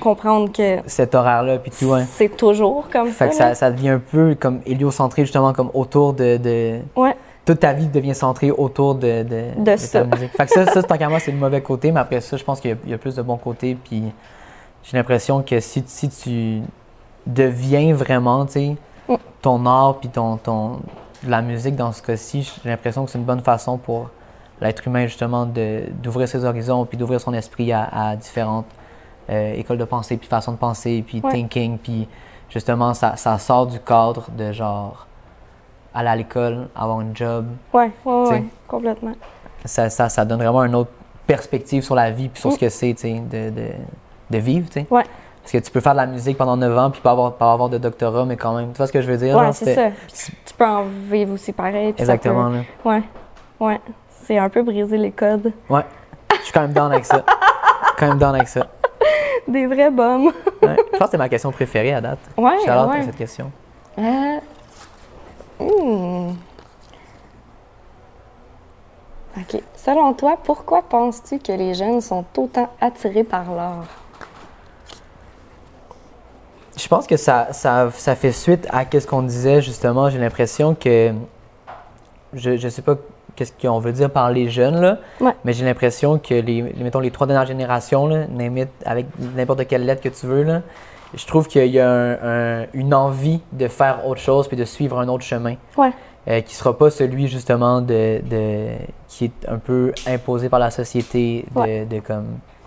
comprendre 0.00 0.50
que 0.50 0.78
Cet 0.86 1.14
horaire-là, 1.14 1.58
puis 1.58 1.70
tout, 1.70 1.92
hein. 1.92 2.04
c'est 2.08 2.36
toujours 2.36 2.88
comme 2.90 3.08
Fait 3.08 3.30
ça. 3.32 3.50
que 3.50 3.56
ça 3.56 3.70
devient 3.70 3.90
un 3.90 3.98
peu 4.00 4.34
comme 4.34 4.60
héliocentré, 4.66 5.22
justement, 5.22 5.52
comme 5.52 5.70
autour 5.74 6.14
de, 6.14 6.36
de- 6.38 6.80
Ouais, 6.96 7.14
Toute 7.44 7.60
ta 7.60 7.72
vie 7.72 7.88
devient 7.88 8.14
centrée 8.14 8.50
autour 8.52 8.94
de, 8.94 9.22
de, 9.24 9.44
De 9.58 9.64
ta 9.64 9.76
ça. 9.76 10.04
musique. 10.04 10.30
Fait 10.36 10.46
que 10.46 10.52
ça, 10.52 10.66
ça 10.66 10.82
tant 10.82 10.96
qu'à 10.96 11.08
moi, 11.08 11.18
c'est 11.18 11.32
le 11.32 11.38
mauvais 11.38 11.60
côté, 11.60 11.90
mais 11.90 12.00
après 12.00 12.20
ça, 12.20 12.36
je 12.36 12.44
pense 12.44 12.60
qu'il 12.60 12.70
y, 12.70 12.74
a- 12.74 12.76
il 12.84 12.90
y 12.90 12.94
a 12.94 12.98
plus 12.98 13.16
de 13.16 13.22
bons 13.22 13.36
côtés, 13.36 13.74
puis 13.74 14.04
j'ai 14.84 14.96
l'impression 14.96 15.42
que 15.42 15.58
si, 15.60 15.82
si 15.86 16.08
tu 16.08 16.60
deviens 17.26 17.94
vraiment, 17.94 18.46
tu 18.46 18.52
sais, 18.52 18.76
Mm. 19.08 19.14
ton 19.40 19.66
art, 19.66 19.96
puis 19.98 20.08
ton, 20.08 20.36
ton, 20.36 20.80
la 21.26 21.42
musique 21.42 21.74
dans 21.76 21.90
ce 21.92 22.02
cas-ci, 22.02 22.42
j'ai 22.62 22.70
l'impression 22.70 23.04
que 23.04 23.10
c'est 23.10 23.18
une 23.18 23.24
bonne 23.24 23.40
façon 23.40 23.76
pour 23.78 24.10
l'être 24.60 24.86
humain, 24.86 25.06
justement, 25.06 25.44
d'ouvrir 25.46 26.28
ses 26.28 26.44
horizons, 26.44 26.84
puis 26.84 26.96
d'ouvrir 26.96 27.20
son 27.20 27.34
esprit 27.34 27.72
à, 27.72 27.88
à 28.10 28.16
différentes 28.16 28.66
euh, 29.30 29.54
écoles 29.54 29.78
de 29.78 29.84
pensée, 29.84 30.16
puis 30.16 30.28
façons 30.28 30.52
de 30.52 30.56
penser, 30.58 31.02
puis 31.06 31.20
Ouais. 31.24 31.32
thinking, 31.32 31.78
puis 31.78 32.08
justement, 32.48 32.94
ça, 32.94 33.16
ça 33.16 33.38
sort 33.38 33.66
du 33.66 33.80
cadre 33.80 34.26
de 34.36 34.52
genre 34.52 35.06
aller 35.94 36.08
à 36.08 36.16
l'école, 36.16 36.68
avoir 36.76 36.98
un 36.98 37.14
job. 37.14 37.46
ouais, 37.72 37.90
T'sais. 38.04 38.10
ouais, 38.34 38.44
complètement. 38.68 39.12
Ça, 39.64 39.90
ça, 39.90 40.08
ça 40.08 40.24
donne 40.24 40.38
vraiment 40.42 40.64
une 40.64 40.74
autre 40.74 40.90
perspective 41.26 41.82
sur 41.82 41.94
la 41.94 42.10
vie, 42.10 42.28
puis 42.28 42.40
sur 42.40 42.50
Mm. 42.50 42.54
ce 42.54 42.58
que 42.58 42.68
c'est, 42.68 42.92
de, 42.94 43.50
de, 43.50 43.68
de 44.30 44.38
vivre, 44.38 44.68
tu 44.68 44.80
sais. 44.80 44.86
Ouais. 44.90 45.04
Parce 45.42 45.52
que 45.52 45.58
tu 45.58 45.70
peux 45.70 45.80
faire 45.80 45.92
de 45.92 45.98
la 45.98 46.06
musique 46.06 46.36
pendant 46.38 46.56
9 46.56 46.78
ans, 46.78 46.90
puis 46.90 47.00
pas 47.00 47.10
avoir, 47.12 47.32
pas 47.34 47.52
avoir 47.52 47.68
de 47.68 47.78
doctorat, 47.78 48.24
mais 48.24 48.36
quand 48.36 48.54
même, 48.54 48.70
tu 48.72 48.76
vois 48.78 48.86
ce 48.86 48.92
que 48.92 49.00
je 49.02 49.10
veux 49.10 49.16
dire? 49.16 49.38
Genre, 49.38 49.52
c'est 49.54 49.74
ça. 49.74 49.90
Puis 50.06 50.32
Tu 50.44 50.54
peux 50.54 50.64
en 50.66 50.84
vivre 51.10 51.34
aussi 51.34 51.52
pareil. 51.52 51.92
puis 51.92 52.02
Exactement, 52.02 52.48
là. 52.48 52.60
peut- 52.82 52.88
Ouais, 52.88 53.02
ouais. 53.60 53.80
C'est 54.24 54.38
un 54.38 54.48
peu 54.48 54.62
briser 54.62 54.96
les 54.98 55.10
codes. 55.10 55.52
Ouais. 55.68 55.82
Je 56.38 56.44
suis 56.44 56.52
quand 56.52 56.60
même 56.62 56.72
down 56.72 56.92
avec 56.92 57.04
ça. 57.04 57.24
quand 57.98 58.06
même 58.08 58.18
down 58.18 58.34
avec 58.36 58.46
ça. 58.48 58.66
Des 59.48 59.66
vrais 59.66 59.90
bombes. 59.90 60.32
Ouais. 60.62 60.76
Je 60.92 60.98
pense 60.98 61.06
que 61.06 61.10
c'est 61.10 61.18
ma 61.18 61.28
question 61.28 61.50
préférée 61.50 61.92
à 61.94 62.00
date. 62.00 62.18
Ouais, 62.36 62.56
Shout 62.60 62.64
out 62.64 62.70
à 62.70 62.86
ouais. 62.86 63.02
cette 63.02 63.16
question. 63.16 63.50
Euh, 63.98 64.02
hmm. 65.68 66.36
OK. 69.38 69.62
Selon 69.76 70.12
toi, 70.12 70.36
pourquoi 70.42 70.82
penses-tu 70.82 71.38
que 71.38 71.52
les 71.52 71.74
jeunes 71.74 72.00
sont 72.00 72.24
autant 72.36 72.68
attirés 72.80 73.24
par 73.24 73.54
l'art? 73.54 73.84
Je 76.76 76.88
pense 76.88 77.06
que 77.06 77.16
ça, 77.16 77.48
ça, 77.52 77.90
ça 77.92 78.14
fait 78.14 78.32
suite 78.32 78.66
à 78.70 78.84
ce 78.90 79.06
qu'on 79.06 79.22
disait 79.22 79.60
justement. 79.62 80.10
J'ai 80.10 80.18
l'impression 80.18 80.74
que 80.74 81.12
je 82.32 82.50
ne 82.50 82.68
sais 82.70 82.82
pas 82.82 82.96
qu'est-ce 83.36 83.52
qu'on 83.52 83.78
veut 83.78 83.92
dire 83.92 84.10
par 84.10 84.30
les 84.30 84.48
jeunes 84.50 84.80
là, 84.80 84.98
Ouais. 85.20 85.32
mais 85.44 85.52
j'ai 85.52 85.64
l'impression 85.64 86.18
que 86.18 86.34
les, 86.34 86.62
mettons 86.62 87.00
les 87.00 87.10
trois 87.10 87.26
dernières 87.26 87.46
générations 87.46 88.06
là, 88.06 88.24
avec 88.84 89.06
n'importe 89.18 89.66
quelle 89.66 89.86
lettre 89.86 90.02
que 90.02 90.08
tu 90.08 90.26
veux 90.26 90.42
là, 90.42 90.62
je 91.14 91.26
trouve 91.26 91.46
qu'il 91.48 91.66
y 91.66 91.78
a 91.80 91.88
un- 91.90 92.62
un- 92.62 92.66
une 92.74 92.94
envie 92.94 93.40
de 93.52 93.68
faire 93.68 94.06
autre 94.06 94.20
chose 94.20 94.48
puis 94.48 94.56
de 94.56 94.64
suivre 94.64 94.98
un 94.98 95.08
autre 95.08 95.24
chemin. 95.24 95.54
Ouais. 95.76 95.90
euh, 96.28 96.40
qui 96.40 96.54
sera 96.54 96.78
pas 96.78 96.88
celui 96.88 97.26
justement 97.26 97.80
de, 97.80 98.20
de- 98.30 98.76
qui 99.08 99.24
est 99.24 99.48
un 99.48 99.58
peu 99.58 99.92
imposé 100.06 100.48
par 100.48 100.60
la 100.60 100.70
société 100.70 101.44
de, 101.52 101.60
Ouais. 101.60 101.84
de 101.84 101.98
comme 101.98 102.26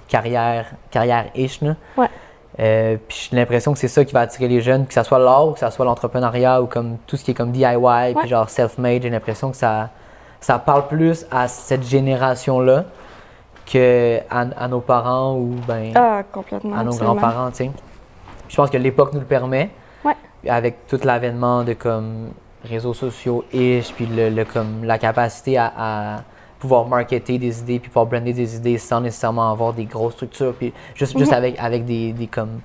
carrière 0.10 0.65
carrière 0.91 1.27
ish 1.36 1.62
là. 1.62 1.75
Ouais. 1.97 2.08
Euh, 2.60 2.97
puis 3.08 3.29
j'ai 3.31 3.38
l'impression 3.38 3.71
que 3.71 3.79
c'est 3.79 3.88
ça 3.88 4.03
qui 4.03 4.13
va 4.13 4.19
attirer 4.19 4.49
les 4.49 4.60
jeunes, 4.60 4.86
que 4.86 4.93
ce 4.93 5.03
soit 5.03 5.19
l'art 5.19 5.53
que 5.53 5.60
ce 5.62 5.69
soit 5.69 5.86
l'entrepreneuriat 5.86 6.62
ou 6.62 6.65
comme 6.65 6.97
tout 7.08 7.15
ce 7.15 7.23
qui 7.23 7.31
est 7.31 7.34
comme 7.34 7.51
DIY, 7.53 8.13
puis 8.19 8.27
genre 8.27 8.49
self-made, 8.49 9.03
j'ai 9.03 9.10
l'impression 9.10 9.51
que 9.51 9.58
ça, 9.58 9.89
ça 10.41 10.60
parle 10.60 10.88
plus 10.88 11.25
à 11.31 11.47
cette 11.47 11.84
génération-là 11.84 12.84
que 13.71 14.19
à, 14.29 14.45
à 14.58 14.67
nos 14.67 14.81
parents 14.81 15.36
ou 15.36 15.55
ben, 15.67 15.91
Ah, 15.95 16.23
complètement. 16.31 16.75
à 16.77 16.84
nos 16.84 16.91
absolument. 16.91 17.15
grands-parents, 17.15 17.51
tu 17.51 17.55
sais. 17.58 17.71
Je 18.49 18.55
pense 18.55 18.69
que 18.69 18.77
l'époque 18.77 19.13
nous 19.13 19.19
le 19.19 19.25
permet. 19.25 19.69
Ouais. 20.03 20.15
Avec 20.47 20.88
tout 20.88 20.99
l'avènement 21.03 21.63
de 21.63 21.73
comme 21.73 22.29
réseaux 22.63 22.93
sociaux 22.93 23.43
ish, 23.53 23.93
puis 23.93 24.05
le, 24.05 24.29
le, 24.29 24.45
comme 24.45 24.84
la 24.84 24.97
capacité 24.97 25.58
à, 25.58 25.71
à 25.77 26.17
pouvoir 26.60 26.86
marketer 26.88 27.38
des 27.38 27.60
idées, 27.60 27.79
puis 27.79 27.89
pouvoir 27.89 28.05
brander 28.08 28.34
des 28.34 28.55
idées 28.55 28.77
sans 28.77 29.01
nécessairement 29.01 29.51
avoir 29.51 29.73
des 29.73 29.86
grosses 29.86 30.13
structures, 30.13 30.53
puis 30.53 30.73
juste, 30.95 31.17
juste 31.17 31.31
Mhm. 31.31 31.38
avec, 31.38 31.60
avec 31.60 31.86
des, 31.86 32.12
des 32.13 32.27
comme 32.27 32.62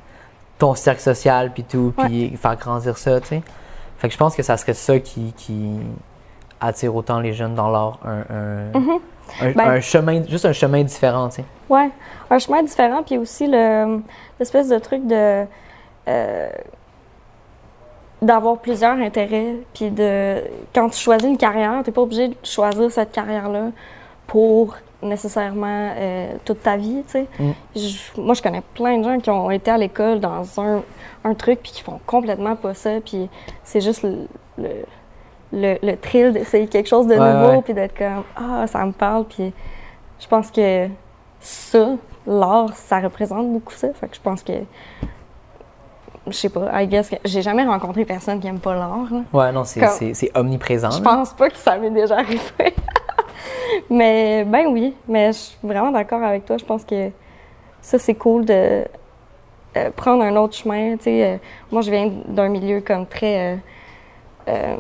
ton 0.59 0.75
cercle 0.75 1.01
social, 1.01 1.51
puis 1.53 1.65
tout, 1.65 1.93
puis 1.97 2.35
faire 2.37 2.57
grandir 2.57 2.97
ça, 2.99 3.21
tu 3.21 3.29
sais. 3.29 3.43
Fait 3.99 4.09
que 4.09 4.15
je 4.15 4.19
pense 4.19 4.35
que 4.35 4.43
ça 4.43 4.57
serait 4.57 4.73
ça 4.75 4.99
qui, 4.99 5.33
qui 5.37 5.71
attire 6.61 6.95
autant 6.95 7.21
les 7.21 7.33
jeunes 7.35 7.55
dans 7.55 7.71
l'art, 7.71 7.99
un, 8.05 8.21
un, 8.35 8.81
un- 9.43 9.53
Ben- 9.53 9.69
un 9.69 9.81
chemin, 9.81 10.23
juste 10.29 10.45
un 10.47 10.53
chemin 10.53 10.83
différent, 10.83 11.29
tu 11.29 11.37
sais. 11.37 11.45
Ouais, 11.69 11.91
un 12.31 12.39
chemin 12.39 12.63
différent, 12.63 13.03
puis 13.03 13.19
aussi 13.19 13.47
le- 13.47 14.01
l'espèce 14.39 14.69
de 14.69 14.79
truc 14.79 15.07
de. 15.07 15.45
Euh, 16.09 16.49
d'avoir 18.23 18.59
plusieurs 18.59 18.99
intérêts. 18.99 19.57
Puis 19.75 19.91
de 19.91 20.43
quand 20.75 20.89
tu 20.91 20.99
choisis 20.99 21.29
une 21.29 21.39
carrière, 21.39 21.81
tu 21.83 21.91
n'es 21.91 21.95
pas 21.95 22.03
obligé 22.03 22.29
de 22.29 22.37
choisir 22.43 22.91
cette 22.91 23.13
carrière-là 23.13 23.71
pour 24.27 24.77
nécessairement 25.03 25.93
euh, 25.97 26.35
toute 26.45 26.63
ta 26.63 26.77
vie, 26.77 27.03
tu 27.07 27.13
sais. 27.13 27.27
Mm. 27.39 27.51
Je- 27.75 28.21
moi, 28.21 28.35
je 28.35 28.43
connais 28.43 28.63
plein 28.75 28.99
de 28.99 29.05
gens 29.05 29.19
qui 29.19 29.31
ont 29.31 29.51
été 29.51 29.71
à 29.71 29.79
l'école 29.79 30.21
dans 30.21 30.61
un, 30.61 30.83
un 31.25 31.35
truc 31.35 31.61
puis 31.63 31.73
qui 31.73 31.83
font 31.83 31.99
complètement 32.07 32.55
pas 32.55 32.75
ça. 32.75 33.01
Puis 33.05 33.29
c'est 33.65 33.81
juste 33.81 34.03
le, 34.03 34.27
le, 34.59 34.69
le, 35.53 35.79
le 35.83 35.97
thrill 35.97 36.33
d'essayer 36.35 36.67
quelque 36.67 36.89
chose 36.89 37.07
de 37.07 37.15
Ouais, 37.15 37.33
nouveau 37.33 37.53
ouais. 37.57 37.63
puis 37.63 37.73
d'être 37.73 37.97
comme 37.97 38.25
«Ah, 38.37 38.67
ça 38.67 38.85
me 38.85 38.93
parle». 38.93 39.25
Puis 39.29 39.55
je 40.19 40.27
pense 40.29 40.51
que 40.51 40.87
ça, 41.41 41.93
l'art, 42.27 42.77
ça 42.77 43.01
représente 43.01 43.51
beaucoup 43.51 43.73
ça. 43.73 43.89
Fait 43.95 44.07
que 44.07 44.17
je 44.17 44.21
pense 44.21 44.43
que 44.43 44.53
je 46.27 46.33
sais 46.33 46.49
pas, 46.49 46.83
I 46.83 46.87
guess 46.87 47.09
que 47.11 47.17
j'ai 47.25 47.43
jamais 47.43 47.65
rencontré 47.65 48.05
personne 48.05 48.41
qui 48.41 48.47
aime 48.47 48.59
pas 48.61 48.75
l'art. 48.75 49.09
là. 49.11 49.21
Ouais, 49.33 49.53
non, 49.53 49.65
c'est 49.65 49.81
Comme- 49.81 49.89
c'est- 49.91 50.15
c'est 50.15 50.31
omniprésent. 50.37 50.91
Je 50.91 51.03
là. 51.03 51.11
pense 51.17 51.33
pas 51.33 51.49
que 51.49 51.57
ça 51.57 51.77
m'est 51.79 51.91
déjà 51.91 52.17
arrivé. 52.19 52.41
mais 53.91 54.45
ben 54.45 54.67
oui, 54.69 54.95
mais 55.09 55.33
je 55.33 55.39
suis 55.39 55.59
vraiment 55.63 55.91
d'accord 55.91 56.23
avec 56.23 56.45
toi. 56.45 56.57
Je 56.59 56.65
pense 56.65 56.85
que 56.85 57.11
ça, 57.81 57.99
c'est 57.99 58.15
cool 58.15 58.45
de 58.45 58.85
euh, 59.77 59.91
prendre 59.97 60.23
un 60.23 60.37
autre 60.37 60.55
chemin. 60.57 60.97
Tu 60.97 61.05
sais, 61.05 61.25
euh, 61.25 61.37
moi, 61.71 61.83
je 61.83 61.91
viens 61.91 62.11
d'un 62.27 62.49
milieu 62.49 62.81
comme 62.81 63.07
très 63.07 63.55
euh, 63.55 63.57
euh, 64.49 64.77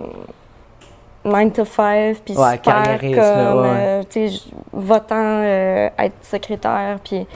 9 1.24 1.52
to 1.52 1.64
5, 1.64 2.16
puis 2.24 2.36
Ouais, 2.36 2.52
super 2.52 2.60
carriériste, 2.62 3.14
comme, 3.20 3.24
là, 3.38 3.56
ouais, 3.56 3.68
euh, 3.70 4.02
tu 4.08 4.28
sais, 4.28 4.40
votant, 4.72 5.14
euh, 5.18 5.88
être 5.98 6.14
secrétaire, 6.22 6.98
puis 7.04 7.26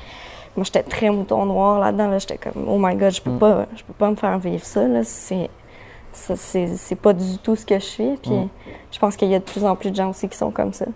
moi, 0.56 0.64
j'étais 0.64 0.82
très 0.82 1.10
mouton 1.10 1.46
noir 1.46 1.80
là-dedans. 1.80 2.08
Là, 2.08 2.18
j'étais 2.18 2.38
comme, 2.38 2.64
oh 2.68 2.76
my 2.78 2.94
God, 2.96 3.10
je 3.12 3.20
peux 3.22 3.30
Mm. 3.30 3.38
pas, 3.38 3.66
je 3.76 3.82
peux 3.84 3.92
pas 3.92 4.10
me 4.10 4.16
faire 4.16 4.38
vivre 4.38 4.64
ça. 4.64 4.86
Là, 4.86 5.00
c'est 5.04 5.50
c'est 6.12 6.68
c'est 6.76 6.94
pas 6.94 7.12
du 7.12 7.38
tout 7.38 7.56
ce 7.56 7.66
que 7.66 7.74
je 7.74 7.84
suis. 7.84 8.16
Puis 8.22 8.30
Mm. 8.30 8.48
je 8.92 8.98
pense 8.98 9.16
qu'il 9.16 9.28
y 9.28 9.34
a 9.34 9.38
de 9.40 9.44
plus 9.44 9.64
en 9.64 9.74
plus 9.76 9.90
de 9.90 9.96
gens 9.96 10.10
aussi 10.10 10.28
qui 10.28 10.36
sont 10.38 10.50
comme 10.50 10.72
ça. 10.72 10.86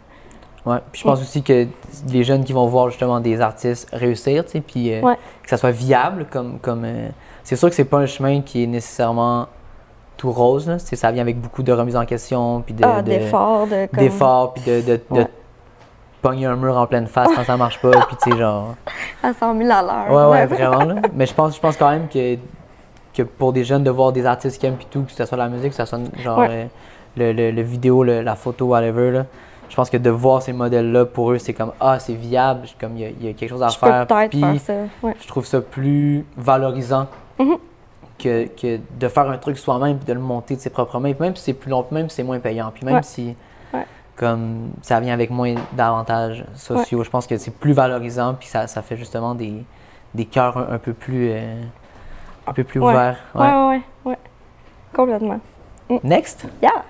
Ouais. 0.66 0.78
Puis 0.92 1.00
je 1.00 1.04
pense 1.08 1.20
aussi 1.20 1.42
que 1.42 1.66
les 2.08 2.24
jeunes 2.24 2.44
qui 2.44 2.52
vont 2.52 2.66
voir 2.66 2.90
justement 2.90 3.20
des 3.20 3.40
artistes 3.40 3.88
réussir, 3.92 4.44
tu 4.44 4.52
sais, 4.52 4.60
puis 4.60 4.92
euh, 4.92 5.00
Ouais. 5.00 5.16
que 5.42 5.48
ça 5.48 5.56
soit 5.56 5.70
viable, 5.70 6.26
comme. 6.30 6.58
comme 6.60 6.84
euh, 6.84 7.08
c'est 7.42 7.56
sûr 7.56 7.68
que 7.70 7.74
c'est 7.74 7.84
pas 7.84 7.98
un 7.98 8.06
chemin 8.06 8.42
qui 8.42 8.64
est 8.64 8.66
nécessairement 8.66 9.46
tout 10.18 10.30
rose, 10.30 10.68
là. 10.68 10.78
Ça 10.78 11.10
vient 11.10 11.22
avec 11.22 11.40
beaucoup 11.40 11.62
de 11.62 11.72
remises 11.72 11.96
en 11.96 12.04
question, 12.04 12.60
puis 12.60 12.74
de. 12.74 12.84
ah, 12.84 13.00
de- 13.02 13.08
d'efforts, 13.10 13.66
de 13.66 13.86
comme... 13.86 13.98
d'efforts, 14.04 14.52
puis 14.54 14.62
de, 14.66 14.80
de, 14.82 15.00
de. 15.12 15.26
Pogner 16.22 16.46
un 16.46 16.56
mur 16.56 16.76
en 16.76 16.86
pleine 16.86 17.06
face 17.06 17.28
quand 17.34 17.44
ça 17.44 17.56
marche 17.56 17.80
pas, 17.80 17.90
puis 17.90 18.16
tu 18.22 18.30
sais, 18.32 18.36
genre. 18.38 18.74
À 19.22 19.32
100 19.32 19.56
000 19.58 19.70
à 19.70 19.82
l'heure. 19.82 20.10
Ouais, 20.30 20.32
ouais, 20.38 20.46
vraiment, 20.46 20.84
là. 20.84 20.94
Mais 21.14 21.26
je 21.26 21.34
pense, 21.34 21.56
je 21.56 21.60
pense 21.60 21.76
quand 21.76 21.90
même 21.90 22.08
que, 22.08 22.36
que 23.14 23.22
pour 23.22 23.52
des 23.52 23.64
jeunes 23.64 23.82
de 23.84 23.90
voir 23.90 24.12
des 24.12 24.24
artistes 24.26 24.58
qui 24.60 24.66
aiment, 24.66 24.76
puis 24.76 24.86
tout, 24.90 25.02
que 25.02 25.12
ce 25.12 25.24
soit 25.24 25.36
la 25.38 25.48
musique, 25.48 25.70
que 25.70 25.76
ce 25.76 25.84
soit 25.84 25.98
genre 26.22 26.38
Ouais. 26.38 26.68
le, 27.16 27.32
le, 27.32 27.50
le 27.50 27.62
vidéo, 27.62 28.04
le- 28.04 28.22
la 28.22 28.36
photo, 28.36 28.66
whatever, 28.66 29.10
là. 29.10 29.26
Je 29.68 29.76
pense 29.76 29.90
que 29.90 29.96
de 29.98 30.08
voir 30.08 30.40
ces 30.40 30.52
modèles-là, 30.54 31.04
pour 31.04 31.32
eux, 31.32 31.38
c'est 31.38 31.52
comme, 31.52 31.72
ah, 31.80 31.98
c'est 31.98 32.14
viable, 32.14 32.66
comme 32.80 32.96
il 32.96 33.02
y, 33.02 33.04
a- 33.04 33.08
il 33.10 33.26
y 33.26 33.28
a 33.28 33.32
quelque 33.34 33.50
chose 33.50 33.62
à 33.62 33.68
Je 33.68 33.76
faire. 33.78 34.06
Puis. 34.30 34.42
Ouais. 35.02 35.14
je 35.20 35.26
trouve 35.28 35.44
ça 35.44 35.60
plus 35.60 36.24
valorisant 36.36 37.06
Mhm. 37.38 37.56
que, 38.18 38.46
que 38.46 38.78
de 38.98 39.08
faire 39.08 39.28
un 39.28 39.36
truc 39.36 39.58
soi-même 39.58 39.98
puis 39.98 40.06
de 40.06 40.12
le 40.14 40.20
monter 40.20 40.56
de 40.56 40.60
ses 40.60 40.70
propres 40.70 40.98
mains. 40.98 41.12
Puis 41.12 41.20
même 41.22 41.36
si 41.36 41.42
c'est 41.44 41.52
plus 41.52 41.70
long, 41.70 41.84
même 41.90 42.08
si 42.08 42.16
c'est 42.16 42.22
moins 42.22 42.38
payant, 42.38 42.70
puis 42.74 42.84
même 42.86 42.94
Ouais. 42.96 43.02
si. 43.02 43.34
Comme 44.18 44.70
ça 44.82 44.98
vient 45.00 45.14
avec 45.14 45.30
moins 45.30 45.54
d'avantages 45.72 46.44
sociaux, 46.56 47.04
je 47.04 47.10
pense 47.10 47.26
que 47.26 47.38
c'est 47.38 47.52
plus 47.52 47.72
valorisant 47.72 48.34
puis 48.34 48.48
ça, 48.48 48.66
ça 48.66 48.82
fait 48.82 48.96
justement 48.96 49.34
des, 49.34 49.64
des 50.14 50.24
cœurs 50.24 50.58
un, 50.58 50.74
un 50.74 50.78
peu 50.78 50.92
plus 50.92 51.30
euh, 51.30 51.62
un 52.46 52.52
peu 52.52 52.64
plus 52.64 52.80
Ouais. 52.80 52.92
ouverts. 52.92 53.18
Ouais, 53.34 53.42
ouais, 53.46 53.68
ouais, 53.68 53.82
ouais. 54.06 54.18
Complètement. 54.94 55.38
Next, 56.02 56.46
Yeah! 56.62 56.82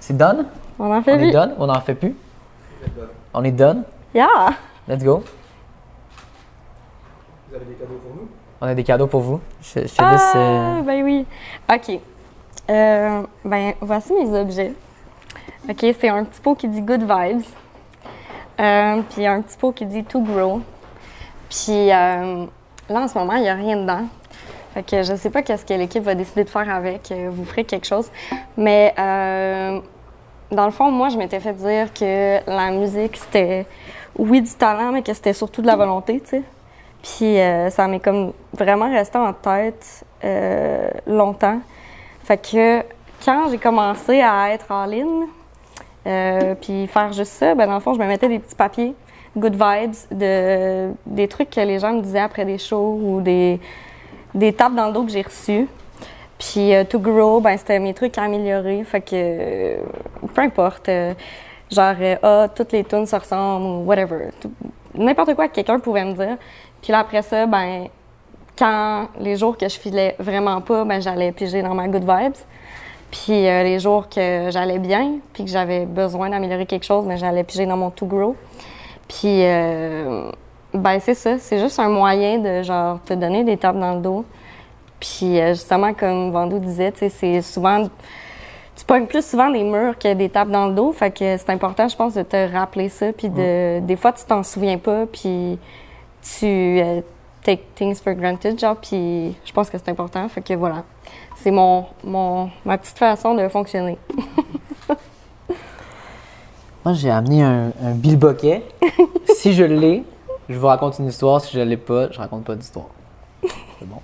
c'est 0.00 0.16
done? 0.16 0.46
On 0.78 0.92
en 0.92 0.98
On 0.98 1.02
fait 1.02 1.12
est 1.14 1.18
vite. 1.18 1.32
done? 1.32 1.54
On 1.58 1.66
n'en 1.66 1.80
fait 1.80 1.94
plus? 1.94 2.14
On 3.34 3.42
est 3.44 3.50
done? 3.52 3.82
Yeah! 4.14 4.50
Let's 4.86 5.02
go. 5.04 5.22
Vous 7.50 7.56
avez 7.56 7.64
des 7.64 7.74
cadeaux 7.74 7.98
pour 8.04 8.14
nous? 8.14 8.28
On 8.60 8.66
a 8.66 8.74
des 8.74 8.84
cadeaux 8.84 9.06
pour 9.06 9.20
vous. 9.20 9.40
Je, 9.62 9.80
je 9.80 9.94
te 9.94 10.02
Ah, 10.02 10.12
laisse. 10.12 10.32
euh, 10.36 10.82
ben 10.82 11.02
oui. 11.04 11.26
OK. 11.72 12.00
Euh, 12.70 13.22
ben, 13.44 13.72
voici 13.80 14.12
mes 14.12 14.38
objets. 14.38 14.72
OK, 15.66 15.84
c'est 16.00 16.08
un 16.08 16.24
petit 16.24 16.40
pot 16.40 16.54
qui 16.54 16.68
dit 16.68 16.80
Good 16.80 17.02
Vibes. 17.02 17.42
Euh, 18.60 19.02
puis 19.10 19.26
un 19.26 19.42
petit 19.42 19.56
pot 19.56 19.72
qui 19.72 19.86
dit 19.86 20.04
To 20.04 20.20
Grow. 20.20 20.62
Puis 21.48 21.92
euh, 21.92 22.46
là, 22.88 23.00
en 23.00 23.08
ce 23.08 23.18
moment, 23.18 23.34
il 23.34 23.42
n'y 23.42 23.48
a 23.48 23.54
rien 23.54 23.76
dedans. 23.76 24.04
Fait 24.74 24.82
que 24.82 25.02
je 25.02 25.14
sais 25.14 25.30
pas 25.30 25.42
qu'est-ce 25.42 25.64
que 25.64 25.74
l'équipe 25.74 26.02
va 26.02 26.14
décider 26.14 26.44
de 26.44 26.50
faire 26.50 26.68
avec. 26.74 27.10
Euh, 27.10 27.28
Vous 27.30 27.44
ferez 27.44 27.64
quelque 27.64 27.86
chose. 27.86 28.10
Mais 28.56 28.94
euh, 28.98 29.80
dans 30.50 30.64
le 30.64 30.70
fond, 30.70 30.90
moi, 30.90 31.08
je 31.08 31.18
m'étais 31.18 31.40
fait 31.40 31.54
dire 31.54 31.92
que 31.92 32.38
la 32.46 32.70
musique, 32.70 33.16
c'était 33.16 33.66
oui 34.16 34.40
du 34.42 34.52
talent, 34.52 34.92
mais 34.92 35.02
que 35.02 35.12
c'était 35.12 35.32
surtout 35.32 35.62
de 35.62 35.66
la 35.66 35.76
volonté, 35.76 36.20
tu 36.20 36.28
sais. 36.28 36.42
Puis 37.02 37.36
ça 37.70 37.86
m'est 37.86 38.00
comme 38.00 38.32
vraiment 38.52 38.90
resté 38.90 39.18
en 39.18 39.32
tête 39.32 40.04
longtemps. 41.06 41.60
Fait 42.24 42.38
que 42.38 42.82
quand 43.24 43.48
j'ai 43.50 43.58
commencé 43.58 44.20
à 44.20 44.50
être 44.52 44.66
en 44.70 44.84
ligne, 44.84 45.26
euh, 46.06 46.54
puis 46.60 46.86
faire 46.86 47.12
juste 47.12 47.32
ça, 47.32 47.54
ben 47.54 47.66
dans 47.66 47.74
le 47.74 47.80
fond, 47.80 47.94
je 47.94 47.98
me 47.98 48.06
mettais 48.06 48.28
des 48.28 48.38
petits 48.38 48.54
papiers, 48.54 48.94
good 49.36 49.54
vibes, 49.54 49.94
de, 50.10 50.90
des 51.06 51.28
trucs 51.28 51.50
que 51.50 51.60
les 51.60 51.78
gens 51.78 51.92
me 51.92 52.00
disaient 52.00 52.20
après 52.20 52.44
des 52.44 52.58
shows 52.58 52.98
ou 53.02 53.20
des, 53.20 53.60
des 54.34 54.52
tapes 54.52 54.74
dans 54.74 54.86
le 54.86 54.92
dos 54.92 55.04
que 55.04 55.10
j'ai 55.10 55.22
reçues. 55.22 55.68
Puis 56.38 56.72
euh, 56.72 56.84
to 56.84 56.98
grow, 57.00 57.40
ben 57.40 57.56
c'était 57.56 57.80
mes 57.80 57.94
trucs 57.94 58.16
à 58.16 58.22
améliorer. 58.22 58.84
Fait 58.84 59.00
que 59.00 59.10
euh, 59.14 59.76
peu 60.34 60.42
importe, 60.42 60.88
euh, 60.88 61.14
genre 61.70 61.94
ah 62.22 62.46
toutes 62.54 62.72
les 62.72 62.84
tunes 62.84 63.06
se 63.06 63.16
ressemblent 63.16 63.66
ou 63.66 63.84
whatever, 63.84 64.30
n'importe 64.94 65.34
quoi 65.34 65.48
que 65.48 65.54
quelqu'un 65.54 65.80
pouvait 65.80 66.04
me 66.04 66.12
dire. 66.12 66.36
Puis 66.80 66.92
là 66.92 67.00
après 67.00 67.22
ça, 67.22 67.46
ben 67.46 67.88
quand 68.56 69.08
les 69.20 69.36
jours 69.36 69.56
que 69.56 69.68
je 69.68 69.78
filais 69.78 70.14
vraiment 70.18 70.60
pas, 70.60 70.84
ben 70.84 71.00
j'allais 71.02 71.32
piger 71.32 71.62
dans 71.62 71.74
ma 71.74 71.88
good 71.88 72.02
vibes. 72.04 72.36
Puis 73.10 73.46
euh, 73.46 73.62
les 73.62 73.78
jours 73.78 74.08
que 74.08 74.48
j'allais 74.50 74.78
bien, 74.78 75.16
puis 75.32 75.44
que 75.44 75.50
j'avais 75.50 75.86
besoin 75.86 76.28
d'améliorer 76.28 76.66
quelque 76.66 76.84
chose, 76.84 77.06
ben 77.06 77.16
j'allais 77.16 77.44
piger 77.44 77.66
dans 77.66 77.76
mon 77.76 77.90
to 77.90 78.06
grow. 78.06 78.36
Puis 79.08 79.44
euh, 79.44 80.30
ben 80.74 80.98
c'est 81.00 81.14
ça, 81.14 81.38
c'est 81.38 81.58
juste 81.58 81.78
un 81.78 81.88
moyen 81.88 82.38
de 82.38 82.62
genre 82.62 83.00
te 83.04 83.14
donner 83.14 83.44
des 83.44 83.56
tapes 83.56 83.78
dans 83.78 83.94
le 83.94 84.00
dos. 84.00 84.24
Puis 85.00 85.40
euh, 85.40 85.54
justement, 85.54 85.94
comme 85.94 86.30
Vandou 86.30 86.58
disait, 86.58 86.92
tu 86.92 86.98
sais, 86.98 87.08
c'est 87.08 87.42
souvent. 87.42 87.88
Tu 88.76 88.84
pognes 88.84 89.06
plus 89.06 89.24
souvent 89.24 89.50
des 89.50 89.64
murs 89.64 89.98
que 89.98 90.14
des 90.14 90.28
tapes 90.28 90.50
dans 90.50 90.66
le 90.66 90.74
dos. 90.74 90.92
Fait 90.92 91.10
que 91.10 91.36
c'est 91.36 91.50
important, 91.50 91.88
je 91.88 91.96
pense, 91.96 92.14
de 92.14 92.22
te 92.22 92.52
rappeler 92.52 92.88
ça. 92.88 93.12
Puis 93.12 93.28
de, 93.28 93.80
des 93.80 93.96
fois, 93.96 94.12
tu 94.12 94.24
t'en 94.24 94.42
souviens 94.42 94.78
pas. 94.78 95.06
Puis 95.06 95.58
tu 96.22 96.46
euh, 96.46 97.00
take 97.42 97.62
things 97.74 97.96
for 97.96 98.14
granted, 98.14 98.58
genre. 98.58 98.76
Puis 98.76 99.36
je 99.44 99.52
pense 99.52 99.70
que 99.70 99.78
c'est 99.78 99.88
important. 99.88 100.28
Fait 100.28 100.42
que 100.42 100.54
voilà. 100.54 100.84
C'est 101.42 101.50
mon, 101.52 101.86
mon, 102.02 102.50
ma 102.64 102.78
petite 102.78 102.98
façon 102.98 103.34
de 103.34 103.48
fonctionner. 103.48 103.96
Moi, 106.84 106.94
j'ai 106.94 107.10
amené 107.10 107.42
un, 107.42 107.72
un 107.82 107.92
bilboquet. 107.92 108.64
si 109.36 109.52
je 109.52 109.62
l'ai, 109.62 110.04
je 110.48 110.58
vous 110.58 110.66
raconte 110.66 110.98
une 110.98 111.06
histoire. 111.06 111.40
Si 111.40 111.56
je 111.56 111.60
l'ai 111.60 111.76
pas, 111.76 112.10
je 112.10 112.18
raconte 112.18 112.44
pas 112.44 112.56
d'histoire. 112.56 112.86
C'est 113.78 113.86
bon? 113.86 114.00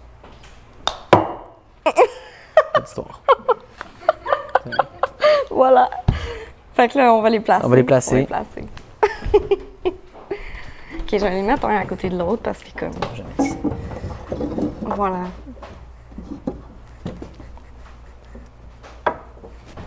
Pas 1.82 2.80
d'histoire. 2.80 3.20
Voilà. 5.50 5.88
Fait 6.74 6.88
que 6.88 6.98
là, 6.98 7.14
on 7.14 7.22
va 7.22 7.30
les 7.30 7.38
placer. 7.38 7.64
On 7.64 7.68
va 7.68 7.76
les 7.76 7.84
placer. 7.84 8.10
On 8.10 8.14
va 8.14 8.20
les 8.20 8.26
placer. 8.26 8.68
ok, 10.98 11.08
je 11.12 11.16
vais 11.16 11.30
les 11.30 11.42
mettre 11.42 11.66
un 11.66 11.76
à 11.76 11.84
côté 11.84 12.08
de 12.08 12.18
l'autre 12.18 12.42
parce 12.42 12.64
que 12.64 12.76
comme. 12.76 12.90
Voilà. 14.82 15.26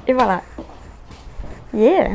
Et 0.07 0.13
voilà. 0.13 0.41
Yeah! 1.73 2.07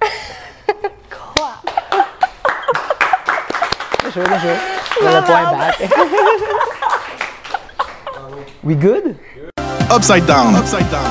Quoi? 1.08 1.48
Je 4.12 4.20
veux, 4.20 4.26
je 4.26 4.46
veux. 4.48 4.56
Le 5.02 5.22
point 5.24 5.44
back. 5.56 5.76
We 8.64 8.74
good? 8.74 9.14
Upside 9.94 10.26
Down. 10.26 10.60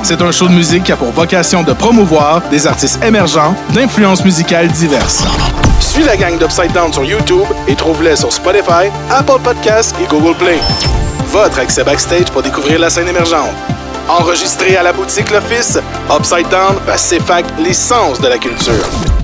C'est 0.04 0.22
un 0.22 0.32
show 0.34 0.50
de 0.50 0.54
musique 0.54 0.84
qui 0.84 0.92
a 0.92 0.98
pour 0.98 1.12
vocation 1.12 1.64
de 1.64 1.72
promouvoir 1.72 2.42
des 2.50 2.68
artistes 2.68 3.02
émergents 3.02 3.56
d'influences 3.70 4.26
musicales 4.26 4.68
diverses. 4.68 5.24
Suis 5.80 6.04
la 6.04 6.18
gang 6.18 6.38
d'Upside 6.38 6.74
Down 6.74 6.92
sur 6.92 7.06
YouTube 7.06 7.48
et 7.70 7.76
trouve-les 7.76 8.18
sur 8.18 8.34
Spotify, 8.34 8.92
Apple 9.10 9.40
Podcasts 9.42 9.96
et 10.02 10.08
Google 10.08 10.36
Play. 10.36 10.60
Votre 11.36 11.60
accès 11.60 11.84
backstage 11.84 12.32
pour 12.32 12.42
découvrir 12.42 12.80
la 12.80 12.90
scène 12.90 13.10
émergente. 13.10 13.52
Enregistré 14.08 14.78
à 14.78 14.84
la 14.84 14.94
boutique 14.94 15.30
L'Office, 15.32 15.78
Upside 16.10 16.48
Down 16.48 16.78
va 16.88 16.96
CFAC 16.96 17.46
l'essence 17.60 18.22
de 18.22 18.30
la 18.30 18.38
culture. 18.38 19.15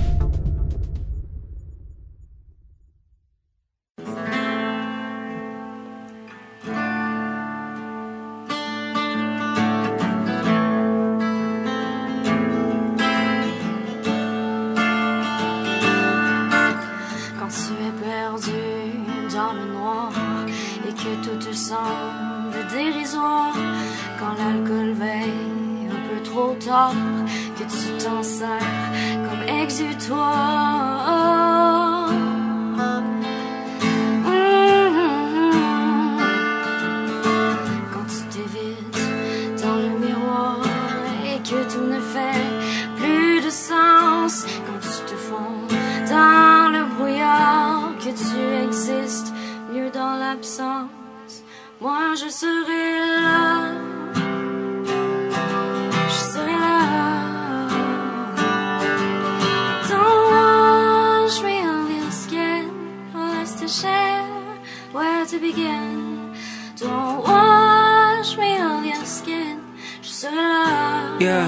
Yeah. 71.21 71.45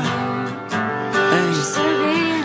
Hey. 1.33 1.49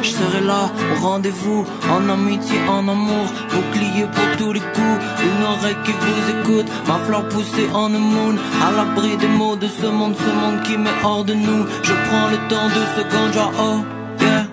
Je 0.03 0.09
serai 0.09 0.41
là 0.41 0.71
au 0.93 1.07
rendez-vous, 1.07 1.67
en 1.91 2.09
amitié, 2.09 2.59
en 2.67 2.89
amour, 2.89 3.27
bouclier 3.53 4.07
pour 4.15 4.37
tous 4.39 4.53
les 4.55 4.61
coups, 4.61 4.99
une 5.27 5.43
oreille 5.45 5.77
qui 5.85 5.93
vous 5.93 6.23
écoute, 6.35 6.67
ma 6.87 6.95
fleur 7.05 7.29
poussée 7.29 7.69
en 7.75 7.91
moon, 7.91 8.35
à 8.67 8.71
l'abri 8.75 9.15
des 9.19 9.29
mots 9.29 9.57
de 9.57 9.69
ce 9.69 9.87
monde, 9.89 10.15
ce 10.17 10.31
monde 10.41 10.63
qui 10.63 10.79
met 10.79 10.99
hors 11.05 11.23
de 11.23 11.35
nous. 11.35 11.67
Je 11.83 11.93
prends 12.07 12.29
le 12.31 12.39
temps 12.49 12.69
de 12.79 12.83
secondes, 12.97 13.33
genre 13.35 13.53
oh 13.61 13.79
yeah, 14.23 14.47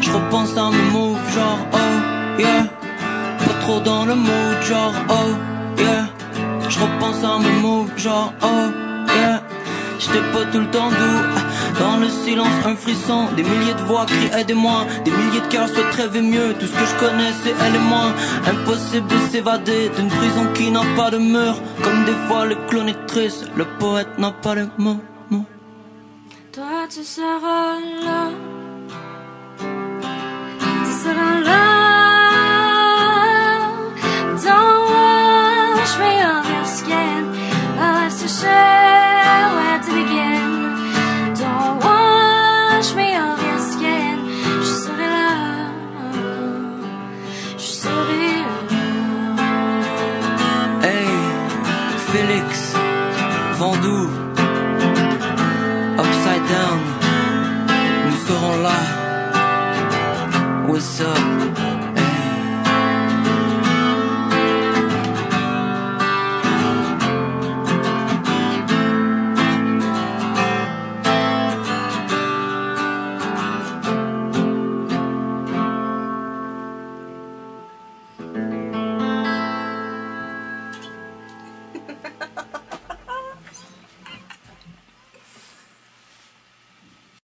je 0.00 0.10
repense 0.10 0.56
à 0.56 0.70
mes 0.70 0.90
moves, 0.94 1.18
genre 1.34 1.58
oh 1.74 2.40
yeah, 2.40 2.64
pas 3.44 3.56
trop 3.60 3.80
dans 3.80 4.06
le 4.06 4.14
mood, 4.14 4.58
genre 4.62 4.94
oh 5.10 5.82
yeah, 5.82 6.06
je 6.66 6.78
repense 6.78 7.22
à 7.22 7.38
mes 7.38 7.60
moves, 7.60 7.92
genre 7.98 8.32
oh 8.42 8.46
yeah. 9.08 9.42
J'étais 9.98 10.20
pas 10.32 10.44
tout 10.52 10.60
le 10.60 10.70
temps 10.70 10.90
doux 10.90 11.45
Dans 11.78 11.96
le 11.98 12.08
silence 12.08 12.58
un 12.64 12.76
frisson 12.76 13.26
Des 13.36 13.42
milliers 13.42 13.74
de 13.74 13.82
voix 13.82 14.06
crient 14.06 14.32
aidez-moi 14.40 14.86
Des 15.04 15.10
milliers 15.10 15.40
de 15.40 15.48
cœurs 15.48 15.68
souhaitent 15.68 15.94
rêver 15.94 16.22
mieux 16.22 16.54
Tout 16.58 16.66
ce 16.66 16.72
que 16.72 16.86
je 16.86 16.96
connais 17.04 17.32
c'est 17.42 17.54
elle 17.64 17.74
et 17.74 17.86
moi 17.92 18.14
Impossible 18.46 19.06
de 19.08 19.18
s'évader 19.30 19.90
D'une 19.96 20.08
prison 20.08 20.46
qui 20.54 20.70
n'a 20.70 20.82
pas 20.96 21.10
de 21.10 21.18
mur 21.18 21.54
Comme 21.82 22.04
des 22.04 22.18
fois 22.26 22.46
le 22.46 22.56
clown 22.68 22.88
est 22.88 23.06
triste 23.06 23.50
Le 23.56 23.64
poète 23.78 24.18
n'a 24.18 24.32
pas 24.32 24.54
les 24.54 24.66
mots. 24.78 25.00
Toi 26.56 26.86
tu 26.88 27.04
seras 27.04 27.78
là. 28.02 28.55